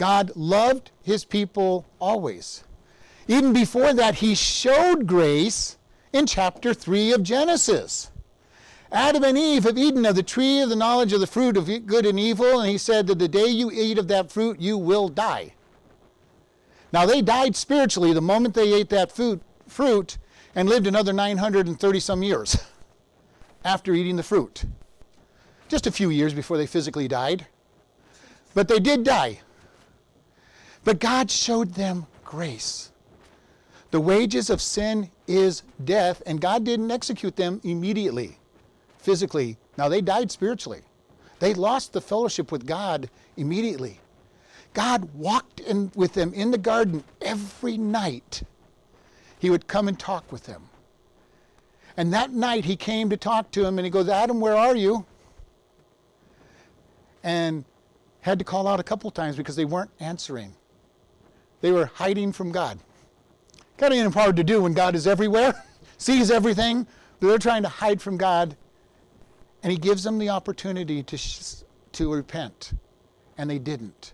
God 0.00 0.32
loved 0.34 0.92
his 1.02 1.26
people 1.26 1.84
always. 2.00 2.64
Even 3.28 3.52
before 3.52 3.92
that, 3.92 4.14
he 4.14 4.34
showed 4.34 5.06
grace 5.06 5.76
in 6.10 6.24
chapter 6.24 6.72
3 6.72 7.12
of 7.12 7.22
Genesis. 7.22 8.10
Adam 8.90 9.22
and 9.22 9.36
Eve 9.36 9.64
have 9.64 9.76
eaten 9.76 10.06
of 10.06 10.16
the 10.16 10.22
tree 10.22 10.60
of 10.60 10.70
the 10.70 10.74
knowledge 10.74 11.12
of 11.12 11.20
the 11.20 11.26
fruit 11.26 11.54
of 11.58 11.66
good 11.86 12.06
and 12.06 12.18
evil, 12.18 12.60
and 12.60 12.70
he 12.70 12.78
said 12.78 13.08
that 13.08 13.18
the 13.18 13.28
day 13.28 13.44
you 13.48 13.70
eat 13.70 13.98
of 13.98 14.08
that 14.08 14.32
fruit, 14.32 14.58
you 14.58 14.78
will 14.78 15.10
die. 15.10 15.52
Now, 16.94 17.04
they 17.04 17.20
died 17.20 17.54
spiritually 17.54 18.14
the 18.14 18.22
moment 18.22 18.54
they 18.54 18.72
ate 18.72 18.88
that 18.88 19.12
food, 19.12 19.42
fruit 19.68 20.16
and 20.54 20.66
lived 20.66 20.86
another 20.86 21.12
930 21.12 22.00
some 22.00 22.22
years 22.22 22.56
after 23.66 23.92
eating 23.92 24.16
the 24.16 24.22
fruit. 24.22 24.64
Just 25.68 25.86
a 25.86 25.92
few 25.92 26.08
years 26.08 26.32
before 26.32 26.56
they 26.56 26.66
physically 26.66 27.06
died. 27.06 27.46
But 28.54 28.66
they 28.66 28.80
did 28.80 29.04
die. 29.04 29.40
But 30.84 30.98
God 30.98 31.30
showed 31.30 31.74
them 31.74 32.06
grace. 32.24 32.90
The 33.90 34.00
wages 34.00 34.50
of 34.50 34.60
sin 34.60 35.10
is 35.26 35.62
death, 35.84 36.22
and 36.24 36.40
God 36.40 36.64
didn't 36.64 36.90
execute 36.90 37.36
them 37.36 37.60
immediately, 37.64 38.38
physically. 38.98 39.56
Now, 39.76 39.88
they 39.88 40.00
died 40.00 40.30
spiritually. 40.30 40.82
They 41.40 41.54
lost 41.54 41.92
the 41.92 42.00
fellowship 42.00 42.52
with 42.52 42.66
God 42.66 43.10
immediately. 43.36 43.98
God 44.72 45.12
walked 45.14 45.60
in 45.60 45.90
with 45.94 46.14
them 46.14 46.32
in 46.34 46.50
the 46.50 46.58
garden 46.58 47.02
every 47.20 47.76
night. 47.76 48.42
He 49.38 49.50
would 49.50 49.66
come 49.66 49.88
and 49.88 49.98
talk 49.98 50.30
with 50.30 50.44
them. 50.44 50.68
And 51.96 52.12
that 52.12 52.30
night 52.30 52.64
he 52.64 52.76
came 52.76 53.10
to 53.10 53.16
talk 53.16 53.50
to 53.52 53.64
him 53.64 53.78
and 53.78 53.84
he 53.84 53.90
goes, 53.90 54.08
Adam, 54.08 54.40
where 54.40 54.54
are 54.54 54.76
you? 54.76 55.04
And 57.24 57.64
had 58.20 58.38
to 58.38 58.44
call 58.44 58.68
out 58.68 58.78
a 58.78 58.84
couple 58.84 59.10
times 59.10 59.36
because 59.36 59.56
they 59.56 59.64
weren't 59.64 59.90
answering. 59.98 60.54
They 61.60 61.72
were 61.72 61.86
hiding 61.86 62.32
from 62.32 62.52
God. 62.52 62.78
Kind 63.76 63.94
of 63.94 64.14
hard 64.14 64.36
to 64.36 64.44
do 64.44 64.62
when 64.62 64.74
God 64.74 64.94
is 64.94 65.06
everywhere, 65.06 65.62
sees 65.98 66.30
everything. 66.30 66.86
They're 67.20 67.38
trying 67.38 67.62
to 67.62 67.68
hide 67.68 68.00
from 68.00 68.16
God. 68.16 68.56
And 69.62 69.70
he 69.70 69.78
gives 69.78 70.04
them 70.04 70.18
the 70.18 70.30
opportunity 70.30 71.02
to, 71.02 71.18
to 71.92 72.12
repent. 72.12 72.72
And 73.36 73.48
they 73.48 73.58
didn't. 73.58 74.12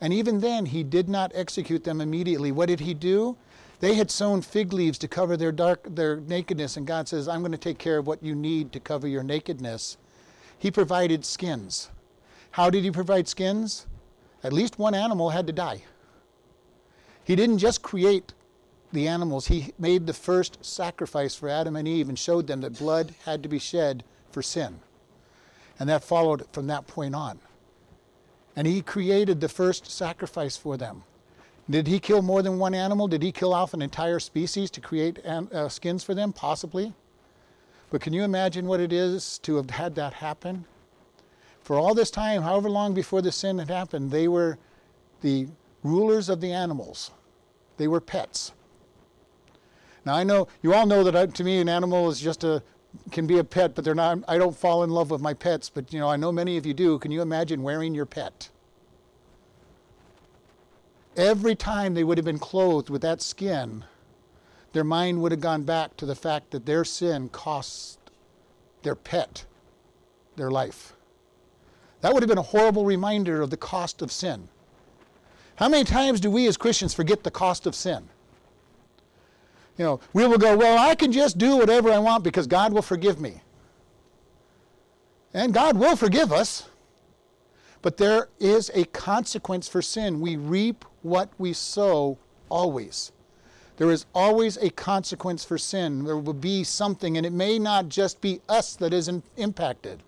And 0.00 0.12
even 0.12 0.40
then, 0.40 0.66
he 0.66 0.82
did 0.82 1.08
not 1.08 1.32
execute 1.34 1.84
them 1.84 2.00
immediately. 2.00 2.52
What 2.52 2.68
did 2.68 2.80
he 2.80 2.92
do? 2.92 3.36
They 3.80 3.94
had 3.94 4.10
sewn 4.10 4.42
fig 4.42 4.72
leaves 4.72 4.98
to 4.98 5.08
cover 5.08 5.36
their 5.36 5.52
dark 5.52 5.94
their 5.94 6.16
nakedness, 6.16 6.76
and 6.76 6.86
God 6.86 7.08
says, 7.08 7.28
I'm 7.28 7.40
going 7.40 7.52
to 7.52 7.58
take 7.58 7.78
care 7.78 7.98
of 7.98 8.06
what 8.06 8.22
you 8.22 8.34
need 8.34 8.72
to 8.72 8.80
cover 8.80 9.06
your 9.06 9.22
nakedness. 9.22 9.96
He 10.58 10.70
provided 10.70 11.24
skins. 11.24 11.90
How 12.52 12.70
did 12.70 12.84
he 12.84 12.90
provide 12.90 13.28
skins? 13.28 13.86
At 14.42 14.52
least 14.52 14.78
one 14.78 14.94
animal 14.94 15.30
had 15.30 15.46
to 15.48 15.52
die. 15.52 15.82
He 17.24 17.34
didn't 17.34 17.58
just 17.58 17.82
create 17.82 18.32
the 18.92 19.08
animals, 19.08 19.48
he 19.48 19.72
made 19.76 20.06
the 20.06 20.14
first 20.14 20.64
sacrifice 20.64 21.34
for 21.34 21.48
Adam 21.48 21.74
and 21.74 21.88
Eve 21.88 22.08
and 22.08 22.18
showed 22.18 22.46
them 22.46 22.60
that 22.60 22.78
blood 22.78 23.14
had 23.24 23.42
to 23.42 23.48
be 23.48 23.58
shed 23.58 24.04
for 24.30 24.40
sin. 24.40 24.78
And 25.80 25.88
that 25.88 26.04
followed 26.04 26.46
from 26.52 26.68
that 26.68 26.86
point 26.86 27.14
on. 27.14 27.40
And 28.54 28.68
he 28.68 28.82
created 28.82 29.40
the 29.40 29.48
first 29.48 29.90
sacrifice 29.90 30.56
for 30.56 30.76
them. 30.76 31.02
Did 31.68 31.86
he 31.86 31.98
kill 31.98 32.22
more 32.22 32.42
than 32.42 32.58
one 32.58 32.74
animal? 32.74 33.08
Did 33.08 33.22
he 33.22 33.32
kill 33.32 33.52
off 33.52 33.74
an 33.74 33.82
entire 33.82 34.20
species 34.20 34.70
to 34.72 34.80
create 34.80 35.18
uh, 35.24 35.68
skins 35.68 36.04
for 36.04 36.14
them? 36.14 36.32
Possibly. 36.32 36.92
But 37.90 38.00
can 38.00 38.12
you 38.12 38.22
imagine 38.22 38.66
what 38.66 38.80
it 38.80 38.92
is 38.92 39.38
to 39.40 39.56
have 39.56 39.70
had 39.70 39.94
that 39.94 40.14
happen? 40.14 40.66
For 41.62 41.76
all 41.76 41.94
this 41.94 42.10
time, 42.10 42.42
however 42.42 42.68
long 42.68 42.92
before 42.92 43.22
the 43.22 43.32
sin 43.32 43.58
had 43.58 43.70
happened, 43.70 44.10
they 44.10 44.28
were 44.28 44.58
the 45.22 45.48
rulers 45.84 46.28
of 46.28 46.40
the 46.40 46.52
animals. 46.52 47.12
They 47.76 47.86
were 47.86 48.00
pets. 48.00 48.52
Now 50.04 50.14
I 50.16 50.24
know 50.24 50.48
you 50.62 50.74
all 50.74 50.86
know 50.86 51.04
that 51.04 51.34
to 51.34 51.44
me 51.44 51.60
an 51.60 51.68
animal 51.68 52.08
is 52.08 52.20
just 52.20 52.42
a 52.42 52.62
can 53.10 53.26
be 53.26 53.38
a 53.38 53.44
pet, 53.44 53.74
but 53.74 53.84
they're 53.84 53.94
not. 53.94 54.18
I 54.28 54.38
don't 54.38 54.56
fall 54.56 54.84
in 54.84 54.90
love 54.90 55.10
with 55.10 55.20
my 55.20 55.34
pets, 55.34 55.68
but 55.68 55.92
you 55.92 55.98
know, 55.98 56.08
I 56.08 56.16
know 56.16 56.32
many 56.32 56.56
of 56.56 56.66
you 56.66 56.74
do. 56.74 56.98
Can 56.98 57.10
you 57.10 57.22
imagine 57.22 57.62
wearing 57.62 57.94
your 57.94 58.06
pet? 58.06 58.50
Every 61.16 61.54
time 61.54 61.94
they 61.94 62.04
would 62.04 62.18
have 62.18 62.24
been 62.24 62.38
clothed 62.38 62.90
with 62.90 63.02
that 63.02 63.22
skin, 63.22 63.84
their 64.72 64.84
mind 64.84 65.22
would 65.22 65.32
have 65.32 65.40
gone 65.40 65.62
back 65.62 65.96
to 65.96 66.06
the 66.06 66.16
fact 66.16 66.50
that 66.50 66.66
their 66.66 66.84
sin 66.84 67.28
cost 67.28 67.98
their 68.82 68.96
pet 68.96 69.46
their 70.36 70.50
life. 70.50 70.94
That 72.00 72.12
would 72.12 72.22
have 72.22 72.28
been 72.28 72.38
a 72.38 72.42
horrible 72.42 72.84
reminder 72.84 73.40
of 73.40 73.50
the 73.50 73.56
cost 73.56 74.02
of 74.02 74.10
sin. 74.10 74.48
How 75.56 75.68
many 75.68 75.84
times 75.84 76.20
do 76.20 76.30
we 76.30 76.46
as 76.46 76.56
Christians 76.56 76.94
forget 76.94 77.22
the 77.22 77.30
cost 77.30 77.66
of 77.66 77.74
sin? 77.74 78.08
You 79.76 79.84
know, 79.84 80.00
we 80.12 80.26
will 80.26 80.38
go, 80.38 80.56
well, 80.56 80.78
I 80.78 80.94
can 80.94 81.12
just 81.12 81.38
do 81.38 81.56
whatever 81.56 81.90
I 81.90 81.98
want 81.98 82.24
because 82.24 82.46
God 82.46 82.72
will 82.72 82.82
forgive 82.82 83.20
me. 83.20 83.42
And 85.32 85.52
God 85.52 85.76
will 85.76 85.96
forgive 85.96 86.32
us. 86.32 86.68
But 87.82 87.96
there 87.96 88.28
is 88.38 88.70
a 88.72 88.84
consequence 88.86 89.68
for 89.68 89.82
sin. 89.82 90.20
We 90.20 90.36
reap 90.36 90.84
what 91.02 91.30
we 91.38 91.52
sow 91.52 92.18
always. 92.48 93.12
There 93.76 93.90
is 93.90 94.06
always 94.14 94.56
a 94.56 94.70
consequence 94.70 95.44
for 95.44 95.58
sin. 95.58 96.04
There 96.04 96.16
will 96.16 96.32
be 96.32 96.62
something, 96.62 97.16
and 97.16 97.26
it 97.26 97.32
may 97.32 97.58
not 97.58 97.88
just 97.88 98.20
be 98.20 98.40
us 98.48 98.76
that 98.76 98.94
is 98.94 99.10
impacted. 99.36 100.02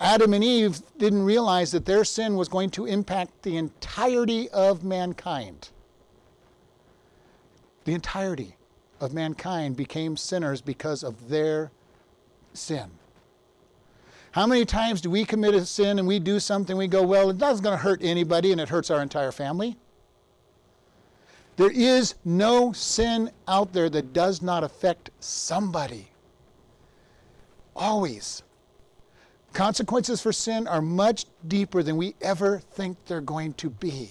Adam 0.00 0.32
and 0.32 0.44
Eve 0.44 0.80
didn't 0.96 1.24
realize 1.24 1.72
that 1.72 1.84
their 1.84 2.04
sin 2.04 2.36
was 2.36 2.48
going 2.48 2.70
to 2.70 2.86
impact 2.86 3.42
the 3.42 3.56
entirety 3.56 4.48
of 4.50 4.84
mankind. 4.84 5.70
The 7.84 7.94
entirety 7.94 8.56
of 9.00 9.12
mankind 9.12 9.76
became 9.76 10.16
sinners 10.16 10.60
because 10.60 11.02
of 11.02 11.28
their 11.28 11.72
sin. 12.52 12.90
How 14.32 14.46
many 14.46 14.64
times 14.64 15.00
do 15.00 15.10
we 15.10 15.24
commit 15.24 15.54
a 15.54 15.64
sin 15.64 15.98
and 15.98 16.06
we 16.06 16.18
do 16.18 16.38
something, 16.38 16.76
we 16.76 16.86
go, 16.86 17.02
well, 17.02 17.30
it's 17.30 17.40
not 17.40 17.62
going 17.62 17.76
to 17.76 17.82
hurt 17.82 18.00
anybody 18.02 18.52
and 18.52 18.60
it 18.60 18.68
hurts 18.68 18.90
our 18.90 19.02
entire 19.02 19.32
family? 19.32 19.76
There 21.56 21.72
is 21.72 22.14
no 22.24 22.72
sin 22.72 23.30
out 23.48 23.72
there 23.72 23.90
that 23.90 24.12
does 24.12 24.42
not 24.42 24.62
affect 24.62 25.10
somebody. 25.18 26.08
Always. 27.74 28.42
Consequences 29.52 30.20
for 30.20 30.32
sin 30.32 30.66
are 30.66 30.82
much 30.82 31.26
deeper 31.46 31.82
than 31.82 31.96
we 31.96 32.14
ever 32.20 32.58
think 32.58 32.96
they're 33.06 33.20
going 33.20 33.54
to 33.54 33.70
be. 33.70 34.10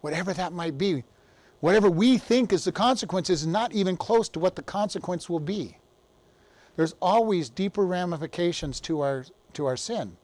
Whatever 0.00 0.32
that 0.34 0.52
might 0.52 0.76
be. 0.76 1.04
Whatever 1.60 1.88
we 1.90 2.18
think 2.18 2.52
is 2.52 2.64
the 2.64 2.72
consequence 2.72 3.30
is 3.30 3.46
not 3.46 3.72
even 3.72 3.96
close 3.96 4.28
to 4.30 4.38
what 4.38 4.56
the 4.56 4.62
consequence 4.62 5.28
will 5.28 5.40
be. 5.40 5.78
There's 6.76 6.94
always 7.00 7.48
deeper 7.48 7.86
ramifications 7.86 8.80
to 8.80 9.00
our, 9.00 9.24
to 9.54 9.66
our 9.66 9.76
sin. 9.76 10.16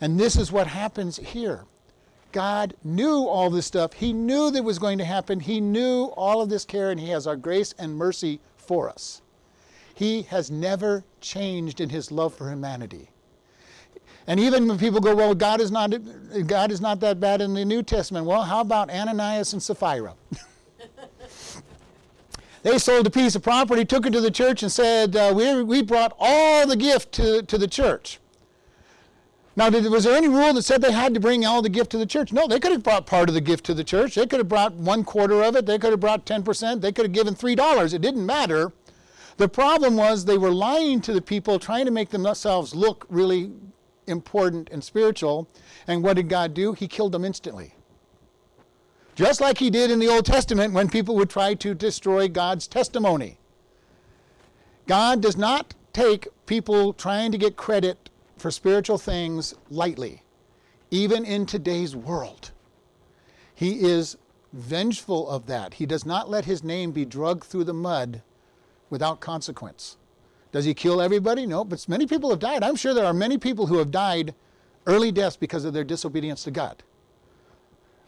And 0.00 0.18
this 0.18 0.36
is 0.36 0.50
what 0.50 0.66
happens 0.66 1.16
here. 1.16 1.64
God 2.32 2.74
knew 2.84 3.26
all 3.26 3.48
this 3.48 3.66
stuff. 3.66 3.94
He 3.94 4.12
knew 4.12 4.50
that 4.50 4.62
was 4.62 4.78
going 4.78 4.98
to 4.98 5.04
happen. 5.04 5.40
He 5.40 5.60
knew 5.60 6.12
all 6.16 6.42
of 6.42 6.50
this 6.50 6.64
care, 6.64 6.90
and 6.90 7.00
He 7.00 7.10
has 7.10 7.26
our 7.26 7.36
grace 7.36 7.72
and 7.78 7.96
mercy 7.96 8.40
for 8.56 8.90
us. 8.90 9.22
He 9.94 10.22
has 10.22 10.50
never 10.50 11.04
changed 11.20 11.80
in 11.80 11.88
His 11.88 12.12
love 12.12 12.34
for 12.34 12.50
humanity. 12.50 13.08
And 14.26 14.40
even 14.40 14.66
when 14.66 14.78
people 14.78 15.00
go, 15.00 15.14
well, 15.14 15.34
God 15.34 15.60
is 15.60 15.70
not, 15.70 15.94
God 16.46 16.72
is 16.72 16.80
not 16.80 17.00
that 17.00 17.20
bad 17.20 17.40
in 17.40 17.54
the 17.54 17.64
New 17.64 17.82
Testament. 17.82 18.26
Well, 18.26 18.42
how 18.42 18.60
about 18.60 18.90
Ananias 18.90 19.52
and 19.52 19.62
Sapphira? 19.62 20.14
They 22.66 22.78
sold 22.78 23.06
a 23.06 23.10
piece 23.10 23.36
of 23.36 23.44
property, 23.44 23.84
took 23.84 24.06
it 24.06 24.10
to 24.10 24.20
the 24.20 24.28
church, 24.28 24.64
and 24.64 24.72
said, 24.72 25.14
uh, 25.14 25.32
we, 25.32 25.62
we 25.62 25.82
brought 25.82 26.16
all 26.18 26.66
the 26.66 26.74
gift 26.74 27.12
to, 27.12 27.42
to 27.42 27.56
the 27.56 27.68
church. 27.68 28.18
Now, 29.54 29.70
did, 29.70 29.84
was 29.86 30.02
there 30.02 30.16
any 30.16 30.26
rule 30.26 30.52
that 30.52 30.62
said 30.62 30.82
they 30.82 30.90
had 30.90 31.14
to 31.14 31.20
bring 31.20 31.46
all 31.46 31.62
the 31.62 31.68
gift 31.68 31.92
to 31.92 31.98
the 31.98 32.06
church? 32.06 32.32
No, 32.32 32.48
they 32.48 32.58
could 32.58 32.72
have 32.72 32.82
brought 32.82 33.06
part 33.06 33.28
of 33.28 33.36
the 33.36 33.40
gift 33.40 33.64
to 33.66 33.74
the 33.74 33.84
church. 33.84 34.16
They 34.16 34.26
could 34.26 34.40
have 34.40 34.48
brought 34.48 34.74
one 34.74 35.04
quarter 35.04 35.44
of 35.44 35.54
it. 35.54 35.64
They 35.64 35.78
could 35.78 35.92
have 35.92 36.00
brought 36.00 36.26
10%. 36.26 36.80
They 36.80 36.90
could 36.90 37.04
have 37.04 37.12
given 37.12 37.36
$3. 37.36 37.94
It 37.94 38.02
didn't 38.02 38.26
matter. 38.26 38.72
The 39.36 39.48
problem 39.48 39.96
was 39.96 40.24
they 40.24 40.36
were 40.36 40.50
lying 40.50 41.00
to 41.02 41.12
the 41.12 41.22
people, 41.22 41.60
trying 41.60 41.84
to 41.84 41.92
make 41.92 42.10
themselves 42.10 42.74
look 42.74 43.06
really 43.08 43.52
important 44.06 44.68
and 44.70 44.82
spiritual. 44.82 45.48
And 45.86 46.02
what 46.02 46.16
did 46.16 46.28
God 46.28 46.54
do? 46.54 46.72
He 46.72 46.88
killed 46.88 47.12
them 47.12 47.24
instantly. 47.24 47.74
Just 49.14 49.40
like 49.40 49.58
he 49.58 49.70
did 49.70 49.90
in 49.90 49.98
the 49.98 50.08
Old 50.08 50.26
Testament 50.26 50.74
when 50.74 50.88
people 50.88 51.16
would 51.16 51.30
try 51.30 51.54
to 51.54 51.74
destroy 51.74 52.28
God's 52.28 52.66
testimony. 52.66 53.38
God 54.86 55.20
does 55.20 55.36
not 55.36 55.74
take 55.92 56.28
people 56.44 56.92
trying 56.92 57.32
to 57.32 57.38
get 57.38 57.56
credit 57.56 58.10
for 58.36 58.50
spiritual 58.50 58.98
things 58.98 59.54
lightly, 59.70 60.22
even 60.90 61.24
in 61.24 61.46
today's 61.46 61.96
world. 61.96 62.52
He 63.54 63.80
is 63.80 64.18
vengeful 64.52 65.28
of 65.28 65.46
that. 65.46 65.74
He 65.74 65.86
does 65.86 66.04
not 66.04 66.28
let 66.28 66.44
his 66.44 66.62
name 66.62 66.92
be 66.92 67.06
dragged 67.06 67.44
through 67.44 67.64
the 67.64 67.72
mud 67.72 68.22
without 68.90 69.20
consequence. 69.20 69.96
Does 70.52 70.64
he 70.64 70.74
kill 70.74 71.00
everybody? 71.00 71.46
No, 71.46 71.64
but 71.64 71.88
many 71.88 72.06
people 72.06 72.30
have 72.30 72.38
died. 72.38 72.62
I'm 72.62 72.76
sure 72.76 72.94
there 72.94 73.04
are 73.04 73.12
many 73.12 73.38
people 73.38 73.66
who 73.66 73.78
have 73.78 73.90
died 73.90 74.34
early 74.86 75.12
deaths 75.12 75.36
because 75.36 75.64
of 75.64 75.72
their 75.72 75.84
disobedience 75.84 76.44
to 76.44 76.50
God. 76.50 76.82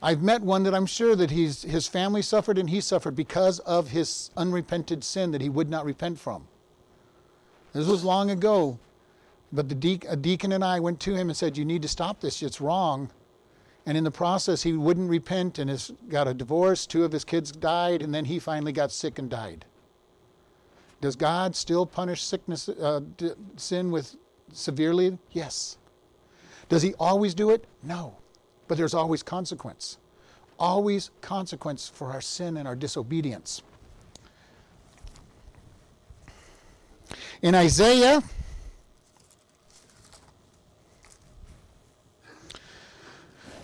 I've 0.01 0.23
met 0.23 0.43
one 0.43 0.63
that 0.63 0.75
I'm 0.75 0.87
sure 0.87 1.17
that 1.17 1.33
he's, 1.33 1.63
his 1.63 1.89
family 1.89 2.23
suffered 2.23 2.57
and 2.57 2.71
he 2.71 2.81
suffered 2.81 3.17
because 3.17 3.59
of 3.61 3.89
his 3.89 4.31
unrepented 4.37 5.03
sin 5.03 5.33
that 5.33 5.41
he 5.41 5.49
would 5.49 5.69
not 5.69 5.85
repent 5.85 6.21
from. 6.21 6.47
This 7.73 7.89
was 7.89 8.05
long 8.05 8.31
ago, 8.31 8.79
but 9.53 9.69
the 9.69 9.75
de- 9.75 10.01
a 10.09 10.17
deacon 10.17 10.53
and 10.53 10.65
I 10.65 10.79
went 10.79 11.01
to 11.01 11.15
him 11.15 11.29
and 11.29 11.37
said, 11.37 11.57
You 11.57 11.65
need 11.65 11.83
to 11.83 11.89
stop 11.89 12.21
this, 12.21 12.43
it's 12.43 12.61
wrong. 12.61 13.11
And 13.87 13.97
in 13.97 14.05
the 14.05 14.11
process, 14.11 14.63
he 14.63 14.75
wouldn't 14.75 15.09
repent 15.09 15.59
and 15.59 15.71
has 15.71 15.91
got 16.09 16.29
a 16.29 16.35
divorce. 16.35 16.87
Two 16.87 17.05
of 17.05 17.13
his 17.13 17.25
kids 17.25 17.51
died, 17.51 18.03
and 18.03 18.15
then 18.15 18.27
he 18.27 18.39
finally 18.39 18.73
got 18.73 18.93
sick 18.93 19.19
and 19.19 19.31
died. 19.31 19.65
Does 21.01 21.15
God 21.15 21.55
still 21.55 21.87
punish 21.87 22.23
sickness, 22.23 22.69
uh, 22.69 23.01
sin 23.57 23.91
with 23.91 24.17
severely? 24.53 25.19
Yes. 25.33 25.79
Does 26.69 26.83
He 26.83 26.95
always 26.95 27.35
do 27.35 27.51
it? 27.51 27.65
No. 27.83 28.17
But 28.67 28.79
there's 28.79 28.95
always 28.95 29.23
consequence. 29.23 29.99
Always 30.59 31.11
consequence 31.21 31.89
for 31.89 32.11
our 32.11 32.21
sin 32.21 32.57
and 32.57 32.67
our 32.67 32.75
disobedience. 32.75 33.63
In 37.41 37.55
Isaiah, 37.55 38.21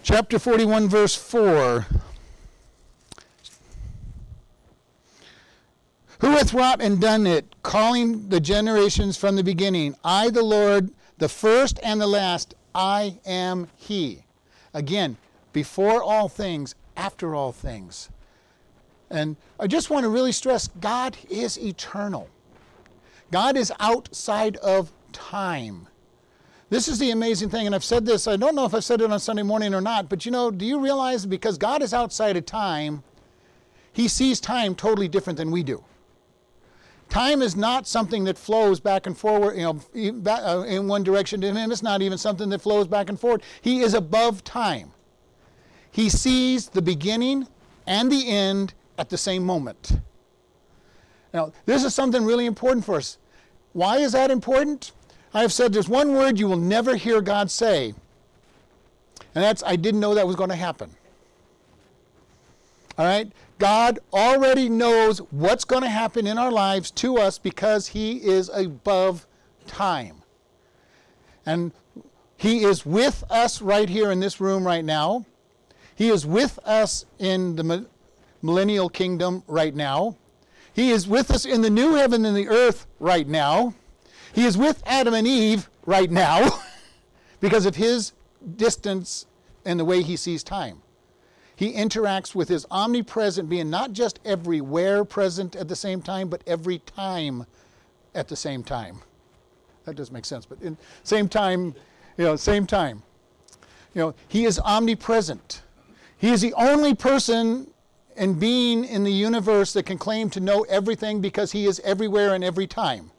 chapter 0.05 0.39
41, 0.39 0.89
verse 0.89 1.17
4. 1.17 1.87
Who 6.25 6.31
hath 6.31 6.55
wrought 6.55 6.81
and 6.81 7.03
done 7.03 7.27
it, 7.27 7.55
calling 7.63 8.31
the 8.31 8.41
generations 8.41 9.19
from 9.19 9.37
the 9.37 9.45
beginning? 9.45 9.95
I, 10.03 10.31
the 10.31 10.43
Lord, 10.43 10.89
the 11.19 11.29
first 11.29 11.79
and 11.83 12.01
the 12.01 12.07
last, 12.07 12.55
I 12.75 13.19
am 13.27 13.69
He. 13.77 14.25
Again, 14.73 15.19
before 15.53 16.03
all 16.03 16.31
things, 16.31 16.77
after 16.97 17.35
all 17.35 17.53
things. 17.53 18.09
And 19.11 19.37
I 19.61 19.67
just 19.67 19.91
want 19.91 20.05
to 20.05 20.09
really 20.09 20.33
stress 20.33 20.69
God 20.81 21.15
is 21.29 21.59
eternal. 21.59 22.31
God 23.31 23.59
is 23.59 23.71
outside 23.79 24.57
of 24.57 24.93
time. 25.13 25.89
This 26.71 26.89
is 26.89 26.99
the 26.99 27.11
amazing 27.11 27.51
thing, 27.51 27.67
and 27.67 27.75
I've 27.75 27.85
said 27.85 28.07
this, 28.07 28.27
I 28.27 28.37
don't 28.37 28.55
know 28.55 28.65
if 28.65 28.73
I 28.73 28.81
said 28.81 29.03
it 29.03 29.13
on 29.13 29.21
Sunday 29.21 29.43
morning 29.43 29.75
or 29.75 29.83
not, 29.83 30.09
but 30.09 30.25
you 30.25 30.33
know, 30.33 30.51
do 30.51 30.65
you 30.65 30.81
realize 30.81 31.27
because 31.27 31.59
God 31.59 31.83
is 31.83 31.93
outside 31.93 32.39
of 32.39 32.47
time, 32.47 33.03
He 33.93 34.09
sees 34.09 34.41
time 34.41 34.75
totally 34.75 35.07
different 35.07 35.37
than 35.37 35.51
we 35.51 35.63
do. 35.63 35.85
Time 37.15 37.43
is 37.43 37.55
not 37.55 37.87
something 37.87 38.25
that 38.25 38.37
flows 38.37 38.81
back 38.81 39.07
and 39.07 39.17
forward, 39.17 39.57
you 39.57 39.63
know, 39.63 40.33
uh, 40.33 40.65
in 40.65 40.89
one 40.89 41.05
direction 41.05 41.41
to 41.43 41.53
him. 41.53 41.71
It's 41.71 41.81
not 41.81 42.03
even 42.03 42.19
something 42.19 42.49
that 42.49 42.61
flows 42.61 42.89
back 42.89 43.09
and 43.09 43.21
forward. 43.21 43.45
He 43.63 43.83
is 43.83 43.95
above 43.95 44.43
time. 44.43 44.91
He 45.93 46.09
sees 46.09 46.71
the 46.71 46.83
beginning 46.83 47.47
and 47.87 48.11
the 48.11 48.29
end 48.29 48.75
at 48.99 49.11
the 49.11 49.17
same 49.17 49.45
moment. 49.45 49.93
Now, 51.33 51.53
this 51.67 51.85
is 51.85 51.95
something 51.95 52.25
really 52.25 52.47
important 52.47 52.85
for 52.85 52.97
us. 52.97 53.19
Why 53.75 53.99
is 53.99 54.11
that 54.11 54.33
important? 54.33 54.91
I 55.33 55.43
have 55.43 55.53
said 55.53 55.73
there's 55.73 55.89
one 55.89 56.15
word 56.15 56.37
you 56.37 56.49
will 56.49 56.57
never 56.57 56.97
hear 56.97 57.21
God 57.21 57.49
say, 57.49 57.95
and 59.37 59.45
that's 59.45 59.63
I 59.65 59.77
didn't 59.77 60.01
know 60.01 60.17
that 60.17 60.27
was 60.27 60.35
going 60.35 60.51
to 60.51 60.57
happen. 60.57 60.91
All 62.97 63.05
right? 63.05 63.31
God 63.59 63.99
already 64.13 64.69
knows 64.69 65.19
what's 65.31 65.65
going 65.65 65.83
to 65.83 65.89
happen 65.89 66.27
in 66.27 66.39
our 66.39 66.53
lives 66.53 66.91
to 66.93 67.19
us 67.19 67.39
because 67.39 67.89
He 67.89 68.17
is 68.25 68.51
above 68.53 69.27
time. 69.67 70.23
And 71.47 71.73
He 72.37 72.65
is 72.65 72.85
with 72.85 73.25
us 73.31 73.61
right 73.61 73.89
here 73.89 74.11
in 74.11 74.21
this 74.21 74.41
room 74.41 74.67
right 74.67 74.85
now. 74.85 75.25
He 75.97 76.09
is 76.09 76.27
with 76.27 76.59
us 76.65 77.05
in 77.19 77.57
the 77.57 77.87
millennial 78.43 78.89
kingdom 78.89 79.43
right 79.47 79.75
now. 79.75 80.17
He 80.73 80.91
is 80.91 81.07
with 81.07 81.31
us 81.31 81.45
in 81.45 81.63
the 81.63 81.71
new 81.71 81.95
heaven 81.95 82.25
and 82.25 82.37
the 82.37 82.49
earth 82.49 82.87
right 82.99 83.27
now. 83.27 83.75
He 84.35 84.45
is 84.45 84.59
with 84.59 84.83
Adam 84.85 85.15
and 85.15 85.27
Eve 85.27 85.71
right 85.87 86.11
now 86.11 86.61
because 87.41 87.65
of 87.65 87.77
his 87.77 88.13
distance 88.57 89.27
and 89.65 89.79
the 89.79 89.85
way 89.85 90.03
he 90.03 90.17
sees 90.17 90.43
time. 90.43 90.83
He 91.57 91.73
interacts 91.73 92.35
with 92.35 92.49
his 92.49 92.67
omnipresent 92.71 93.49
being, 93.49 93.71
not 93.71 93.93
just 93.93 94.19
everywhere 94.25 95.05
present 95.05 95.55
at 95.55 95.69
the 95.69 95.77
same 95.77 96.03
time, 96.03 96.29
but 96.29 96.43
every 96.47 96.79
time 96.81 97.47
at 98.15 98.29
the 98.29 98.37
same 98.37 98.65
time. 98.65 99.01
That 99.85 99.97
doesn't 99.97 100.13
make 100.13 100.25
sense, 100.25 100.47
but 100.47 100.61
in 100.63 100.77
same 101.03 101.29
time, 101.29 101.75
you 102.17 102.25
know, 102.25 102.37
same 102.37 102.67
time. 102.67 103.03
You 103.95 104.01
know, 104.01 104.15
he 104.29 104.45
is 104.45 104.59
omnipresent. 104.59 105.63
He 106.17 106.31
is 106.31 106.41
the 106.41 106.55
only 106.55 106.95
person 106.95 107.71
and 108.17 108.39
being 108.39 108.85
in 108.85 109.05
the 109.05 109.13
universe 109.13 109.73
that 109.75 109.85
can 109.87 109.99
claim 109.99 110.31
to 110.31 110.41
know 110.41 110.63
everything 110.63 111.21
because 111.21 111.53
he 111.53 111.67
is 111.67 111.81
everywhere 111.81 112.35
and 112.35 112.43
every 112.43 112.67
time. 112.67 113.11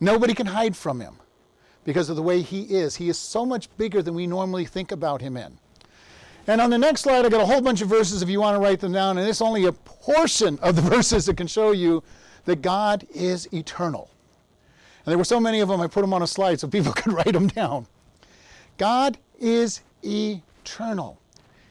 Nobody 0.00 0.34
can 0.34 0.46
hide 0.46 0.76
from 0.76 1.00
him 1.00 1.16
because 1.84 2.08
of 2.08 2.16
the 2.16 2.22
way 2.22 2.40
he 2.40 2.62
is. 2.62 2.96
He 2.96 3.08
is 3.08 3.18
so 3.18 3.44
much 3.44 3.68
bigger 3.76 4.02
than 4.02 4.14
we 4.14 4.26
normally 4.26 4.64
think 4.64 4.92
about 4.92 5.20
him 5.20 5.36
in. 5.36 5.58
And 6.46 6.60
on 6.60 6.70
the 6.70 6.78
next 6.78 7.02
slide, 7.02 7.24
I 7.24 7.28
got 7.28 7.40
a 7.40 7.46
whole 7.46 7.60
bunch 7.60 7.82
of 7.82 7.88
verses 7.88 8.22
if 8.22 8.28
you 8.28 8.40
want 8.40 8.56
to 8.56 8.60
write 8.60 8.80
them 8.80 8.92
down, 8.92 9.18
and 9.18 9.28
it's 9.28 9.42
only 9.42 9.66
a 9.66 9.72
portion 9.72 10.58
of 10.60 10.76
the 10.76 10.82
verses 10.94 11.26
that 11.26 11.36
can 11.36 11.46
show 11.46 11.72
you 11.72 12.02
that 12.44 12.62
God 12.62 13.06
is 13.14 13.52
eternal. 13.52 14.10
And 15.04 15.12
there 15.12 15.18
were 15.18 15.24
so 15.24 15.40
many 15.40 15.60
of 15.60 15.68
them, 15.68 15.80
I 15.80 15.86
put 15.86 16.00
them 16.02 16.12
on 16.12 16.22
a 16.22 16.26
slide 16.26 16.60
so 16.60 16.68
people 16.68 16.92
could 16.96 17.12
write 17.12 17.32
them 17.32 17.48
down. 17.48 17.86
God 18.78 19.18
is 19.38 19.80
eternal. 20.02 21.18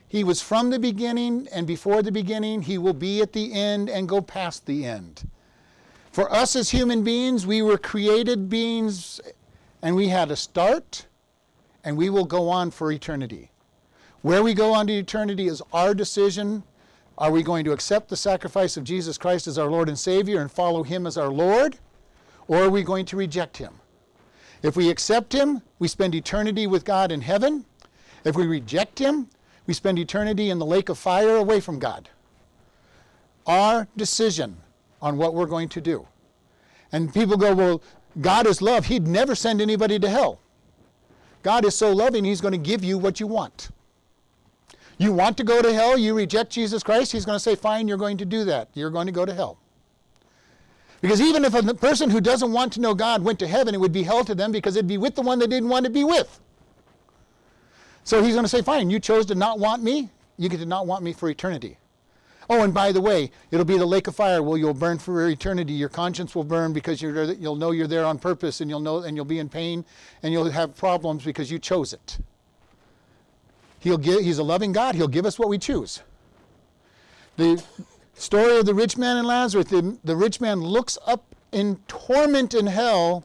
He 0.08 0.24
was 0.24 0.42
from 0.42 0.70
the 0.70 0.78
beginning 0.78 1.48
and 1.52 1.66
before 1.66 2.02
the 2.02 2.10
beginning. 2.10 2.62
He 2.62 2.78
will 2.78 2.92
be 2.94 3.22
at 3.22 3.32
the 3.32 3.52
end 3.52 3.88
and 3.88 4.08
go 4.08 4.20
past 4.20 4.66
the 4.66 4.84
end. 4.84 5.28
For 6.10 6.32
us 6.32 6.56
as 6.56 6.70
human 6.70 7.04
beings, 7.04 7.46
we 7.46 7.62
were 7.62 7.78
created 7.78 8.48
beings 8.50 9.20
and 9.82 9.94
we 9.94 10.08
had 10.08 10.30
a 10.32 10.36
start 10.36 11.06
and 11.84 11.96
we 11.96 12.10
will 12.10 12.24
go 12.24 12.48
on 12.48 12.72
for 12.72 12.90
eternity. 12.90 13.49
Where 14.22 14.42
we 14.42 14.52
go 14.52 14.74
on 14.74 14.86
to 14.86 14.92
eternity 14.92 15.46
is 15.46 15.62
our 15.72 15.94
decision. 15.94 16.62
Are 17.16 17.30
we 17.30 17.42
going 17.42 17.64
to 17.64 17.72
accept 17.72 18.08
the 18.08 18.16
sacrifice 18.16 18.76
of 18.76 18.84
Jesus 18.84 19.16
Christ 19.16 19.46
as 19.46 19.58
our 19.58 19.70
Lord 19.70 19.88
and 19.88 19.98
Savior 19.98 20.40
and 20.40 20.50
follow 20.50 20.82
Him 20.82 21.06
as 21.06 21.16
our 21.16 21.30
Lord? 21.30 21.78
Or 22.46 22.64
are 22.64 22.70
we 22.70 22.82
going 22.82 23.06
to 23.06 23.16
reject 23.16 23.56
Him? 23.56 23.74
If 24.62 24.76
we 24.76 24.90
accept 24.90 25.32
Him, 25.32 25.62
we 25.78 25.88
spend 25.88 26.14
eternity 26.14 26.66
with 26.66 26.84
God 26.84 27.10
in 27.10 27.22
heaven. 27.22 27.64
If 28.24 28.36
we 28.36 28.46
reject 28.46 28.98
Him, 28.98 29.28
we 29.66 29.72
spend 29.72 29.98
eternity 29.98 30.50
in 30.50 30.58
the 30.58 30.66
lake 30.66 30.90
of 30.90 30.98
fire 30.98 31.36
away 31.36 31.60
from 31.60 31.78
God. 31.78 32.10
Our 33.46 33.88
decision 33.96 34.58
on 35.00 35.16
what 35.16 35.32
we're 35.32 35.46
going 35.46 35.70
to 35.70 35.80
do. 35.80 36.06
And 36.92 37.14
people 37.14 37.38
go, 37.38 37.54
well, 37.54 37.82
God 38.20 38.46
is 38.46 38.60
love. 38.60 38.86
He'd 38.86 39.06
never 39.06 39.34
send 39.34 39.62
anybody 39.62 39.98
to 39.98 40.08
hell. 40.08 40.40
God 41.42 41.64
is 41.64 41.74
so 41.74 41.90
loving, 41.90 42.24
He's 42.24 42.42
going 42.42 42.52
to 42.52 42.58
give 42.58 42.84
you 42.84 42.98
what 42.98 43.18
you 43.18 43.26
want. 43.26 43.70
You 45.00 45.14
want 45.14 45.38
to 45.38 45.44
go 45.44 45.62
to 45.62 45.72
hell, 45.72 45.96
you 45.96 46.12
reject 46.12 46.52
Jesus 46.52 46.82
Christ, 46.82 47.12
he's 47.12 47.24
going 47.24 47.36
to 47.36 47.40
say, 47.40 47.54
Fine, 47.54 47.88
you're 47.88 47.96
going 47.96 48.18
to 48.18 48.26
do 48.26 48.44
that. 48.44 48.68
You're 48.74 48.90
going 48.90 49.06
to 49.06 49.12
go 49.12 49.24
to 49.24 49.32
hell. 49.32 49.58
Because 51.00 51.22
even 51.22 51.42
if 51.42 51.54
a 51.54 51.62
person 51.72 52.10
who 52.10 52.20
doesn't 52.20 52.52
want 52.52 52.74
to 52.74 52.82
know 52.82 52.92
God 52.92 53.24
went 53.24 53.38
to 53.38 53.46
heaven, 53.46 53.74
it 53.74 53.80
would 53.80 53.94
be 53.94 54.02
hell 54.02 54.26
to 54.26 54.34
them 54.34 54.52
because 54.52 54.76
it'd 54.76 54.86
be 54.86 54.98
with 54.98 55.14
the 55.14 55.22
one 55.22 55.38
they 55.38 55.46
didn't 55.46 55.70
want 55.70 55.86
to 55.86 55.90
be 55.90 56.04
with. 56.04 56.38
So 58.04 58.22
he's 58.22 58.34
going 58.34 58.44
to 58.44 58.48
say, 58.48 58.60
Fine, 58.60 58.90
you 58.90 59.00
chose 59.00 59.24
to 59.26 59.34
not 59.34 59.58
want 59.58 59.82
me, 59.82 60.10
you 60.36 60.50
get 60.50 60.58
to 60.58 60.66
not 60.66 60.86
want 60.86 61.02
me 61.02 61.14
for 61.14 61.30
eternity. 61.30 61.78
Oh, 62.50 62.62
and 62.62 62.74
by 62.74 62.92
the 62.92 63.00
way, 63.00 63.30
it'll 63.50 63.64
be 63.64 63.78
the 63.78 63.86
lake 63.86 64.06
of 64.06 64.14
fire 64.14 64.42
where 64.42 64.58
you'll 64.58 64.74
burn 64.74 64.98
for 64.98 65.26
eternity. 65.30 65.72
Your 65.72 65.88
conscience 65.88 66.34
will 66.34 66.44
burn 66.44 66.74
because 66.74 67.00
you 67.00 67.10
will 67.40 67.56
know 67.56 67.70
you're 67.70 67.86
there 67.86 68.04
on 68.04 68.18
purpose, 68.18 68.60
and 68.60 68.68
you'll 68.68 68.80
know, 68.80 68.98
and 68.98 69.16
you'll 69.16 69.24
be 69.24 69.38
in 69.38 69.48
pain, 69.48 69.82
and 70.22 70.30
you'll 70.30 70.50
have 70.50 70.76
problems 70.76 71.24
because 71.24 71.50
you 71.50 71.58
chose 71.58 71.94
it. 71.94 72.18
He'll 73.80 73.98
give, 73.98 74.20
he's 74.20 74.38
a 74.38 74.42
loving 74.42 74.72
God. 74.72 74.94
He'll 74.94 75.08
give 75.08 75.26
us 75.26 75.38
what 75.38 75.48
we 75.48 75.58
choose. 75.58 76.02
The 77.36 77.62
story 78.14 78.58
of 78.58 78.66
the 78.66 78.74
rich 78.74 78.98
man 78.98 79.16
and 79.16 79.26
Lazarus, 79.26 79.66
the, 79.68 79.98
the 80.04 80.14
rich 80.14 80.40
man 80.40 80.60
looks 80.60 80.98
up 81.06 81.34
in 81.50 81.76
torment 81.88 82.54
in 82.54 82.66
hell 82.66 83.24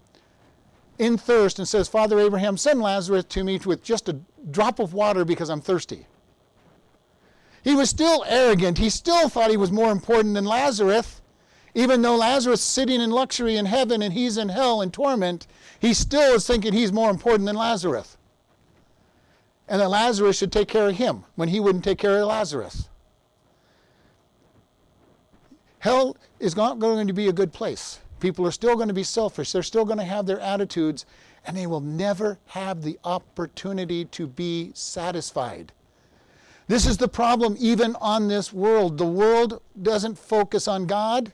in 0.97 1.17
thirst 1.17 1.59
and 1.59 1.67
says, 1.67 1.89
Father 1.89 2.19
Abraham, 2.19 2.55
send 2.55 2.81
Lazarus 2.81 3.25
to 3.25 3.43
me 3.43 3.59
with 3.65 3.83
just 3.83 4.07
a 4.07 4.17
drop 4.49 4.79
of 4.79 4.93
water 4.93 5.25
because 5.25 5.49
I'm 5.49 5.59
thirsty. 5.59 6.07
He 7.61 7.75
was 7.75 7.89
still 7.89 8.23
arrogant. 8.27 8.77
He 8.77 8.89
still 8.89 9.27
thought 9.27 9.51
he 9.51 9.57
was 9.57 9.71
more 9.71 9.91
important 9.91 10.35
than 10.35 10.45
Lazarus. 10.45 11.21
Even 11.73 12.01
though 12.01 12.15
Lazarus 12.15 12.61
is 12.61 12.65
sitting 12.65 13.01
in 13.01 13.11
luxury 13.11 13.57
in 13.57 13.65
heaven 13.65 14.01
and 14.01 14.13
he's 14.13 14.37
in 14.37 14.47
hell 14.47 14.81
in 14.81 14.91
torment, 14.91 15.47
he 15.79 15.93
still 15.93 16.35
is 16.35 16.47
thinking 16.47 16.71
he's 16.71 16.93
more 16.93 17.09
important 17.09 17.45
than 17.45 17.57
Lazarus 17.57 18.14
and 19.67 19.81
that 19.81 19.89
Lazarus 19.89 20.37
should 20.37 20.51
take 20.51 20.67
care 20.67 20.89
of 20.89 20.97
him 20.97 21.23
when 21.35 21.49
he 21.49 21.59
wouldn't 21.59 21.83
take 21.83 21.97
care 21.97 22.19
of 22.19 22.27
Lazarus. 22.27 22.89
Hell 25.79 26.17
is 26.39 26.55
not 26.55 26.79
going 26.79 27.07
to 27.07 27.13
be 27.13 27.27
a 27.27 27.33
good 27.33 27.53
place. 27.53 27.99
People 28.19 28.45
are 28.47 28.51
still 28.51 28.75
going 28.75 28.87
to 28.87 28.93
be 28.93 29.03
selfish. 29.03 29.51
They're 29.51 29.63
still 29.63 29.85
going 29.85 29.99
to 29.99 30.03
have 30.03 30.25
their 30.25 30.39
attitudes, 30.39 31.05
and 31.45 31.55
they 31.55 31.67
will 31.67 31.81
never 31.81 32.39
have 32.47 32.81
the 32.81 32.97
opportunity 33.03 34.05
to 34.05 34.25
be 34.25 34.71
satisfied. 34.73 35.71
This 36.67 36.87
is 36.87 36.97
the 36.97 37.07
problem 37.07 37.55
even 37.59 37.95
on 37.97 38.27
this 38.27 38.51
world. 38.51 38.97
The 38.97 39.05
world 39.05 39.61
doesn't 39.79 40.17
focus 40.17 40.67
on 40.67 40.87
God, 40.87 41.31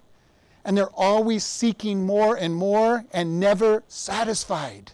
and 0.65 0.77
they're 0.77 0.89
always 0.89 1.45
seeking 1.45 2.05
more 2.05 2.35
and 2.35 2.53
more 2.53 3.05
and 3.13 3.39
never 3.39 3.83
satisfied. 3.87 4.91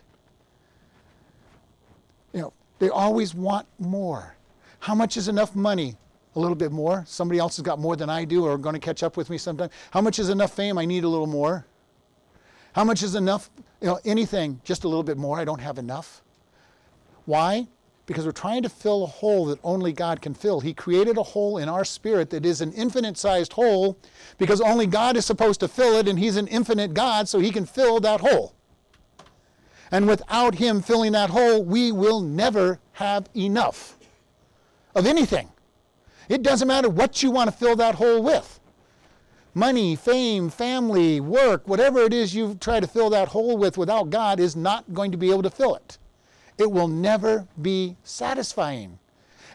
They 2.79 2.89
always 2.89 3.33
want 3.33 3.67
more. 3.79 4.35
How 4.79 4.95
much 4.95 5.17
is 5.17 5.27
enough 5.27 5.55
money? 5.55 5.97
A 6.35 6.39
little 6.39 6.55
bit 6.55 6.71
more. 6.71 7.03
Somebody 7.07 7.39
else 7.39 7.57
has 7.57 7.63
got 7.63 7.79
more 7.79 7.95
than 7.95 8.09
I 8.09 8.23
do 8.23 8.45
or 8.45 8.57
going 8.57 8.75
to 8.75 8.79
catch 8.79 9.01
up 9.01 9.17
with 9.17 9.29
me 9.29 9.37
sometime. 9.37 9.69
How 9.91 10.01
much 10.01 10.19
is 10.19 10.29
enough 10.29 10.55
fame? 10.55 10.77
I 10.77 10.85
need 10.85 11.03
a 11.03 11.09
little 11.09 11.27
more. 11.27 11.65
How 12.73 12.83
much 12.83 13.01
is 13.01 13.15
enough? 13.15 13.49
You 13.81 13.87
know, 13.87 13.99
anything, 14.05 14.61
just 14.63 14.83
a 14.83 14.87
little 14.87 15.03
bit 15.03 15.17
more. 15.17 15.39
I 15.39 15.45
don't 15.45 15.61
have 15.61 15.79
enough. 15.79 16.21
Why? 17.25 17.67
Because 18.05 18.25
we're 18.25 18.31
trying 18.31 18.61
to 18.63 18.69
fill 18.69 19.03
a 19.03 19.07
hole 19.07 19.47
that 19.47 19.59
only 19.63 19.91
God 19.91 20.21
can 20.21 20.35
fill. 20.35 20.59
He 20.59 20.73
created 20.73 21.17
a 21.17 21.23
hole 21.23 21.57
in 21.57 21.69
our 21.69 21.83
spirit 21.83 22.29
that 22.29 22.45
is 22.45 22.61
an 22.61 22.71
infinite 22.73 23.17
sized 23.17 23.53
hole 23.53 23.97
because 24.37 24.61
only 24.61 24.85
God 24.85 25.17
is 25.17 25.25
supposed 25.25 25.59
to 25.61 25.67
fill 25.67 25.95
it, 25.95 26.07
and 26.07 26.17
He's 26.19 26.37
an 26.37 26.47
infinite 26.47 26.93
God, 26.93 27.27
so 27.27 27.39
He 27.39 27.51
can 27.51 27.65
fill 27.65 27.99
that 28.01 28.21
hole. 28.21 28.53
And 29.91 30.07
without 30.07 30.55
Him 30.55 30.81
filling 30.81 31.13
that 31.13 31.29
hole, 31.29 31.63
we 31.63 31.91
will 31.91 32.21
never 32.21 32.79
have 32.93 33.29
enough 33.35 33.97
of 34.95 35.05
anything. 35.05 35.49
It 36.29 36.43
doesn't 36.43 36.67
matter 36.67 36.89
what 36.89 37.23
you 37.23 37.31
want 37.31 37.49
to 37.49 37.55
fill 37.55 37.75
that 37.77 37.95
hole 37.95 38.21
with 38.21 38.59
money, 39.57 39.95
fame, 39.95 40.49
family, 40.49 41.19
work, 41.19 41.67
whatever 41.67 42.01
it 42.01 42.13
is 42.13 42.35
you 42.35 42.53
try 42.55 42.79
to 42.79 42.85
fill 42.85 43.09
that 43.09 43.29
hole 43.29 43.57
with 43.57 43.75
without 43.75 44.11
God 44.11 44.39
is 44.39 44.55
not 44.55 44.93
going 44.93 45.11
to 45.11 45.17
be 45.17 45.31
able 45.31 45.41
to 45.41 45.49
fill 45.49 45.73
it. 45.73 45.97
It 46.59 46.71
will 46.71 46.87
never 46.87 47.47
be 47.59 47.95
satisfying. 48.03 48.99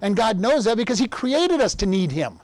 And 0.00 0.16
God 0.16 0.40
knows 0.40 0.64
that 0.64 0.76
because 0.76 0.98
He 0.98 1.06
created 1.06 1.60
us 1.60 1.76
to 1.76 1.86
need 1.86 2.10
Him. 2.10 2.40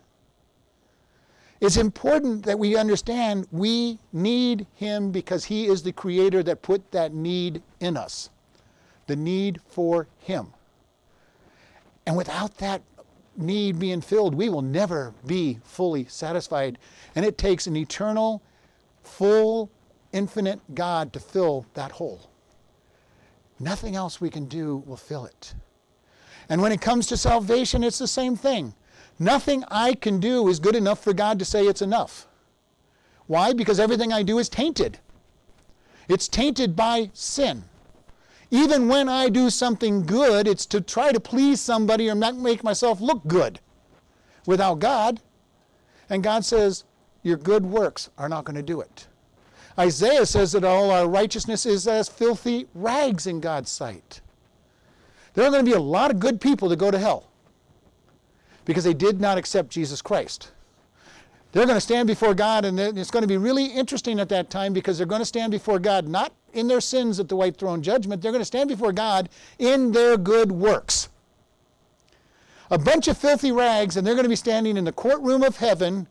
It's 1.60 1.76
important 1.76 2.44
that 2.44 2.58
we 2.58 2.76
understand 2.76 3.46
we 3.50 3.98
need 4.12 4.66
Him 4.74 5.10
because 5.10 5.44
He 5.44 5.66
is 5.66 5.82
the 5.82 5.92
Creator 5.92 6.44
that 6.44 6.62
put 6.62 6.90
that 6.92 7.12
need 7.12 7.62
in 7.80 7.96
us 7.96 8.30
the 9.08 9.16
need 9.16 9.60
for 9.66 10.06
Him. 10.18 10.52
And 12.06 12.16
without 12.16 12.58
that 12.58 12.82
need 13.36 13.78
being 13.78 14.00
filled, 14.00 14.34
we 14.34 14.48
will 14.48 14.62
never 14.62 15.14
be 15.26 15.58
fully 15.64 16.04
satisfied. 16.04 16.78
And 17.14 17.24
it 17.24 17.38
takes 17.38 17.66
an 17.66 17.76
eternal, 17.76 18.42
full, 19.02 19.70
infinite 20.12 20.60
God 20.74 21.12
to 21.14 21.20
fill 21.20 21.66
that 21.74 21.92
hole. 21.92 22.30
Nothing 23.58 23.96
else 23.96 24.20
we 24.20 24.30
can 24.30 24.46
do 24.46 24.82
will 24.86 24.96
fill 24.96 25.24
it. 25.24 25.54
And 26.48 26.62
when 26.62 26.72
it 26.72 26.80
comes 26.80 27.06
to 27.08 27.16
salvation, 27.16 27.82
it's 27.82 27.98
the 27.98 28.06
same 28.06 28.36
thing. 28.36 28.74
Nothing 29.18 29.64
I 29.68 29.94
can 29.94 30.20
do 30.20 30.46
is 30.48 30.60
good 30.60 30.76
enough 30.76 31.02
for 31.02 31.12
God 31.12 31.38
to 31.38 31.44
say 31.44 31.66
it's 31.66 31.82
enough. 31.82 32.26
Why? 33.26 33.52
Because 33.52 33.80
everything 33.80 34.12
I 34.12 34.22
do 34.22 34.38
is 34.38 34.48
tainted. 34.48 34.98
It's 36.08 36.28
tainted 36.28 36.76
by 36.76 37.10
sin. 37.12 37.64
Even 38.50 38.88
when 38.88 39.08
I 39.08 39.28
do 39.28 39.50
something 39.50 40.06
good, 40.06 40.48
it's 40.48 40.64
to 40.66 40.80
try 40.80 41.12
to 41.12 41.20
please 41.20 41.60
somebody 41.60 42.08
or 42.08 42.14
make 42.14 42.64
myself 42.64 43.00
look 43.00 43.26
good 43.26 43.60
without 44.46 44.78
God. 44.78 45.20
And 46.08 46.22
God 46.22 46.44
says, 46.44 46.84
Your 47.22 47.36
good 47.36 47.66
works 47.66 48.08
are 48.16 48.28
not 48.28 48.44
going 48.44 48.56
to 48.56 48.62
do 48.62 48.80
it. 48.80 49.06
Isaiah 49.78 50.24
says 50.24 50.52
that 50.52 50.64
all 50.64 50.90
our 50.90 51.06
righteousness 51.06 51.66
is 51.66 51.86
as 51.86 52.08
filthy 52.08 52.66
rags 52.74 53.26
in 53.26 53.40
God's 53.40 53.70
sight. 53.70 54.20
There 55.34 55.46
are 55.46 55.50
going 55.50 55.64
to 55.64 55.70
be 55.70 55.76
a 55.76 55.80
lot 55.80 56.10
of 56.10 56.18
good 56.18 56.40
people 56.40 56.68
that 56.70 56.78
go 56.78 56.90
to 56.90 56.98
hell 56.98 57.27
because 58.68 58.84
they 58.84 58.92
did 58.92 59.18
not 59.18 59.38
accept 59.38 59.70
Jesus 59.70 60.02
Christ. 60.02 60.52
They're 61.52 61.64
going 61.64 61.78
to 61.78 61.80
stand 61.80 62.06
before 62.06 62.34
God, 62.34 62.66
and 62.66 62.78
it's 62.78 63.10
going 63.10 63.22
to 63.22 63.26
be 63.26 63.38
really 63.38 63.64
interesting 63.64 64.20
at 64.20 64.28
that 64.28 64.50
time 64.50 64.74
because 64.74 64.98
they're 64.98 65.06
going 65.06 65.22
to 65.22 65.24
stand 65.24 65.52
before 65.52 65.78
God 65.78 66.06
not 66.06 66.34
in 66.52 66.68
their 66.68 66.82
sins 66.82 67.18
at 67.18 67.30
the 67.30 67.36
white 67.36 67.56
throne 67.56 67.82
judgment, 67.82 68.20
they're 68.20 68.30
going 68.30 68.42
to 68.42 68.44
stand 68.44 68.68
before 68.68 68.92
God 68.92 69.30
in 69.58 69.92
their 69.92 70.18
good 70.18 70.52
works. 70.52 71.08
A 72.70 72.76
bunch 72.76 73.08
of 73.08 73.16
filthy 73.16 73.52
rags, 73.52 73.96
and 73.96 74.06
they're 74.06 74.14
going 74.14 74.26
to 74.26 74.28
be 74.28 74.36
standing 74.36 74.76
in 74.76 74.84
the 74.84 74.92
courtroom 74.92 75.42
of 75.42 75.56
heaven 75.56 76.06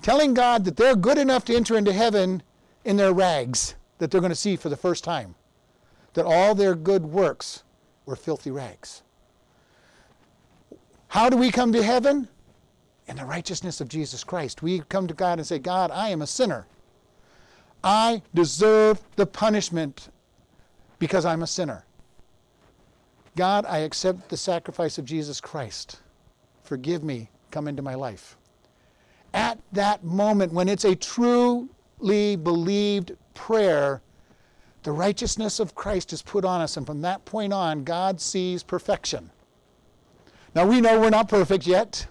telling 0.00 0.34
God 0.34 0.64
that 0.66 0.76
they're 0.76 0.94
good 0.94 1.18
enough 1.18 1.44
to 1.46 1.56
enter 1.56 1.76
into 1.76 1.92
heaven 1.92 2.44
in 2.84 2.96
their 2.96 3.12
rags 3.12 3.74
that 3.98 4.12
they're 4.12 4.20
going 4.20 4.30
to 4.30 4.36
see 4.36 4.54
for 4.54 4.68
the 4.68 4.76
first 4.76 5.02
time. 5.02 5.34
That 6.14 6.26
all 6.26 6.54
their 6.54 6.76
good 6.76 7.06
works 7.06 7.64
were 8.06 8.14
filthy 8.14 8.52
rags. 8.52 9.02
How 11.08 11.28
do 11.28 11.36
we 11.36 11.50
come 11.50 11.72
to 11.72 11.82
heaven? 11.82 12.28
In 13.06 13.16
the 13.16 13.24
righteousness 13.24 13.80
of 13.80 13.88
Jesus 13.88 14.22
Christ. 14.22 14.62
We 14.62 14.80
come 14.80 15.06
to 15.06 15.14
God 15.14 15.38
and 15.38 15.46
say, 15.46 15.58
God, 15.58 15.90
I 15.90 16.10
am 16.10 16.22
a 16.22 16.26
sinner. 16.26 16.66
I 17.82 18.22
deserve 18.34 19.00
the 19.16 19.26
punishment 19.26 20.10
because 20.98 21.24
I'm 21.24 21.42
a 21.42 21.46
sinner. 21.46 21.84
God, 23.36 23.64
I 23.66 23.78
accept 23.78 24.28
the 24.28 24.36
sacrifice 24.36 24.98
of 24.98 25.04
Jesus 25.04 25.40
Christ. 25.40 26.00
Forgive 26.64 27.02
me. 27.02 27.30
Come 27.50 27.68
into 27.68 27.82
my 27.82 27.94
life. 27.94 28.36
At 29.32 29.58
that 29.72 30.04
moment, 30.04 30.52
when 30.52 30.68
it's 30.68 30.84
a 30.84 30.94
truly 30.94 32.36
believed 32.36 33.12
prayer, 33.34 34.02
the 34.82 34.92
righteousness 34.92 35.60
of 35.60 35.74
Christ 35.74 36.12
is 36.12 36.20
put 36.20 36.44
on 36.44 36.60
us, 36.60 36.76
and 36.76 36.86
from 36.86 37.00
that 37.02 37.24
point 37.24 37.52
on, 37.52 37.84
God 37.84 38.20
sees 38.20 38.62
perfection. 38.62 39.30
Now, 40.58 40.66
we 40.66 40.80
know 40.80 40.98
we're 40.98 41.10
not 41.10 41.28
perfect 41.28 41.68
yet, 41.68 42.08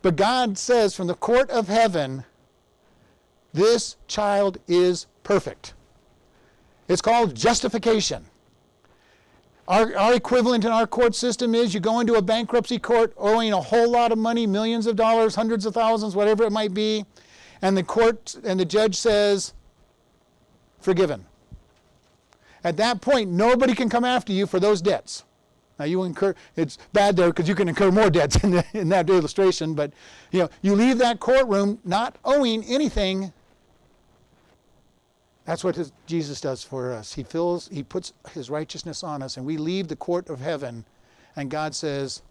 but 0.00 0.14
God 0.14 0.56
says 0.56 0.94
from 0.94 1.08
the 1.08 1.14
court 1.16 1.50
of 1.50 1.66
heaven, 1.66 2.22
this 3.52 3.96
child 4.06 4.58
is 4.68 5.08
perfect. 5.24 5.74
It's 6.86 7.02
called 7.02 7.34
justification. 7.34 8.26
Our, 9.66 9.96
our 9.96 10.14
equivalent 10.14 10.66
in 10.66 10.70
our 10.70 10.86
court 10.86 11.16
system 11.16 11.52
is 11.52 11.74
you 11.74 11.80
go 11.80 11.98
into 11.98 12.14
a 12.14 12.22
bankruptcy 12.22 12.78
court 12.78 13.12
owing 13.16 13.52
a 13.52 13.60
whole 13.60 13.90
lot 13.90 14.12
of 14.12 14.18
money, 14.18 14.46
millions 14.46 14.86
of 14.86 14.94
dollars, 14.94 15.34
hundreds 15.34 15.66
of 15.66 15.74
thousands, 15.74 16.14
whatever 16.14 16.44
it 16.44 16.52
might 16.52 16.74
be, 16.74 17.04
and 17.60 17.76
the 17.76 17.82
court 17.82 18.36
and 18.44 18.60
the 18.60 18.64
judge 18.64 18.94
says, 18.94 19.52
forgiven. 20.78 21.26
At 22.62 22.76
that 22.76 23.00
point, 23.00 23.30
nobody 23.30 23.74
can 23.74 23.88
come 23.88 24.04
after 24.04 24.32
you 24.32 24.46
for 24.46 24.60
those 24.60 24.80
debts. 24.80 25.24
Now 25.78 25.84
you 25.84 26.02
incur 26.02 26.34
it's 26.56 26.78
bad 26.92 27.16
there 27.16 27.28
because 27.28 27.48
you 27.48 27.54
can 27.54 27.68
incur 27.68 27.90
more 27.90 28.10
debts 28.10 28.36
in, 28.44 28.50
the, 28.50 28.64
in 28.72 28.88
that 28.88 29.08
illustration, 29.08 29.74
but 29.74 29.92
you 30.30 30.40
know 30.40 30.48
you 30.62 30.74
leave 30.74 30.98
that 30.98 31.20
courtroom 31.20 31.78
not 31.84 32.16
owing 32.24 32.64
anything. 32.64 33.32
That's 35.44 35.64
what 35.64 35.76
his, 35.76 35.92
Jesus 36.06 36.42
does 36.42 36.62
for 36.62 36.92
us. 36.92 37.14
He 37.14 37.22
fills, 37.22 37.68
he 37.68 37.82
puts 37.82 38.12
his 38.32 38.50
righteousness 38.50 39.02
on 39.02 39.22
us, 39.22 39.38
and 39.38 39.46
we 39.46 39.56
leave 39.56 39.88
the 39.88 39.96
court 39.96 40.28
of 40.28 40.40
heaven, 40.40 40.84
and 41.36 41.50
God 41.50 41.74
says, 41.74 42.22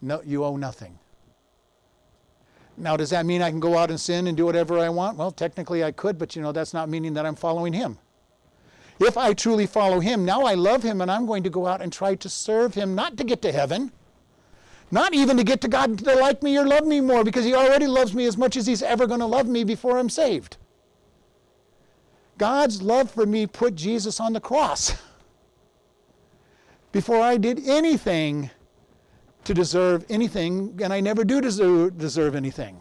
"No, 0.00 0.22
you 0.24 0.44
owe 0.44 0.56
nothing." 0.56 0.98
Now, 2.76 2.96
does 2.96 3.10
that 3.10 3.26
mean 3.26 3.42
I 3.42 3.50
can 3.50 3.60
go 3.60 3.76
out 3.76 3.90
and 3.90 4.00
sin 4.00 4.26
and 4.26 4.36
do 4.36 4.46
whatever 4.46 4.78
I 4.78 4.88
want? 4.88 5.18
Well, 5.18 5.30
technically 5.30 5.84
I 5.84 5.92
could, 5.92 6.18
but 6.18 6.36
you 6.36 6.42
know 6.42 6.52
that's 6.52 6.74
not 6.74 6.88
meaning 6.88 7.14
that 7.14 7.26
I'm 7.26 7.34
following 7.34 7.72
Him. 7.72 7.98
If 9.04 9.16
I 9.16 9.32
truly 9.32 9.66
follow 9.66 10.00
Him, 10.00 10.24
now 10.24 10.42
I 10.42 10.54
love 10.54 10.82
Him 10.82 11.00
and 11.00 11.10
I'm 11.10 11.26
going 11.26 11.42
to 11.42 11.50
go 11.50 11.66
out 11.66 11.82
and 11.82 11.92
try 11.92 12.14
to 12.14 12.28
serve 12.28 12.74
Him, 12.74 12.94
not 12.94 13.16
to 13.16 13.24
get 13.24 13.42
to 13.42 13.52
heaven, 13.52 13.92
not 14.90 15.14
even 15.14 15.36
to 15.36 15.44
get 15.44 15.60
to 15.62 15.68
God 15.68 15.98
to 15.98 16.14
like 16.16 16.42
me 16.42 16.58
or 16.58 16.66
love 16.66 16.86
me 16.86 17.00
more, 17.00 17.24
because 17.24 17.44
He 17.44 17.54
already 17.54 17.86
loves 17.86 18.14
me 18.14 18.26
as 18.26 18.36
much 18.36 18.56
as 18.56 18.66
He's 18.66 18.82
ever 18.82 19.06
going 19.06 19.20
to 19.20 19.26
love 19.26 19.46
me 19.46 19.64
before 19.64 19.98
I'm 19.98 20.10
saved. 20.10 20.56
God's 22.38 22.82
love 22.82 23.10
for 23.10 23.26
me 23.26 23.46
put 23.46 23.74
Jesus 23.74 24.20
on 24.20 24.32
the 24.32 24.40
cross 24.40 24.94
before 26.92 27.20
I 27.20 27.36
did 27.36 27.66
anything 27.66 28.50
to 29.44 29.54
deserve 29.54 30.04
anything, 30.08 30.78
and 30.82 30.92
I 30.92 31.00
never 31.00 31.24
do 31.24 31.40
deserve, 31.40 32.36
anything. 32.36 32.80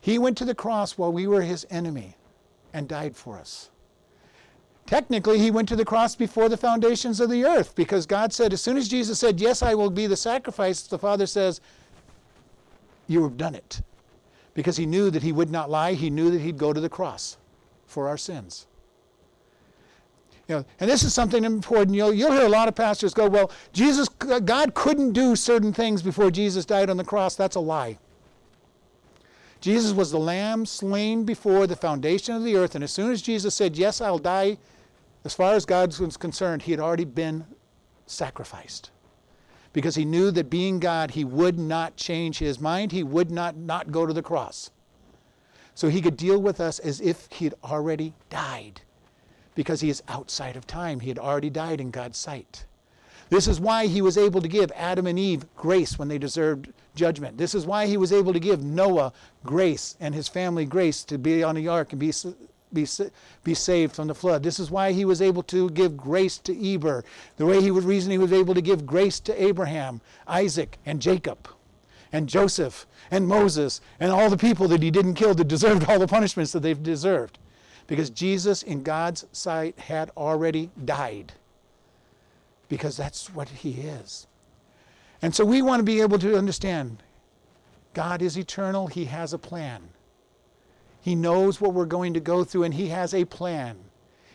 He 0.00 0.18
went 0.18 0.38
to 0.38 0.44
the 0.44 0.54
cross 0.54 0.96
while 0.96 1.12
we 1.12 1.26
were 1.26 1.42
his 1.42 1.66
enemy 1.70 2.16
and 2.72 2.88
died 2.88 3.16
for 3.16 3.38
us. 3.38 3.70
Technically, 4.86 5.38
he 5.38 5.50
went 5.50 5.68
to 5.68 5.76
the 5.76 5.84
cross 5.84 6.14
before 6.14 6.48
the 6.48 6.56
foundations 6.56 7.20
of 7.20 7.30
the 7.30 7.44
earth 7.44 7.74
because 7.74 8.04
God 8.04 8.32
said, 8.32 8.52
as 8.52 8.60
soon 8.60 8.76
as 8.76 8.88
Jesus 8.88 9.18
said, 9.18 9.40
Yes, 9.40 9.62
I 9.62 9.74
will 9.74 9.90
be 9.90 10.06
the 10.06 10.16
sacrifice, 10.16 10.82
the 10.82 10.98
Father 10.98 11.26
says, 11.26 11.60
You 13.06 13.22
have 13.22 13.36
done 13.36 13.54
it. 13.54 13.80
Because 14.54 14.76
he 14.76 14.84
knew 14.84 15.10
that 15.10 15.22
he 15.22 15.32
would 15.32 15.50
not 15.50 15.70
lie, 15.70 15.94
he 15.94 16.10
knew 16.10 16.30
that 16.30 16.40
he'd 16.40 16.58
go 16.58 16.72
to 16.72 16.80
the 16.80 16.88
cross 16.88 17.38
for 17.86 18.08
our 18.08 18.18
sins. 18.18 18.66
You 20.48 20.56
know, 20.56 20.64
and 20.80 20.90
this 20.90 21.04
is 21.04 21.14
something 21.14 21.44
important. 21.44 21.96
You'll, 21.96 22.12
you'll 22.12 22.32
hear 22.32 22.44
a 22.44 22.48
lot 22.48 22.68
of 22.68 22.74
pastors 22.74 23.14
go, 23.14 23.28
Well, 23.28 23.50
Jesus, 23.72 24.08
God 24.08 24.74
couldn't 24.74 25.12
do 25.12 25.36
certain 25.36 25.72
things 25.72 26.02
before 26.02 26.30
Jesus 26.30 26.64
died 26.64 26.90
on 26.90 26.96
the 26.96 27.04
cross. 27.04 27.36
That's 27.36 27.56
a 27.56 27.60
lie. 27.60 27.98
Jesus 29.62 29.92
was 29.92 30.10
the 30.10 30.18
lamb 30.18 30.66
slain 30.66 31.22
before 31.22 31.68
the 31.68 31.76
foundation 31.76 32.34
of 32.34 32.42
the 32.42 32.56
earth, 32.56 32.74
and 32.74 32.82
as 32.82 32.90
soon 32.90 33.12
as 33.12 33.22
Jesus 33.22 33.54
said, 33.54 33.76
Yes, 33.76 34.00
I'll 34.00 34.18
die, 34.18 34.58
as 35.24 35.34
far 35.34 35.54
as 35.54 35.64
God 35.64 35.96
was 36.00 36.16
concerned, 36.16 36.62
he 36.62 36.72
had 36.72 36.80
already 36.80 37.04
been 37.04 37.46
sacrificed. 38.04 38.90
Because 39.72 39.94
he 39.94 40.04
knew 40.04 40.32
that 40.32 40.50
being 40.50 40.80
God, 40.80 41.12
he 41.12 41.22
would 41.22 41.60
not 41.60 41.96
change 41.96 42.38
his 42.38 42.58
mind, 42.58 42.90
he 42.90 43.04
would 43.04 43.30
not 43.30 43.56
not 43.56 43.92
go 43.92 44.04
to 44.04 44.12
the 44.12 44.20
cross. 44.20 44.70
So 45.76 45.88
he 45.88 46.02
could 46.02 46.16
deal 46.16 46.42
with 46.42 46.60
us 46.60 46.80
as 46.80 47.00
if 47.00 47.28
he 47.30 47.44
had 47.44 47.54
already 47.62 48.14
died. 48.30 48.80
Because 49.54 49.80
he 49.80 49.90
is 49.90 50.02
outside 50.08 50.56
of 50.56 50.66
time. 50.66 51.00
He 51.00 51.08
had 51.08 51.18
already 51.18 51.50
died 51.50 51.80
in 51.80 51.92
God's 51.92 52.18
sight. 52.18 52.66
This 53.32 53.48
is 53.48 53.58
why 53.58 53.86
he 53.86 54.02
was 54.02 54.18
able 54.18 54.42
to 54.42 54.46
give 54.46 54.70
Adam 54.76 55.06
and 55.06 55.18
Eve 55.18 55.46
grace 55.56 55.98
when 55.98 56.08
they 56.08 56.18
deserved 56.18 56.70
judgment. 56.94 57.38
This 57.38 57.54
is 57.54 57.64
why 57.64 57.86
he 57.86 57.96
was 57.96 58.12
able 58.12 58.34
to 58.34 58.38
give 58.38 58.62
Noah 58.62 59.14
grace 59.42 59.96
and 60.00 60.14
his 60.14 60.28
family 60.28 60.66
grace 60.66 61.02
to 61.04 61.16
be 61.16 61.42
on 61.42 61.54
the 61.54 61.66
ark 61.66 61.94
and 61.94 61.98
be, 61.98 62.12
be, 62.74 62.86
be 63.42 63.54
saved 63.54 63.96
from 63.96 64.08
the 64.08 64.14
flood. 64.14 64.42
This 64.42 64.60
is 64.60 64.70
why 64.70 64.92
he 64.92 65.06
was 65.06 65.22
able 65.22 65.42
to 65.44 65.70
give 65.70 65.96
grace 65.96 66.36
to 66.40 66.74
Eber, 66.74 67.06
the 67.38 67.46
way 67.46 67.62
he 67.62 67.70
was 67.70 67.86
reason 67.86 68.10
he 68.10 68.18
was 68.18 68.34
able 68.34 68.52
to 68.52 68.60
give 68.60 68.84
grace 68.84 69.18
to 69.20 69.42
Abraham, 69.42 70.02
Isaac, 70.28 70.76
and 70.84 71.00
Jacob, 71.00 71.48
and 72.12 72.28
Joseph, 72.28 72.84
and 73.10 73.26
Moses, 73.26 73.80
and 73.98 74.12
all 74.12 74.28
the 74.28 74.36
people 74.36 74.68
that 74.68 74.82
he 74.82 74.90
didn't 74.90 75.14
kill 75.14 75.32
that 75.36 75.48
deserved 75.48 75.88
all 75.88 75.98
the 75.98 76.06
punishments 76.06 76.52
that 76.52 76.60
they've 76.60 76.82
deserved. 76.82 77.38
Because 77.86 78.10
Jesus, 78.10 78.62
in 78.62 78.82
God's 78.82 79.24
sight, 79.32 79.78
had 79.78 80.10
already 80.18 80.68
died 80.84 81.32
because 82.72 82.96
that's 82.96 83.28
what 83.34 83.50
He 83.50 83.72
is. 83.72 84.26
And 85.20 85.34
so 85.34 85.44
we 85.44 85.60
want 85.60 85.80
to 85.80 85.84
be 85.84 86.00
able 86.00 86.18
to 86.20 86.38
understand 86.38 87.02
God 87.92 88.22
is 88.22 88.38
eternal, 88.38 88.86
He 88.86 89.04
has 89.04 89.34
a 89.34 89.38
plan. 89.38 89.90
He 91.02 91.14
knows 91.14 91.60
what 91.60 91.74
we're 91.74 91.84
going 91.84 92.14
to 92.14 92.20
go 92.20 92.44
through, 92.44 92.62
and 92.62 92.72
He 92.72 92.88
has 92.88 93.12
a 93.12 93.26
plan. 93.26 93.76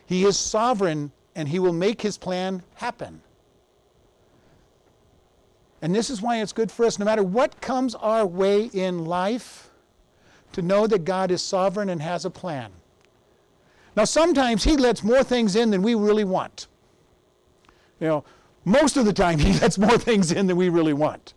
He 0.05 0.23
is 0.23 0.37
sovereign, 0.37 1.11
and 1.33 1.49
He 1.49 1.57
will 1.57 1.73
make 1.73 2.03
His 2.03 2.19
plan 2.19 2.61
happen. 2.75 3.21
And 5.81 5.95
this 5.95 6.11
is 6.11 6.21
why 6.21 6.39
it's 6.39 6.53
good 6.53 6.71
for 6.71 6.85
us, 6.85 6.99
no 6.99 7.05
matter 7.05 7.23
what 7.23 7.59
comes 7.59 7.95
our 7.95 8.23
way 8.23 8.65
in 8.65 9.03
life, 9.05 9.71
to 10.51 10.61
know 10.61 10.85
that 10.85 11.05
God 11.05 11.31
is 11.31 11.41
sovereign 11.41 11.89
and 11.89 12.03
has 12.03 12.23
a 12.23 12.29
plan. 12.29 12.69
Now, 13.95 14.03
sometimes 14.03 14.63
He 14.63 14.77
lets 14.77 15.03
more 15.03 15.23
things 15.23 15.55
in 15.55 15.71
than 15.71 15.81
we 15.81 15.95
really 15.95 16.23
want. 16.23 16.67
You 17.99 18.07
know, 18.07 18.23
most 18.65 18.97
of 18.97 19.05
the 19.05 19.13
time 19.13 19.39
he 19.39 19.53
lets 19.59 19.77
more 19.77 19.97
things 19.97 20.31
in 20.31 20.47
than 20.47 20.57
we 20.57 20.69
really 20.69 20.93
want. 20.93 21.33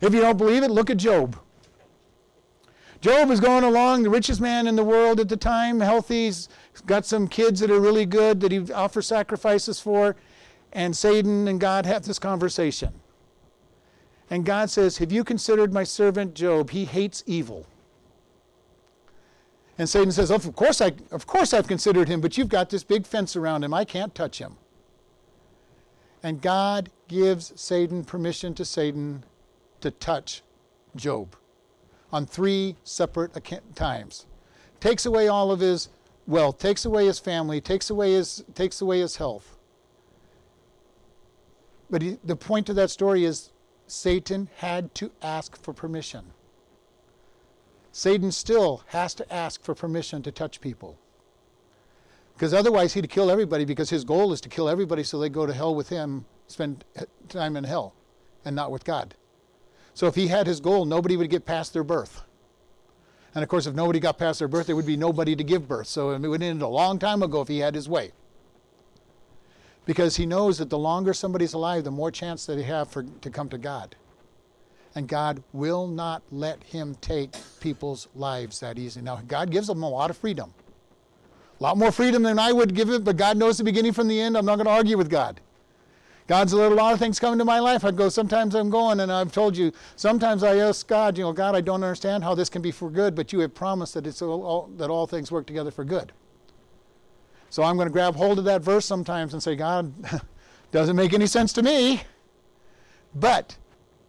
If 0.00 0.12
you 0.12 0.20
don't 0.20 0.36
believe 0.36 0.62
it, 0.62 0.70
look 0.70 0.90
at 0.90 0.96
Job. 0.96 1.38
Job 3.00 3.30
is 3.30 3.38
going 3.38 3.64
along, 3.64 4.02
the 4.02 4.10
richest 4.10 4.40
man 4.40 4.66
in 4.66 4.76
the 4.76 4.84
world 4.84 5.20
at 5.20 5.28
the 5.28 5.36
time, 5.36 5.80
healthy, 5.80 6.24
he's 6.24 6.48
got 6.86 7.04
some 7.04 7.28
kids 7.28 7.60
that 7.60 7.70
are 7.70 7.78
really 7.78 8.06
good 8.06 8.40
that 8.40 8.50
he 8.50 8.72
offers 8.72 9.06
sacrifices 9.06 9.78
for, 9.78 10.16
and 10.72 10.96
Satan 10.96 11.46
and 11.46 11.60
God 11.60 11.84
have 11.84 12.06
this 12.06 12.18
conversation. 12.18 12.94
And 14.30 14.44
God 14.44 14.70
says, 14.70 14.98
Have 14.98 15.12
you 15.12 15.22
considered 15.22 15.72
my 15.72 15.84
servant 15.84 16.34
Job? 16.34 16.70
He 16.70 16.86
hates 16.86 17.22
evil. 17.26 17.66
And 19.76 19.88
Satan 19.88 20.10
says, 20.12 20.30
Of 20.30 20.54
course, 20.56 20.80
I, 20.80 20.92
of 21.10 21.26
course 21.26 21.52
I've 21.52 21.68
considered 21.68 22.08
him, 22.08 22.20
but 22.20 22.38
you've 22.38 22.48
got 22.48 22.70
this 22.70 22.84
big 22.84 23.06
fence 23.06 23.36
around 23.36 23.64
him. 23.64 23.74
I 23.74 23.84
can't 23.84 24.14
touch 24.14 24.38
him. 24.38 24.56
And 26.24 26.40
God 26.40 26.88
gives 27.06 27.52
Satan 27.54 28.02
permission 28.02 28.54
to 28.54 28.64
Satan 28.64 29.24
to 29.82 29.90
touch 29.90 30.42
Job 30.96 31.36
on 32.10 32.24
three 32.24 32.76
separate 32.82 33.36
times. 33.74 34.24
Takes 34.80 35.04
away 35.04 35.28
all 35.28 35.50
of 35.50 35.60
his 35.60 35.90
wealth, 36.26 36.58
takes 36.58 36.86
away 36.86 37.04
his 37.06 37.18
family, 37.18 37.60
takes 37.60 37.90
away 37.90 38.12
his, 38.14 38.42
takes 38.54 38.80
away 38.80 39.00
his 39.00 39.16
health. 39.16 39.58
But 41.90 42.00
he, 42.00 42.18
the 42.24 42.36
point 42.36 42.70
of 42.70 42.76
that 42.76 42.90
story 42.90 43.26
is 43.26 43.50
Satan 43.86 44.48
had 44.56 44.94
to 44.94 45.12
ask 45.20 45.62
for 45.62 45.74
permission. 45.74 46.32
Satan 47.92 48.32
still 48.32 48.82
has 48.86 49.12
to 49.14 49.30
ask 49.30 49.62
for 49.62 49.74
permission 49.74 50.22
to 50.22 50.32
touch 50.32 50.62
people. 50.62 50.96
Because 52.34 52.52
otherwise, 52.52 52.92
he'd 52.94 53.08
kill 53.08 53.30
everybody 53.30 53.64
because 53.64 53.90
his 53.90 54.04
goal 54.04 54.32
is 54.32 54.40
to 54.40 54.48
kill 54.48 54.68
everybody 54.68 55.04
so 55.04 55.18
they 55.18 55.28
go 55.28 55.46
to 55.46 55.52
hell 55.52 55.74
with 55.74 55.88
him, 55.88 56.24
spend 56.48 56.84
eh, 56.96 57.04
time 57.28 57.56
in 57.56 57.64
hell, 57.64 57.94
and 58.44 58.56
not 58.56 58.72
with 58.72 58.84
God. 58.84 59.14
So 59.94 60.08
if 60.08 60.16
he 60.16 60.26
had 60.26 60.46
his 60.46 60.58
goal, 60.58 60.84
nobody 60.84 61.16
would 61.16 61.30
get 61.30 61.46
past 61.46 61.72
their 61.72 61.84
birth. 61.84 62.22
And 63.34 63.42
of 63.42 63.48
course, 63.48 63.66
if 63.66 63.74
nobody 63.74 64.00
got 64.00 64.18
past 64.18 64.40
their 64.40 64.48
birth, 64.48 64.66
there 64.66 64.76
would 64.76 64.86
be 64.86 64.96
nobody 64.96 65.36
to 65.36 65.44
give 65.44 65.68
birth. 65.68 65.86
So 65.86 66.10
it 66.10 66.20
would 66.20 66.42
end 66.42 66.62
a 66.62 66.68
long 66.68 66.98
time 66.98 67.22
ago 67.22 67.40
if 67.40 67.48
he 67.48 67.58
had 67.58 67.74
his 67.74 67.88
way. 67.88 68.12
Because 69.86 70.16
he 70.16 70.26
knows 70.26 70.58
that 70.58 70.70
the 70.70 70.78
longer 70.78 71.12
somebody's 71.12 71.52
alive, 71.52 71.84
the 71.84 71.90
more 71.90 72.10
chance 72.10 72.46
that 72.46 72.56
they 72.56 72.62
have 72.62 72.88
for, 72.88 73.02
to 73.02 73.30
come 73.30 73.48
to 73.50 73.58
God. 73.58 73.96
And 74.94 75.08
God 75.08 75.42
will 75.52 75.86
not 75.86 76.22
let 76.30 76.62
him 76.62 76.96
take 77.00 77.34
people's 77.60 78.08
lives 78.14 78.60
that 78.60 78.78
easy. 78.78 79.00
Now, 79.00 79.20
God 79.26 79.50
gives 79.50 79.66
them 79.66 79.82
a 79.82 79.88
lot 79.88 80.10
of 80.10 80.16
freedom. 80.16 80.54
A 81.60 81.62
lot 81.62 81.78
more 81.78 81.92
freedom 81.92 82.22
than 82.22 82.38
I 82.38 82.52
would 82.52 82.74
give 82.74 82.90
it, 82.90 83.04
but 83.04 83.16
God 83.16 83.36
knows 83.36 83.58
the 83.58 83.64
beginning 83.64 83.92
from 83.92 84.08
the 84.08 84.20
end. 84.20 84.36
I'm 84.36 84.44
not 84.44 84.56
going 84.56 84.66
to 84.66 84.72
argue 84.72 84.98
with 84.98 85.08
God. 85.08 85.40
God's 86.26 86.54
let 86.54 86.72
a 86.72 86.74
lot 86.74 86.94
of 86.94 86.98
things 86.98 87.20
come 87.20 87.34
into 87.34 87.44
my 87.44 87.58
life. 87.58 87.84
I 87.84 87.90
go, 87.90 88.08
sometimes 88.08 88.54
I'm 88.54 88.70
going, 88.70 89.00
and 89.00 89.12
I've 89.12 89.30
told 89.30 89.56
you, 89.56 89.72
sometimes 89.94 90.42
I 90.42 90.56
ask 90.56 90.86
God, 90.86 91.18
you 91.18 91.24
know, 91.24 91.32
God, 91.32 91.54
I 91.54 91.60
don't 91.60 91.84
understand 91.84 92.24
how 92.24 92.34
this 92.34 92.48
can 92.48 92.62
be 92.62 92.70
for 92.70 92.88
good, 92.88 93.14
but 93.14 93.32
you 93.32 93.40
have 93.40 93.54
promised 93.54 93.94
that, 93.94 94.06
it's 94.06 94.22
all, 94.22 94.42
all, 94.42 94.70
that 94.78 94.88
all 94.88 95.06
things 95.06 95.30
work 95.30 95.46
together 95.46 95.70
for 95.70 95.84
good. 95.84 96.12
So 97.50 97.62
I'm 97.62 97.76
going 97.76 97.88
to 97.88 97.92
grab 97.92 98.16
hold 98.16 98.38
of 98.38 98.46
that 98.46 98.62
verse 98.62 98.86
sometimes 98.86 99.34
and 99.34 99.42
say, 99.42 99.54
God, 99.54 99.92
doesn't 100.72 100.96
make 100.96 101.12
any 101.12 101.26
sense 101.26 101.52
to 101.52 101.62
me, 101.62 102.02
but 103.14 103.56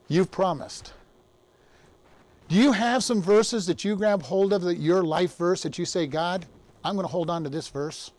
you've 0.08 0.32
promised. 0.32 0.94
Do 2.48 2.56
you 2.56 2.72
have 2.72 3.04
some 3.04 3.22
verses 3.22 3.66
that 3.66 3.84
you 3.84 3.96
grab 3.98 4.24
hold 4.24 4.54
of, 4.54 4.62
that 4.62 4.78
your 4.78 5.04
life 5.04 5.36
verse, 5.36 5.64
that 5.64 5.78
you 5.78 5.86
say, 5.86 6.08
God, 6.08 6.46
I'm 6.86 6.96
going 6.96 7.08
to 7.08 7.12
hold 7.12 7.32
on 7.32 7.44
to 7.44 7.50
this 7.50 7.68
verse. 7.68 8.12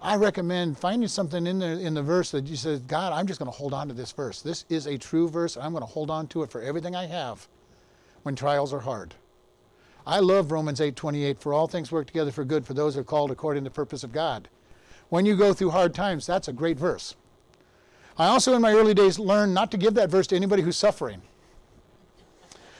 I 0.00 0.14
recommend 0.14 0.78
finding 0.78 1.08
something 1.08 1.44
in 1.44 1.58
the, 1.58 1.80
in 1.80 1.92
the 1.92 2.02
verse 2.02 2.30
that 2.30 2.46
you 2.46 2.54
say, 2.54 2.78
God, 2.78 3.12
I'm 3.12 3.26
just 3.26 3.40
going 3.40 3.50
to 3.50 3.56
hold 3.56 3.74
on 3.74 3.88
to 3.88 3.94
this 3.94 4.12
verse. 4.12 4.40
This 4.40 4.64
is 4.68 4.86
a 4.86 4.96
true 4.96 5.28
verse. 5.28 5.56
I'm 5.56 5.72
going 5.72 5.82
to 5.82 5.90
hold 5.90 6.08
on 6.08 6.28
to 6.28 6.44
it 6.44 6.50
for 6.52 6.62
everything 6.62 6.94
I 6.94 7.06
have 7.06 7.48
when 8.22 8.36
trials 8.36 8.72
are 8.72 8.80
hard. 8.80 9.14
I 10.06 10.20
love 10.20 10.52
Romans 10.52 10.80
8:28 10.80 11.38
for 11.38 11.52
all 11.52 11.66
things 11.66 11.92
work 11.92 12.06
together 12.06 12.30
for 12.30 12.44
good 12.44 12.64
for 12.64 12.74
those 12.74 12.94
who 12.94 13.00
are 13.00 13.04
called 13.04 13.30
according 13.30 13.64
to 13.64 13.70
the 13.70 13.74
purpose 13.74 14.02
of 14.02 14.12
God. 14.12 14.48
When 15.08 15.26
you 15.26 15.36
go 15.36 15.52
through 15.52 15.70
hard 15.70 15.94
times, 15.94 16.26
that's 16.26 16.48
a 16.48 16.52
great 16.52 16.78
verse. 16.78 17.16
I 18.16 18.26
also 18.26 18.54
in 18.54 18.62
my 18.62 18.72
early 18.72 18.94
days 18.94 19.18
learned 19.18 19.52
not 19.52 19.70
to 19.72 19.76
give 19.76 19.94
that 19.94 20.10
verse 20.10 20.28
to 20.28 20.36
anybody 20.36 20.62
who's 20.62 20.76
suffering. 20.76 21.20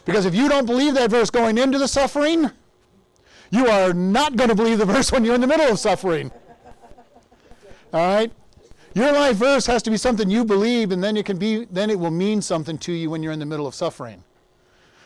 Because 0.05 0.25
if 0.25 0.35
you 0.35 0.49
don't 0.49 0.67
believe 0.67 0.95
that 0.95 1.11
verse 1.11 1.31
going 1.31 1.59
into 1.59 1.79
the 1.79 1.89
suffering, 1.89 2.51
you 3.51 3.67
are 3.67 3.93
not 3.93 4.37
going 4.37 4.49
to 4.49 4.55
believe 4.55 4.79
the 4.79 4.85
verse 4.85 5.11
when 5.13 5.25
you're 5.25 5.35
in 5.35 5.41
the 5.41 5.47
middle 5.47 5.67
of 5.67 5.79
suffering. 5.79 6.31
All 7.93 8.15
right? 8.15 8.33
Your 8.95 9.13
life 9.13 9.37
verse 9.37 9.67
has 9.67 9.83
to 9.85 9.91
be 9.91 9.97
something 9.97 10.31
you 10.31 10.45
believe, 10.45 10.91
and 10.91 11.03
then 11.03 11.17
it 11.17 11.27
can 11.27 11.39
be 11.39 11.65
then 11.67 11.91
it 11.91 11.99
will 11.99 12.11
mean 12.11 12.43
something 12.43 12.79
to 12.79 12.93
you 12.93 13.11
when 13.11 13.23
you're 13.23 13.33
in 13.33 13.39
the 13.39 13.47
middle 13.47 13.67
of 13.67 13.75
suffering. 13.75 14.25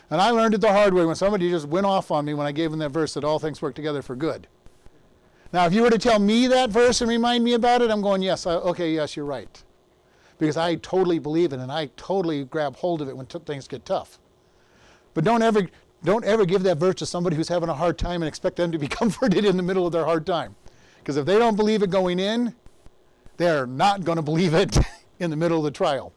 And 0.09 0.21
I 0.21 0.29
learned 0.29 0.53
it 0.53 0.61
the 0.61 0.71
hard 0.71 0.93
way 0.93 1.05
when 1.05 1.15
somebody 1.15 1.49
just 1.49 1.67
went 1.67 1.85
off 1.85 2.11
on 2.11 2.25
me 2.25 2.33
when 2.33 2.45
I 2.45 2.51
gave 2.51 2.71
them 2.71 2.79
that 2.79 2.89
verse 2.89 3.13
that 3.15 3.23
all 3.23 3.39
things 3.39 3.61
work 3.61 3.75
together 3.75 4.01
for 4.01 4.15
good. 4.15 4.47
Now, 5.51 5.65
if 5.65 5.73
you 5.73 5.83
were 5.83 5.89
to 5.89 5.97
tell 5.97 6.19
me 6.19 6.47
that 6.47 6.69
verse 6.69 7.01
and 7.01 7.09
remind 7.09 7.43
me 7.43 7.53
about 7.53 7.81
it, 7.81 7.89
I'm 7.89 8.01
going, 8.01 8.21
yes, 8.21 8.45
I, 8.45 8.55
okay, 8.55 8.91
yes, 8.93 9.15
you're 9.15 9.25
right. 9.25 9.63
Because 10.37 10.57
I 10.57 10.75
totally 10.75 11.17
believe 11.17 11.53
it 11.53 11.59
and 11.59 11.71
I 11.71 11.89
totally 11.95 12.43
grab 12.43 12.75
hold 12.75 13.01
of 13.01 13.07
it 13.07 13.15
when 13.15 13.25
t- 13.25 13.39
things 13.45 13.67
get 13.67 13.85
tough. 13.85 14.19
But 15.13 15.23
don't 15.23 15.41
ever, 15.41 15.67
don't 16.05 16.23
ever 16.23 16.45
give 16.45 16.63
that 16.63 16.77
verse 16.77 16.95
to 16.95 17.05
somebody 17.05 17.35
who's 17.35 17.49
having 17.49 17.69
a 17.69 17.73
hard 17.73 17.97
time 17.97 18.21
and 18.21 18.27
expect 18.27 18.55
them 18.57 18.71
to 18.71 18.77
be 18.77 18.87
comforted 19.01 19.45
in 19.45 19.57
the 19.57 19.63
middle 19.63 19.85
of 19.85 19.91
their 19.91 20.05
hard 20.05 20.25
time. 20.25 20.55
Because 20.99 21.17
if 21.17 21.25
they 21.25 21.37
don't 21.37 21.55
believe 21.55 21.83
it 21.83 21.89
going 21.89 22.19
in, 22.19 22.55
they're 23.37 23.67
not 23.67 24.03
going 24.03 24.15
to 24.15 24.21
believe 24.21 24.53
it 24.53 24.77
in 25.19 25.29
the 25.29 25.35
middle 25.35 25.59
of 25.59 25.63
the 25.63 25.71
trial. 25.71 26.13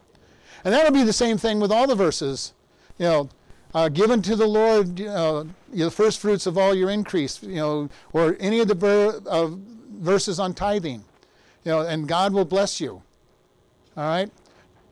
And 0.63 0.73
that'll 0.73 0.91
be 0.91 1.03
the 1.03 1.13
same 1.13 1.37
thing 1.37 1.59
with 1.59 1.71
all 1.71 1.87
the 1.87 1.95
verses. 1.95 2.53
You 2.97 3.05
know, 3.05 3.29
uh, 3.73 3.89
given 3.89 4.21
to 4.23 4.35
the 4.35 4.47
Lord 4.47 4.99
uh, 5.01 5.45
the 5.71 5.91
first 5.91 6.19
fruits 6.19 6.45
of 6.45 6.57
all 6.57 6.73
your 6.73 6.89
increase, 6.89 7.41
you 7.43 7.55
know, 7.55 7.89
or 8.13 8.35
any 8.39 8.59
of 8.59 8.67
the 8.67 8.73
ver- 8.73 9.21
uh, 9.25 9.49
verses 9.99 10.39
on 10.39 10.53
tithing, 10.53 11.03
you 11.63 11.71
know, 11.71 11.81
and 11.81 12.07
God 12.07 12.33
will 12.33 12.45
bless 12.45 12.81
you. 12.81 13.01
All 13.95 14.03
right? 14.03 14.31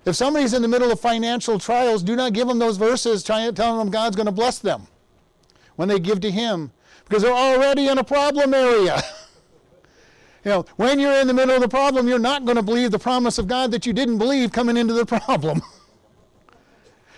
If 0.08 0.16
somebody's 0.16 0.54
in 0.54 0.62
the 0.62 0.70
middle 0.70 0.90
of 0.90 1.02
financial 1.02 1.60
trials, 1.60 2.02
do 2.02 2.16
not 2.16 2.32
give 2.32 2.48
them 2.48 2.60
those 2.60 2.78
verses 2.78 3.24
telling 3.24 3.54
them 3.54 3.90
God's 3.90 4.16
going 4.16 4.26
to 4.26 4.32
bless 4.32 4.58
them 4.58 4.88
when 5.76 5.90
they 5.90 6.00
give 6.00 6.22
to 6.22 6.32
Him 6.32 6.72
because 7.04 7.24
they're 7.24 7.34
already 7.34 7.90
in 7.90 7.98
a 7.98 8.06
problem 8.06 8.54
area. 8.54 9.04
you 10.46 10.52
know, 10.52 10.66
when 10.78 10.98
you're 10.98 11.20
in 11.20 11.28
the 11.28 11.34
middle 11.34 11.56
of 11.56 11.62
the 11.62 11.68
problem, 11.68 12.08
you're 12.08 12.20
not 12.20 12.46
going 12.46 12.56
to 12.56 12.64
believe 12.64 12.92
the 12.92 12.98
promise 12.98 13.38
of 13.38 13.50
God 13.50 13.70
that 13.72 13.86
you 13.86 13.92
didn't 13.92 14.18
believe 14.18 14.54
coming 14.54 14.78
into 14.78 14.94
the 14.94 15.06
problem. 15.26 15.62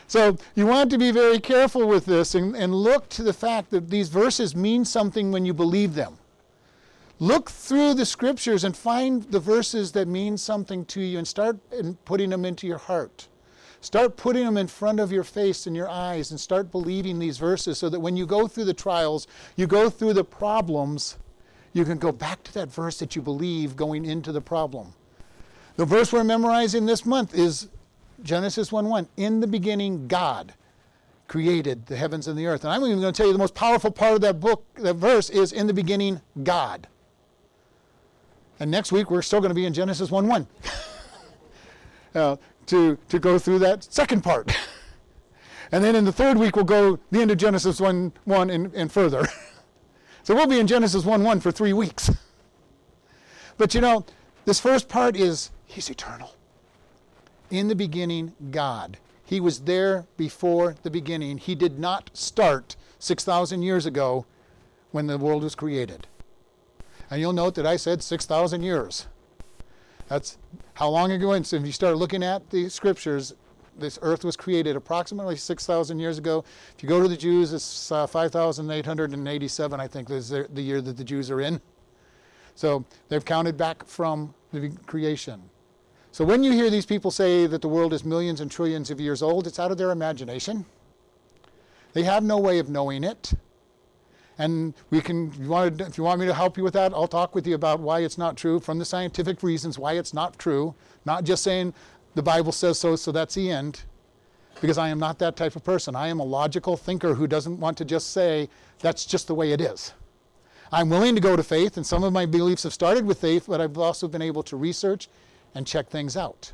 So 0.07 0.35
you 0.55 0.65
want 0.65 0.89
to 0.89 0.97
be 0.97 1.11
very 1.11 1.39
careful 1.39 1.87
with 1.87 2.07
this 2.07 2.33
and, 2.33 2.55
and 2.55 2.73
look 2.73 3.07
to 3.09 3.21
the 3.21 3.33
fact 3.33 3.69
that 3.69 3.91
these 3.91 4.09
verses 4.09 4.55
mean 4.55 4.83
something 4.83 5.31
when 5.31 5.45
you 5.45 5.53
believe 5.53 5.93
them. 5.93 6.17
Look 7.19 7.49
through 7.49 7.95
the 7.95 8.05
scriptures 8.05 8.63
and 8.63 8.75
find 8.75 9.23
the 9.23 9.41
verses 9.41 9.91
that 9.91 10.07
mean 10.07 10.37
something 10.37 10.85
to 10.85 11.01
you 11.01 11.17
and 11.17 11.27
start 11.27 11.57
putting 12.05 12.29
them 12.29 12.45
into 12.45 12.65
your 12.65 12.77
heart. 12.77 13.27
Start 13.81 14.15
putting 14.15 14.45
them 14.45 14.57
in 14.57 14.67
front 14.67 14.99
of 14.99 15.11
your 15.11 15.23
face 15.23 15.67
and 15.67 15.75
your 15.75 15.89
eyes 15.89 16.31
and 16.31 16.39
start 16.39 16.71
believing 16.71 17.19
these 17.19 17.37
verses 17.37 17.77
so 17.77 17.89
that 17.89 17.99
when 17.99 18.15
you 18.15 18.25
go 18.25 18.47
through 18.47 18.65
the 18.65 18.73
trials, 18.73 19.27
you 19.57 19.67
go 19.67 19.89
through 19.89 20.13
the 20.13 20.23
problems, 20.23 21.17
you 21.73 21.83
can 21.83 21.97
go 21.97 22.11
back 22.11 22.43
to 22.43 22.53
that 22.53 22.71
verse 22.71 22.99
that 22.99 23.15
you 23.15 23.21
believe 23.21 23.75
going 23.75 24.05
into 24.05 24.31
the 24.31 24.41
problem. 24.41 24.93
The 25.75 25.85
verse 25.85 26.11
we're 26.11 26.23
memorizing 26.23 26.85
this 26.85 27.05
month 27.05 27.33
is 27.33 27.69
Genesis 28.23 28.71
1 28.71 28.87
1. 28.87 29.07
In 29.17 29.39
the 29.39 29.47
beginning, 29.47 30.07
God 30.07 30.53
created 31.27 31.85
the 31.85 31.95
heavens 31.95 32.27
and 32.27 32.37
the 32.37 32.47
earth. 32.47 32.63
And 32.63 32.73
I'm 32.73 32.83
even 32.83 32.99
going 32.99 33.13
to 33.13 33.17
tell 33.17 33.27
you 33.27 33.33
the 33.33 33.39
most 33.39 33.55
powerful 33.55 33.91
part 33.91 34.15
of 34.15 34.21
that 34.21 34.39
book, 34.39 34.65
that 34.75 34.95
verse, 34.95 35.29
is 35.29 35.53
in 35.53 35.67
the 35.67 35.73
beginning, 35.73 36.21
God. 36.43 36.87
And 38.59 38.69
next 38.69 38.91
week, 38.91 39.09
we're 39.09 39.21
still 39.21 39.39
going 39.39 39.49
to 39.49 39.55
be 39.55 39.65
in 39.65 39.73
Genesis 39.73 40.11
1 40.11 40.27
1 40.27 40.47
uh, 42.15 42.35
to, 42.65 42.97
to 43.07 43.19
go 43.19 43.39
through 43.39 43.59
that 43.59 43.83
second 43.83 44.21
part. 44.21 44.55
and 45.71 45.83
then 45.83 45.95
in 45.95 46.05
the 46.05 46.11
third 46.11 46.37
week, 46.37 46.55
we'll 46.55 46.65
go 46.65 46.99
the 47.11 47.21
end 47.21 47.31
of 47.31 47.37
Genesis 47.37 47.79
1 47.79 48.13
1 48.25 48.49
and, 48.49 48.73
and 48.73 48.91
further. 48.91 49.27
so 50.23 50.35
we'll 50.35 50.47
be 50.47 50.59
in 50.59 50.67
Genesis 50.67 51.05
1 51.05 51.23
1 51.23 51.39
for 51.39 51.51
three 51.51 51.73
weeks. 51.73 52.11
But 53.57 53.73
you 53.73 53.81
know, 53.81 54.05
this 54.45 54.59
first 54.59 54.89
part 54.89 55.15
is 55.15 55.51
He's 55.69 55.89
eternal. 55.89 56.35
In 57.51 57.67
the 57.67 57.75
beginning, 57.75 58.33
God. 58.49 58.97
He 59.23 59.39
was 59.39 59.61
there 59.61 60.07
before 60.17 60.75
the 60.81 60.89
beginning. 60.89 61.37
He 61.37 61.53
did 61.53 61.77
not 61.77 62.09
start 62.13 62.75
6,000 62.97 63.61
years 63.61 63.85
ago 63.85 64.25
when 64.91 65.05
the 65.05 65.19
world 65.19 65.43
was 65.43 65.53
created. 65.53 66.07
And 67.09 67.19
you'll 67.19 67.33
note 67.33 67.55
that 67.55 67.65
I 67.65 67.75
said 67.75 68.03
6,000 68.03 68.61
years. 68.61 69.07
That's 70.07 70.37
how 70.75 70.89
long 70.89 71.11
ago. 71.11 71.33
And 71.33 71.45
so 71.45 71.57
if 71.57 71.65
you 71.65 71.71
start 71.71 71.97
looking 71.97 72.23
at 72.23 72.49
the 72.49 72.69
scriptures, 72.69 73.33
this 73.77 73.97
earth 74.01 74.23
was 74.23 74.35
created 74.35 74.75
approximately 74.75 75.35
6,000 75.35 75.99
years 75.99 76.17
ago. 76.17 76.43
If 76.75 76.83
you 76.83 76.89
go 76.89 77.01
to 77.01 77.07
the 77.07 77.17
Jews, 77.17 77.53
it's 77.53 77.91
uh, 77.91 78.07
5,887, 78.07 79.79
I 79.79 79.87
think, 79.87 80.09
is 80.09 80.29
the 80.29 80.47
year 80.55 80.81
that 80.81 80.97
the 80.97 81.03
Jews 81.03 81.31
are 81.31 81.41
in. 81.41 81.61
So 82.55 82.83
they've 83.07 83.23
counted 83.23 83.57
back 83.57 83.85
from 83.85 84.33
the 84.51 84.69
creation. 84.85 85.41
So 86.11 86.25
when 86.25 86.43
you 86.43 86.51
hear 86.51 86.69
these 86.69 86.85
people 86.85 87.11
say 87.11 87.45
that 87.45 87.61
the 87.61 87.67
world 87.69 87.93
is 87.93 88.03
millions 88.03 88.41
and 88.41 88.51
trillions 88.51 88.89
of 88.91 88.99
years 88.99 89.21
old, 89.21 89.47
it's 89.47 89.59
out 89.59 89.71
of 89.71 89.77
their 89.77 89.91
imagination. 89.91 90.65
They 91.93 92.03
have 92.03 92.23
no 92.23 92.37
way 92.37 92.59
of 92.59 92.69
knowing 92.69 93.03
it. 93.03 93.33
And 94.39 94.73
we 94.89 95.01
can, 95.01 95.27
if 95.27 95.37
you, 95.37 95.49
want 95.49 95.81
if 95.81 95.97
you 95.97 96.03
want 96.05 96.21
me 96.21 96.25
to 96.25 96.33
help 96.33 96.57
you 96.57 96.63
with 96.63 96.73
that, 96.73 96.93
I'll 96.93 97.09
talk 97.09 97.35
with 97.35 97.45
you 97.45 97.55
about 97.55 97.81
why 97.81 97.99
it's 97.99 98.17
not 98.17 98.37
true 98.37 98.59
from 98.61 98.79
the 98.79 98.85
scientific 98.85 99.43
reasons 99.43 99.77
why 99.77 99.93
it's 99.93 100.13
not 100.13 100.39
true. 100.39 100.73
Not 101.05 101.25
just 101.25 101.43
saying 101.43 101.73
the 102.15 102.23
Bible 102.23 102.53
says 102.53 102.79
so, 102.79 102.95
so 102.95 103.11
that's 103.11 103.35
the 103.35 103.51
end. 103.51 103.83
Because 104.61 104.77
I 104.77 104.89
am 104.89 104.97
not 104.97 105.19
that 105.19 105.35
type 105.35 105.57
of 105.57 105.63
person. 105.65 105.93
I 105.93 106.07
am 106.07 106.21
a 106.21 106.23
logical 106.23 106.77
thinker 106.77 107.13
who 107.13 107.27
doesn't 107.27 107.59
want 107.59 107.77
to 107.77 107.85
just 107.85 108.11
say 108.11 108.49
that's 108.79 109.05
just 109.05 109.27
the 109.27 109.35
way 109.35 109.51
it 109.51 109.59
is. 109.59 109.93
I'm 110.71 110.89
willing 110.89 111.15
to 111.15 111.21
go 111.21 111.35
to 111.35 111.43
faith, 111.43 111.77
and 111.77 111.85
some 111.85 112.03
of 112.03 112.13
my 112.13 112.25
beliefs 112.25 112.63
have 112.63 112.73
started 112.73 113.05
with 113.05 113.19
faith, 113.19 113.45
but 113.47 113.59
I've 113.59 113.77
also 113.77 114.07
been 114.07 114.21
able 114.21 114.43
to 114.43 114.55
research 114.55 115.09
and 115.55 115.65
check 115.67 115.89
things 115.89 116.15
out. 116.15 116.53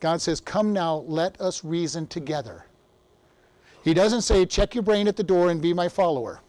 God 0.00 0.20
says, 0.20 0.40
Come 0.40 0.72
now, 0.72 1.04
let 1.06 1.40
us 1.40 1.62
reason 1.62 2.06
together. 2.08 2.64
He 3.84 3.94
doesn't 3.94 4.22
say, 4.22 4.46
Check 4.46 4.74
your 4.74 4.82
brain 4.82 5.06
at 5.06 5.16
the 5.16 5.22
door 5.22 5.50
and 5.50 5.60
be 5.60 5.72
my 5.72 5.88
follower. 5.88 6.40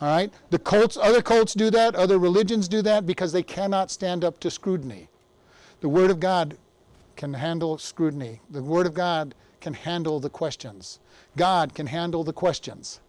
All 0.00 0.08
right? 0.08 0.32
The 0.50 0.58
cults, 0.58 0.96
other 0.96 1.22
cults 1.22 1.54
do 1.54 1.70
that, 1.70 1.94
other 1.94 2.18
religions 2.18 2.68
do 2.68 2.82
that 2.82 3.06
because 3.06 3.32
they 3.32 3.42
cannot 3.42 3.90
stand 3.90 4.24
up 4.24 4.40
to 4.40 4.50
scrutiny. 4.50 5.08
The 5.80 5.88
Word 5.88 6.10
of 6.10 6.20
God 6.20 6.56
can 7.16 7.34
handle 7.34 7.78
scrutiny. 7.78 8.40
The 8.50 8.62
Word 8.62 8.86
of 8.86 8.94
God 8.94 9.34
can 9.60 9.74
handle 9.74 10.20
the 10.20 10.30
questions. 10.30 10.98
God 11.36 11.74
can 11.74 11.86
handle 11.86 12.24
the 12.24 12.32
questions. 12.32 13.00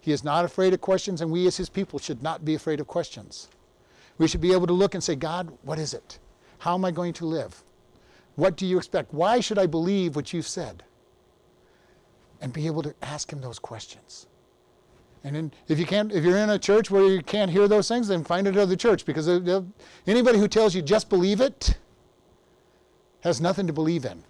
He 0.00 0.12
is 0.12 0.22
not 0.22 0.44
afraid 0.44 0.74
of 0.74 0.80
questions, 0.80 1.20
and 1.20 1.30
we 1.30 1.46
as 1.46 1.56
His 1.56 1.70
people 1.70 1.98
should 1.98 2.22
not 2.22 2.44
be 2.44 2.54
afraid 2.54 2.78
of 2.80 2.86
questions. 2.86 3.48
We 4.18 4.28
should 4.28 4.42
be 4.42 4.52
able 4.52 4.66
to 4.66 4.72
look 4.72 4.94
and 4.94 5.02
say, 5.02 5.16
God, 5.16 5.50
what 5.62 5.78
is 5.78 5.94
it? 5.94 6.18
How 6.58 6.74
am 6.74 6.84
I 6.84 6.90
going 6.90 7.14
to 7.14 7.26
live? 7.26 7.64
What 8.36 8.56
do 8.56 8.66
you 8.66 8.76
expect? 8.76 9.14
Why 9.14 9.40
should 9.40 9.58
I 9.58 9.66
believe 9.66 10.14
what 10.14 10.32
you've 10.32 10.46
said? 10.46 10.84
And 12.40 12.52
be 12.52 12.66
able 12.66 12.82
to 12.82 12.94
ask 13.02 13.32
Him 13.32 13.40
those 13.40 13.58
questions. 13.58 14.26
And 15.24 15.34
then 15.34 15.52
if 15.68 15.78
you 15.78 15.86
can't, 15.86 16.12
if 16.12 16.22
you're 16.22 16.36
in 16.36 16.50
a 16.50 16.58
church 16.58 16.90
where 16.90 17.06
you 17.06 17.22
can't 17.22 17.50
hear 17.50 17.66
those 17.66 17.88
things, 17.88 18.08
then 18.08 18.22
find 18.22 18.46
another 18.46 18.76
church 18.76 19.06
because 19.06 19.26
anybody 20.06 20.38
who 20.38 20.46
tells 20.46 20.74
you 20.74 20.82
just 20.82 21.08
believe 21.08 21.40
it 21.40 21.78
has 23.22 23.40
nothing 23.40 23.66
to 23.66 23.72
believe 23.72 24.04
in. 24.04 24.22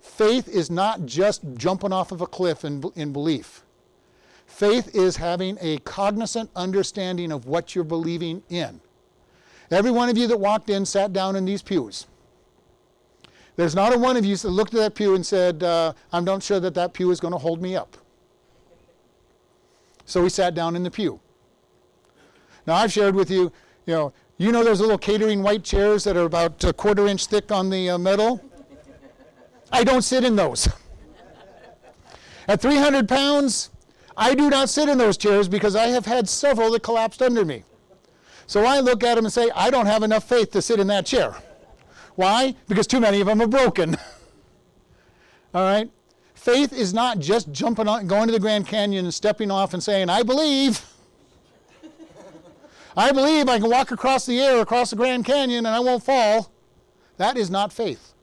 Faith 0.00 0.48
is 0.48 0.70
not 0.70 1.04
just 1.04 1.42
jumping 1.56 1.92
off 1.92 2.12
of 2.12 2.20
a 2.20 2.26
cliff 2.26 2.64
in, 2.64 2.84
in 2.94 3.12
belief. 3.12 3.64
Faith 4.46 4.94
is 4.94 5.16
having 5.16 5.58
a 5.60 5.78
cognizant 5.78 6.48
understanding 6.54 7.32
of 7.32 7.46
what 7.46 7.74
you're 7.74 7.82
believing 7.82 8.44
in. 8.48 8.80
Every 9.72 9.90
one 9.90 10.08
of 10.08 10.16
you 10.16 10.28
that 10.28 10.38
walked 10.38 10.70
in 10.70 10.86
sat 10.86 11.12
down 11.12 11.34
in 11.34 11.44
these 11.44 11.62
pews. 11.62 12.06
There's 13.56 13.74
not 13.74 13.92
a 13.92 13.98
one 13.98 14.16
of 14.16 14.24
you 14.24 14.36
that 14.36 14.50
looked 14.50 14.74
at 14.74 14.78
that 14.78 14.94
pew 14.94 15.16
and 15.16 15.26
said, 15.26 15.64
uh, 15.64 15.92
I'm 16.12 16.24
not 16.24 16.44
sure 16.44 16.60
that 16.60 16.74
that 16.74 16.92
pew 16.92 17.10
is 17.10 17.18
going 17.18 17.32
to 17.32 17.38
hold 17.38 17.60
me 17.60 17.74
up. 17.74 17.96
So 20.06 20.22
we 20.22 20.28
sat 20.30 20.54
down 20.54 20.76
in 20.76 20.82
the 20.82 20.90
pew. 20.90 21.20
Now 22.66 22.74
I've 22.74 22.92
shared 22.92 23.14
with 23.14 23.30
you, 23.30 23.52
you 23.84 23.94
know, 23.94 24.12
you 24.38 24.52
know 24.52 24.64
those 24.64 24.80
little 24.80 24.98
catering 24.98 25.42
white 25.42 25.64
chairs 25.64 26.04
that 26.04 26.16
are 26.16 26.24
about 26.24 26.62
a 26.64 26.72
quarter 26.72 27.06
inch 27.06 27.26
thick 27.26 27.50
on 27.50 27.70
the 27.70 27.90
uh, 27.90 27.98
metal? 27.98 28.42
I 29.72 29.82
don't 29.82 30.02
sit 30.02 30.24
in 30.24 30.36
those. 30.36 30.68
At 32.48 32.60
300 32.60 33.08
pounds, 33.08 33.70
I 34.16 34.34
do 34.34 34.48
not 34.48 34.68
sit 34.68 34.88
in 34.88 34.98
those 34.98 35.16
chairs 35.16 35.48
because 35.48 35.74
I 35.74 35.88
have 35.88 36.06
had 36.06 36.28
several 36.28 36.70
that 36.72 36.82
collapsed 36.82 37.20
under 37.20 37.44
me. 37.44 37.64
So 38.46 38.64
I 38.64 38.78
look 38.78 39.02
at 39.02 39.16
them 39.16 39.24
and 39.24 39.32
say, 39.32 39.50
I 39.54 39.70
don't 39.70 39.86
have 39.86 40.04
enough 40.04 40.28
faith 40.28 40.52
to 40.52 40.62
sit 40.62 40.78
in 40.78 40.86
that 40.86 41.04
chair. 41.04 41.34
Why? 42.14 42.54
Because 42.68 42.86
too 42.86 43.00
many 43.00 43.20
of 43.20 43.26
them 43.26 43.42
are 43.42 43.48
broken. 43.48 43.96
All 45.54 45.62
right? 45.62 45.90
Faith 46.46 46.72
is 46.72 46.94
not 46.94 47.18
just 47.18 47.50
jumping 47.50 47.88
on, 47.88 48.06
going 48.06 48.28
to 48.28 48.32
the 48.32 48.38
Grand 48.38 48.68
Canyon 48.68 49.04
and 49.04 49.12
stepping 49.12 49.50
off 49.50 49.74
and 49.74 49.82
saying, 49.82 50.08
I 50.08 50.22
believe. 50.22 50.80
I 52.96 53.10
believe 53.10 53.48
I 53.48 53.58
can 53.58 53.68
walk 53.68 53.90
across 53.90 54.26
the 54.26 54.38
air, 54.38 54.60
across 54.60 54.90
the 54.90 54.96
Grand 54.96 55.24
Canyon, 55.24 55.66
and 55.66 55.74
I 55.74 55.80
won't 55.80 56.04
fall. 56.04 56.52
That 57.16 57.36
is 57.36 57.50
not 57.50 57.72
faith. 57.72 58.14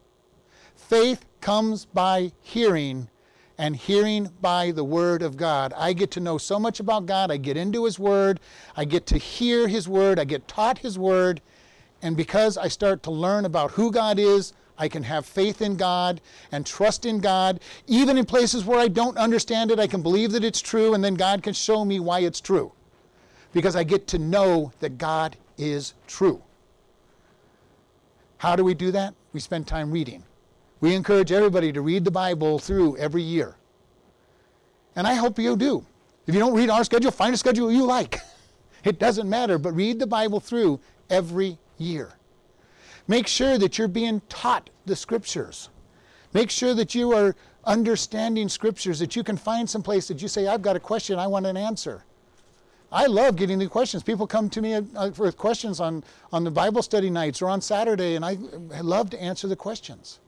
Faith 0.74 1.26
comes 1.41 1.84
by 1.84 2.32
hearing, 2.39 3.09
and 3.57 3.76
hearing 3.76 4.30
by 4.39 4.71
the 4.71 4.86
Word 4.86 5.21
of 5.21 5.36
God. 5.36 5.74
I 5.76 5.91
get 5.91 6.09
to 6.11 6.21
know 6.21 6.38
so 6.38 6.57
much 6.57 6.80
about 6.80 7.05
God. 7.05 7.30
I 7.30 7.36
get 7.36 7.57
into 7.57 7.84
His 7.84 7.99
Word. 7.99 8.39
I 8.78 8.86
get 8.86 9.05
to 9.07 9.17
hear 9.17 9.67
His 9.67 9.89
Word. 9.89 10.17
I 10.17 10.24
get 10.24 10.47
taught 10.47 10.78
His 10.78 10.97
Word. 10.97 11.41
And 12.01 12.15
because 12.15 12.57
I 12.57 12.69
start 12.69 13.03
to 13.03 13.11
learn 13.11 13.43
about 13.43 13.71
who 13.71 13.91
God 13.91 14.17
is, 14.17 14.53
I 14.78 14.88
can 14.88 15.03
have 15.03 15.26
faith 15.26 15.61
in 15.61 15.76
God 15.76 16.21
and 16.51 16.65
trust 16.65 17.05
in 17.05 17.19
God. 17.19 17.59
Even 17.88 18.17
in 18.17 18.26
places 18.26 18.65
where 18.65 18.80
I 18.80 18.88
don't 18.88 19.17
understand 19.17 19.71
it, 19.71 19.80
I 19.80 19.88
can 19.88 20.01
believe 20.01 20.32
that 20.32 20.43
it's 20.43 20.61
true, 20.61 20.93
and 20.93 21.03
then 21.03 21.15
God 21.15 21.43
can 21.43 21.53
show 21.53 21.86
me 21.86 21.99
why 21.99 22.19
it's 22.19 22.41
true. 22.41 22.71
Because 23.53 23.76
I 23.76 23.84
get 23.84 24.07
to 24.07 24.17
know 24.17 24.71
that 24.80 24.97
God 24.97 25.38
is 25.57 25.93
true. 26.07 26.41
How 28.38 28.55
do 28.55 28.63
we 28.63 28.74
do 28.74 28.91
that? 28.91 29.13
We 29.32 29.39
spend 29.39 29.67
time 29.67 29.91
reading. 29.91 30.24
We 30.82 30.95
encourage 30.95 31.32
everybody 31.32 31.71
to 31.71 31.82
read 31.82 32.03
the 32.03 32.11
Bible 32.11 32.59
through 32.59 32.97
every 32.97 33.21
year. 33.21 33.55
And 34.95 35.07
I 35.07 35.13
hope 35.13 35.39
you 35.39 35.55
do. 35.55 35.86
If 36.28 36.34
you 36.34 36.39
don't 36.39 36.53
read 36.53 36.69
our 36.69 36.84
schedule, 36.84 37.11
find 37.11 37.34
a 37.34 37.38
schedule 37.38 37.71
you 37.71 37.86
like. 37.86 38.19
It 38.84 38.99
doesn't 38.99 39.30
matter, 39.30 39.57
but 39.57 39.74
read 39.74 39.97
the 39.97 40.07
Bible 40.07 40.41
through 40.41 40.78
every 41.09 41.57
year. 41.78 42.11
Make 43.08 43.28
sure 43.28 43.58
that 43.58 43.78
you're 43.78 43.88
being 43.88 44.22
taught 44.30 44.70
the 44.86 44.95
scriptures. 44.95 45.70
Make 46.34 46.49
sure 46.49 46.74
that 46.74 46.95
you 46.95 47.14
are 47.14 47.36
understanding 47.66 48.49
scriptures, 48.49 48.99
that 48.99 49.16
you 49.16 49.24
can 49.24 49.38
find 49.38 49.70
some 49.70 49.84
place 49.84 50.08
that 50.08 50.22
you 50.22 50.28
say, 50.28 50.47
I've 50.47 50.62
got 50.62 50.76
a 50.76 50.80
question, 50.80 51.20
I 51.20 51.28
want 51.28 51.45
an 51.45 51.58
answer. 51.58 52.04
I 52.91 53.08
love 53.08 53.36
getting 53.36 53.58
the 53.58 53.68
questions. 53.68 54.04
People 54.04 54.28
come 54.28 54.49
to 54.51 54.62
me 54.62 54.76
uh, 54.76 55.10
with 55.18 55.36
questions 55.38 55.80
on, 55.80 56.04
on 56.32 56.43
the 56.43 56.51
Bible 56.51 56.84
study 56.84 57.10
nights 57.10 57.41
or 57.41 57.49
on 57.49 57.60
Saturday, 57.60 58.16
and 58.16 58.24
I, 58.24 58.38
I 58.74 58.82
love 58.82 59.10
to 59.12 59.22
answer 59.22 59.47
the 59.47 59.56
questions. 59.56 60.20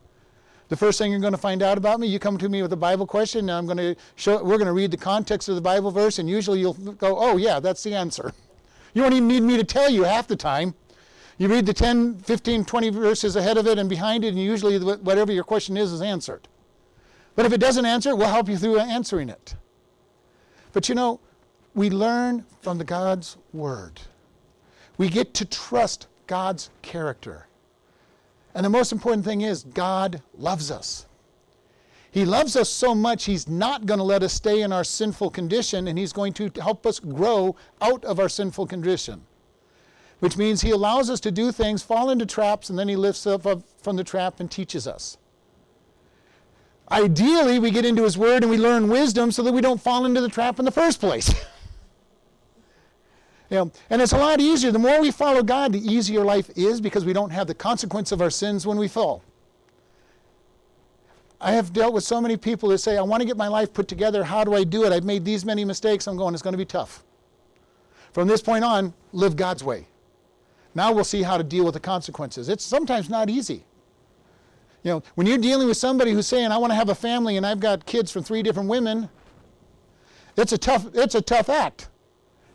The 0.69 0.75
first 0.75 0.97
thing 0.97 1.11
you're 1.11 1.21
going 1.21 1.33
to 1.33 1.37
find 1.37 1.61
out 1.61 1.77
about 1.77 1.99
me, 1.99 2.07
you 2.07 2.17
come 2.17 2.39
to 2.39 2.49
me 2.49 2.63
with 2.63 2.73
a 2.73 2.77
Bible 2.77 3.05
question, 3.05 3.41
and 3.41 3.51
I'm 3.51 3.65
going 3.67 3.77
to 3.77 3.95
show, 4.15 4.43
we're 4.43 4.57
going 4.57 4.65
to 4.65 4.73
read 4.73 4.89
the 4.89 4.97
context 4.97 5.47
of 5.47 5.53
the 5.53 5.61
Bible 5.61 5.91
verse, 5.91 6.17
and 6.17 6.27
usually 6.27 6.59
you'll 6.59 6.73
go, 6.73 7.15
oh, 7.19 7.37
yeah, 7.37 7.59
that's 7.59 7.83
the 7.83 7.93
answer. 7.93 8.33
You 8.93 9.01
don't 9.01 9.11
even 9.11 9.27
need 9.27 9.43
me 9.43 9.57
to 9.57 9.65
tell 9.65 9.89
you 9.89 10.03
half 10.03 10.25
the 10.25 10.37
time. 10.37 10.73
You 11.37 11.49
read 11.49 11.65
the 11.65 11.73
10, 11.73 12.19
15, 12.19 12.65
20 12.65 12.89
verses 12.89 13.35
ahead 13.35 13.57
of 13.57 13.67
it 13.67 13.77
and 13.77 13.89
behind 13.89 14.23
it, 14.23 14.29
and 14.29 14.39
usually 14.39 14.79
whatever 14.79 15.33
your 15.33 15.43
question 15.43 15.75
is 15.75 15.91
is 15.91 16.01
answered. 16.01 16.47
But 17.35 17.45
if 17.45 17.51
it 17.51 17.59
doesn't 17.59 17.85
answer, 17.85 18.15
we'll 18.15 18.29
help 18.29 18.47
you 18.47 18.57
through 18.57 18.79
answering 18.79 19.27
it. 19.27 19.55
But 20.71 20.87
you 20.87 20.95
know, 20.95 21.19
we 21.73 21.89
learn 21.89 22.45
from 22.61 22.77
the 22.77 22.85
God's 22.85 23.35
Word. 23.53 23.99
We 24.97 25.09
get 25.09 25.33
to 25.35 25.45
trust 25.45 26.07
God's 26.27 26.69
character. 26.81 27.47
And 28.53 28.65
the 28.65 28.69
most 28.69 28.93
important 28.93 29.25
thing 29.25 29.41
is, 29.41 29.63
God 29.63 30.21
loves 30.37 30.71
us. 30.71 31.05
He 32.11 32.23
loves 32.23 32.55
us 32.55 32.69
so 32.69 32.95
much, 32.95 33.25
He's 33.25 33.49
not 33.49 33.85
going 33.85 33.97
to 33.97 34.05
let 34.05 34.23
us 34.23 34.31
stay 34.31 34.61
in 34.61 34.71
our 34.71 34.85
sinful 34.85 35.31
condition, 35.31 35.89
and 35.89 35.99
He's 35.99 36.13
going 36.13 36.31
to 36.33 36.49
help 36.61 36.85
us 36.85 36.97
grow 36.97 37.57
out 37.81 38.05
of 38.05 38.21
our 38.21 38.29
sinful 38.29 38.67
condition. 38.67 39.21
Which 40.19 40.37
means 40.37 40.61
He 40.61 40.71
allows 40.71 41.09
us 41.09 41.19
to 41.21 41.31
do 41.31 41.51
things, 41.51 41.83
fall 41.83 42.09
into 42.09 42.25
traps, 42.25 42.69
and 42.69 42.79
then 42.79 42.87
He 42.87 42.95
lifts 42.95 43.27
us 43.27 43.45
up 43.45 43.61
from 43.81 43.95
the 43.95 44.03
trap 44.03 44.39
and 44.39 44.49
teaches 44.49 44.87
us. 44.87 45.17
Ideally, 46.91 47.59
we 47.59 47.71
get 47.71 47.85
into 47.85 48.03
His 48.03 48.17
Word 48.17 48.43
and 48.43 48.49
we 48.49 48.57
learn 48.57 48.89
wisdom 48.89 49.31
so 49.31 49.43
that 49.43 49.51
we 49.51 49.61
don't 49.61 49.81
fall 49.81 50.05
into 50.05 50.21
the 50.21 50.29
trap 50.29 50.59
in 50.59 50.65
the 50.65 50.71
first 50.71 50.99
place. 50.99 51.29
you 53.49 53.57
know, 53.57 53.71
and 53.89 54.01
it's 54.01 54.13
a 54.13 54.17
lot 54.17 54.39
easier. 54.39 54.71
The 54.71 54.79
more 54.79 55.01
we 55.01 55.11
follow 55.11 55.43
God, 55.43 55.73
the 55.73 55.79
easier 55.79 56.23
life 56.23 56.49
is 56.55 56.79
because 56.79 57.05
we 57.05 57.13
don't 57.13 57.31
have 57.31 57.47
the 57.47 57.55
consequence 57.55 58.11
of 58.11 58.21
our 58.21 58.29
sins 58.29 58.65
when 58.65 58.77
we 58.77 58.87
fall. 58.87 59.23
I 61.41 61.51
have 61.51 61.73
dealt 61.73 61.93
with 61.93 62.03
so 62.03 62.21
many 62.21 62.37
people 62.37 62.69
that 62.69 62.79
say, 62.79 62.97
I 62.97 63.01
want 63.01 63.21
to 63.21 63.27
get 63.27 63.37
my 63.37 63.47
life 63.47 63.73
put 63.73 63.87
together. 63.87 64.23
How 64.23 64.43
do 64.43 64.55
I 64.55 64.63
do 64.63 64.85
it? 64.85 64.93
I've 64.93 65.03
made 65.03 65.25
these 65.25 65.45
many 65.45 65.65
mistakes. 65.65 66.07
I'm 66.07 66.17
going, 66.17 66.33
it's 66.33 66.41
going 66.41 66.53
to 66.53 66.57
be 66.57 66.65
tough. 66.65 67.03
From 68.13 68.27
this 68.27 68.41
point 68.41 68.63
on, 68.63 68.93
live 69.11 69.35
God's 69.35 69.63
way. 69.63 69.87
Now 70.75 70.91
we'll 70.91 71.05
see 71.05 71.23
how 71.23 71.37
to 71.37 71.43
deal 71.43 71.63
with 71.63 71.73
the 71.73 71.79
consequences. 71.79 72.49
It's 72.49 72.63
sometimes 72.63 73.09
not 73.09 73.29
easy. 73.29 73.63
You 74.83 74.91
know, 74.91 75.03
when 75.15 75.25
you're 75.25 75.39
dealing 75.39 75.67
with 75.67 75.77
somebody 75.77 76.11
who's 76.11 76.27
saying, 76.27 76.51
I 76.51 76.57
want 76.57 76.71
to 76.71 76.75
have 76.75 76.89
a 76.89 76.95
family 76.95 77.37
and 77.37 77.45
I've 77.45 77.61
got 77.61 77.85
kids 77.85 78.11
from 78.11 78.23
three 78.23 78.43
different 78.43 78.69
women, 78.69 79.09
it's 80.37 80.51
a 80.51 80.57
tough, 80.57 80.85
it's 80.93 81.15
a 81.15 81.21
tough 81.21 81.49
act. 81.49 81.87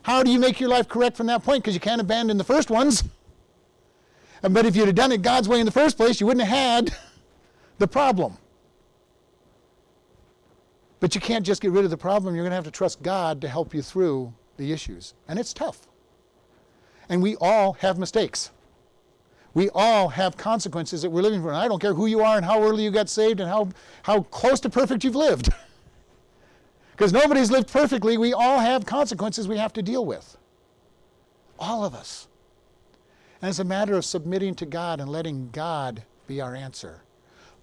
How 0.03 0.23
do 0.23 0.31
you 0.31 0.39
make 0.39 0.59
your 0.59 0.69
life 0.69 0.87
correct 0.87 1.17
from 1.17 1.27
that 1.27 1.43
point? 1.43 1.63
Because 1.63 1.73
you 1.73 1.81
can't 1.81 1.99
abandon 1.99 2.37
the 2.37 2.45
first 2.45 2.69
ones. 2.69 3.03
But 4.43 4.65
if 4.65 4.75
you'd 4.75 4.87
have 4.87 4.95
done 4.95 5.11
it 5.11 5.21
God's 5.21 5.47
way 5.47 5.59
in 5.59 5.67
the 5.67 5.71
first 5.71 5.97
place, 5.97 6.19
you 6.19 6.25
wouldn't 6.25 6.47
have 6.47 6.57
had 6.57 6.97
the 7.77 7.87
problem. 7.87 8.39
But 10.99 11.13
you 11.13 11.21
can't 11.21 11.45
just 11.45 11.61
get 11.61 11.69
rid 11.69 11.85
of 11.85 11.91
the 11.91 11.97
problem. 11.97 12.33
You're 12.33 12.43
going 12.43 12.49
to 12.49 12.55
have 12.55 12.63
to 12.63 12.71
trust 12.71 13.03
God 13.03 13.39
to 13.41 13.47
help 13.47 13.71
you 13.75 13.83
through 13.83 14.33
the 14.57 14.73
issues. 14.73 15.13
And 15.27 15.37
it's 15.37 15.53
tough. 15.53 15.87
And 17.11 17.21
we 17.21 17.35
all 17.39 17.73
have 17.73 17.99
mistakes. 17.99 18.49
We 19.53 19.69
all 19.75 20.09
have 20.09 20.35
consequences 20.35 21.03
that 21.03 21.11
we're 21.11 21.21
living 21.21 21.43
for. 21.43 21.49
And 21.49 21.57
I 21.57 21.67
don't 21.67 21.79
care 21.79 21.93
who 21.93 22.07
you 22.07 22.21
are 22.21 22.37
and 22.37 22.43
how 22.43 22.63
early 22.63 22.83
you 22.83 22.89
got 22.89 23.09
saved 23.09 23.39
and 23.39 23.47
how, 23.47 23.69
how 24.01 24.21
close 24.23 24.59
to 24.61 24.69
perfect 24.69 25.03
you've 25.03 25.15
lived. 25.15 25.49
Because 26.91 27.13
nobody's 27.13 27.49
lived 27.49 27.71
perfectly. 27.71 28.15
We 28.19 28.31
all 28.31 28.59
have 28.59 28.85
consequences 28.85 29.47
we 29.47 29.57
have 29.57 29.73
to 29.73 29.81
deal 29.81 30.05
with. 30.05 30.37
All 31.57 31.83
of 31.83 31.95
us. 31.95 32.27
And 33.41 33.49
it's 33.49 33.57
a 33.57 33.63
matter 33.63 33.95
of 33.95 34.05
submitting 34.05 34.53
to 34.55 34.67
God 34.67 34.99
and 34.99 35.09
letting 35.09 35.49
God 35.51 36.03
be 36.27 36.41
our 36.41 36.53
answer 36.53 37.01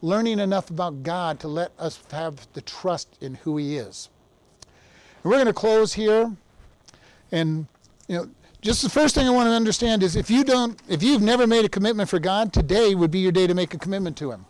learning 0.02 0.38
enough 0.38 0.70
about 0.70 1.02
God 1.02 1.40
to 1.40 1.48
let 1.48 1.72
us 1.78 2.00
have 2.10 2.46
the 2.52 2.60
trust 2.60 3.16
in 3.20 3.34
who 3.34 3.56
He 3.56 3.76
is. 3.76 4.08
And 5.22 5.30
we're 5.30 5.36
going 5.36 5.46
to 5.46 5.52
close 5.52 5.92
here. 5.92 6.32
And, 7.32 7.66
you 8.06 8.16
know, 8.16 8.30
just 8.60 8.82
the 8.82 8.88
first 8.88 9.14
thing 9.14 9.26
I 9.26 9.30
want 9.30 9.48
to 9.48 9.52
understand 9.52 10.02
is 10.02 10.16
if 10.16 10.30
you 10.30 10.42
don't, 10.42 10.80
if 10.88 11.02
you've 11.02 11.22
never 11.22 11.46
made 11.46 11.64
a 11.64 11.68
commitment 11.68 12.08
for 12.08 12.18
God, 12.18 12.52
today 12.52 12.94
would 12.94 13.10
be 13.10 13.20
your 13.20 13.32
day 13.32 13.46
to 13.46 13.54
make 13.54 13.72
a 13.74 13.78
commitment 13.78 14.16
to 14.18 14.32
Him. 14.32 14.46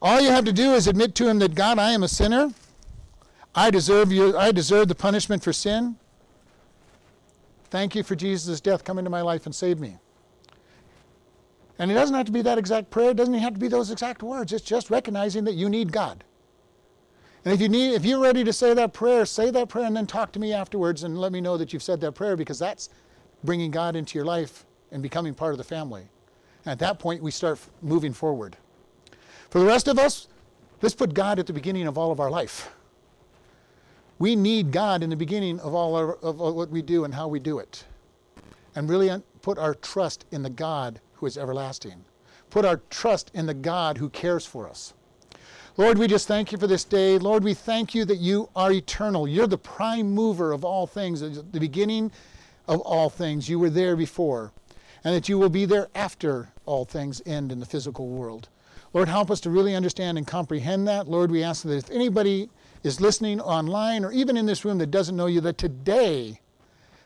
All 0.00 0.20
you 0.20 0.30
have 0.30 0.44
to 0.44 0.52
do 0.52 0.72
is 0.72 0.86
admit 0.86 1.14
to 1.16 1.28
Him 1.28 1.38
that 1.40 1.54
God, 1.54 1.78
I 1.78 1.92
am 1.92 2.02
a 2.02 2.08
sinner. 2.08 2.52
I 3.54 3.70
deserve 3.70 4.12
you. 4.12 4.36
I 4.36 4.52
deserve 4.52 4.88
the 4.88 4.94
punishment 4.94 5.42
for 5.42 5.52
sin. 5.52 5.96
Thank 7.70 7.94
you 7.94 8.02
for 8.02 8.14
Jesus' 8.14 8.60
death. 8.60 8.84
Come 8.84 8.98
into 8.98 9.10
my 9.10 9.22
life 9.22 9.46
and 9.46 9.54
save 9.54 9.80
me. 9.80 9.96
And 11.78 11.90
it 11.90 11.94
doesn't 11.94 12.14
have 12.14 12.26
to 12.26 12.32
be 12.32 12.42
that 12.42 12.56
exact 12.56 12.90
prayer, 12.90 13.10
it 13.10 13.16
doesn't 13.16 13.34
have 13.34 13.54
to 13.54 13.60
be 13.60 13.68
those 13.68 13.90
exact 13.90 14.22
words. 14.22 14.52
It's 14.52 14.64
just 14.64 14.88
recognizing 14.88 15.44
that 15.44 15.54
you 15.54 15.68
need 15.68 15.92
God. 15.92 16.24
And 17.46 17.54
if 17.54 17.60
you 17.60 17.68
need 17.68 17.94
if 17.94 18.04
you're 18.04 18.18
ready 18.18 18.42
to 18.42 18.52
say 18.52 18.74
that 18.74 18.92
prayer, 18.92 19.24
say 19.24 19.52
that 19.52 19.68
prayer 19.68 19.84
and 19.86 19.96
then 19.96 20.08
talk 20.08 20.32
to 20.32 20.40
me 20.40 20.52
afterwards 20.52 21.04
and 21.04 21.16
let 21.16 21.30
me 21.30 21.40
know 21.40 21.56
that 21.56 21.72
you've 21.72 21.82
said 21.82 22.00
that 22.00 22.10
prayer 22.16 22.36
because 22.36 22.58
that's 22.58 22.88
bringing 23.44 23.70
God 23.70 23.94
into 23.94 24.18
your 24.18 24.24
life 24.24 24.66
and 24.90 25.00
becoming 25.00 25.32
part 25.32 25.52
of 25.52 25.58
the 25.58 25.64
family. 25.64 26.08
And 26.64 26.72
at 26.72 26.80
that 26.80 26.98
point 26.98 27.22
we 27.22 27.30
start 27.30 27.60
moving 27.82 28.12
forward. 28.12 28.56
For 29.48 29.60
the 29.60 29.64
rest 29.64 29.86
of 29.86 29.96
us, 29.96 30.26
let's 30.82 30.96
put 30.96 31.14
God 31.14 31.38
at 31.38 31.46
the 31.46 31.52
beginning 31.52 31.86
of 31.86 31.96
all 31.96 32.10
of 32.10 32.18
our 32.18 32.32
life. 32.32 32.68
We 34.18 34.34
need 34.34 34.72
God 34.72 35.04
in 35.04 35.10
the 35.10 35.16
beginning 35.16 35.60
of 35.60 35.72
all 35.72 35.94
our, 35.94 36.16
of 36.16 36.40
what 36.40 36.70
we 36.70 36.82
do 36.82 37.04
and 37.04 37.14
how 37.14 37.28
we 37.28 37.38
do 37.38 37.60
it. 37.60 37.84
And 38.74 38.90
really 38.90 39.22
put 39.42 39.56
our 39.56 39.74
trust 39.76 40.24
in 40.32 40.42
the 40.42 40.50
God 40.50 41.00
who 41.14 41.26
is 41.26 41.38
everlasting. 41.38 42.06
Put 42.50 42.64
our 42.64 42.80
trust 42.90 43.30
in 43.34 43.46
the 43.46 43.54
God 43.54 43.98
who 43.98 44.10
cares 44.10 44.44
for 44.44 44.68
us. 44.68 44.94
Lord, 45.78 45.98
we 45.98 46.06
just 46.06 46.26
thank 46.26 46.52
you 46.52 46.58
for 46.58 46.66
this 46.66 46.84
day. 46.84 47.18
Lord, 47.18 47.44
we 47.44 47.52
thank 47.52 47.94
you 47.94 48.06
that 48.06 48.16
you 48.16 48.48
are 48.56 48.72
eternal. 48.72 49.28
You're 49.28 49.46
the 49.46 49.58
prime 49.58 50.10
mover 50.10 50.52
of 50.52 50.64
all 50.64 50.86
things, 50.86 51.20
the 51.20 51.60
beginning 51.60 52.10
of 52.66 52.80
all 52.80 53.10
things. 53.10 53.46
You 53.48 53.58
were 53.58 53.68
there 53.68 53.94
before, 53.94 54.52
and 55.04 55.14
that 55.14 55.28
you 55.28 55.38
will 55.38 55.50
be 55.50 55.66
there 55.66 55.88
after 55.94 56.48
all 56.64 56.86
things 56.86 57.20
end 57.26 57.52
in 57.52 57.60
the 57.60 57.66
physical 57.66 58.08
world. 58.08 58.48
Lord, 58.94 59.08
help 59.08 59.30
us 59.30 59.40
to 59.40 59.50
really 59.50 59.74
understand 59.74 60.16
and 60.16 60.26
comprehend 60.26 60.88
that. 60.88 61.08
Lord, 61.08 61.30
we 61.30 61.42
ask 61.42 61.62
that 61.64 61.76
if 61.76 61.90
anybody 61.90 62.48
is 62.82 62.98
listening 62.98 63.38
online 63.38 64.02
or 64.02 64.12
even 64.12 64.38
in 64.38 64.46
this 64.46 64.64
room 64.64 64.78
that 64.78 64.90
doesn't 64.90 65.16
know 65.16 65.26
you, 65.26 65.42
that 65.42 65.58
today 65.58 66.40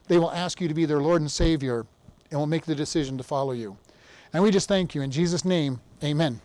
they 0.07 0.19
will 0.19 0.31
ask 0.31 0.61
you 0.61 0.69
to 0.69 0.75
be 0.75 0.85
their 0.85 1.01
Lord 1.01 1.21
and 1.21 1.31
Savior 1.31 1.87
and 2.31 2.39
will 2.39 2.47
make 2.47 2.67
the 2.67 2.77
decision 2.77 3.19
to 3.19 3.25
follow 3.25 3.53
you. 3.53 3.77
And 4.33 4.45
we 4.45 4.53
just 4.53 4.69
thank 4.69 4.95
you. 4.95 5.03
In 5.03 5.11
Jesus' 5.11 5.45
name, 5.45 5.81
amen. 6.05 6.41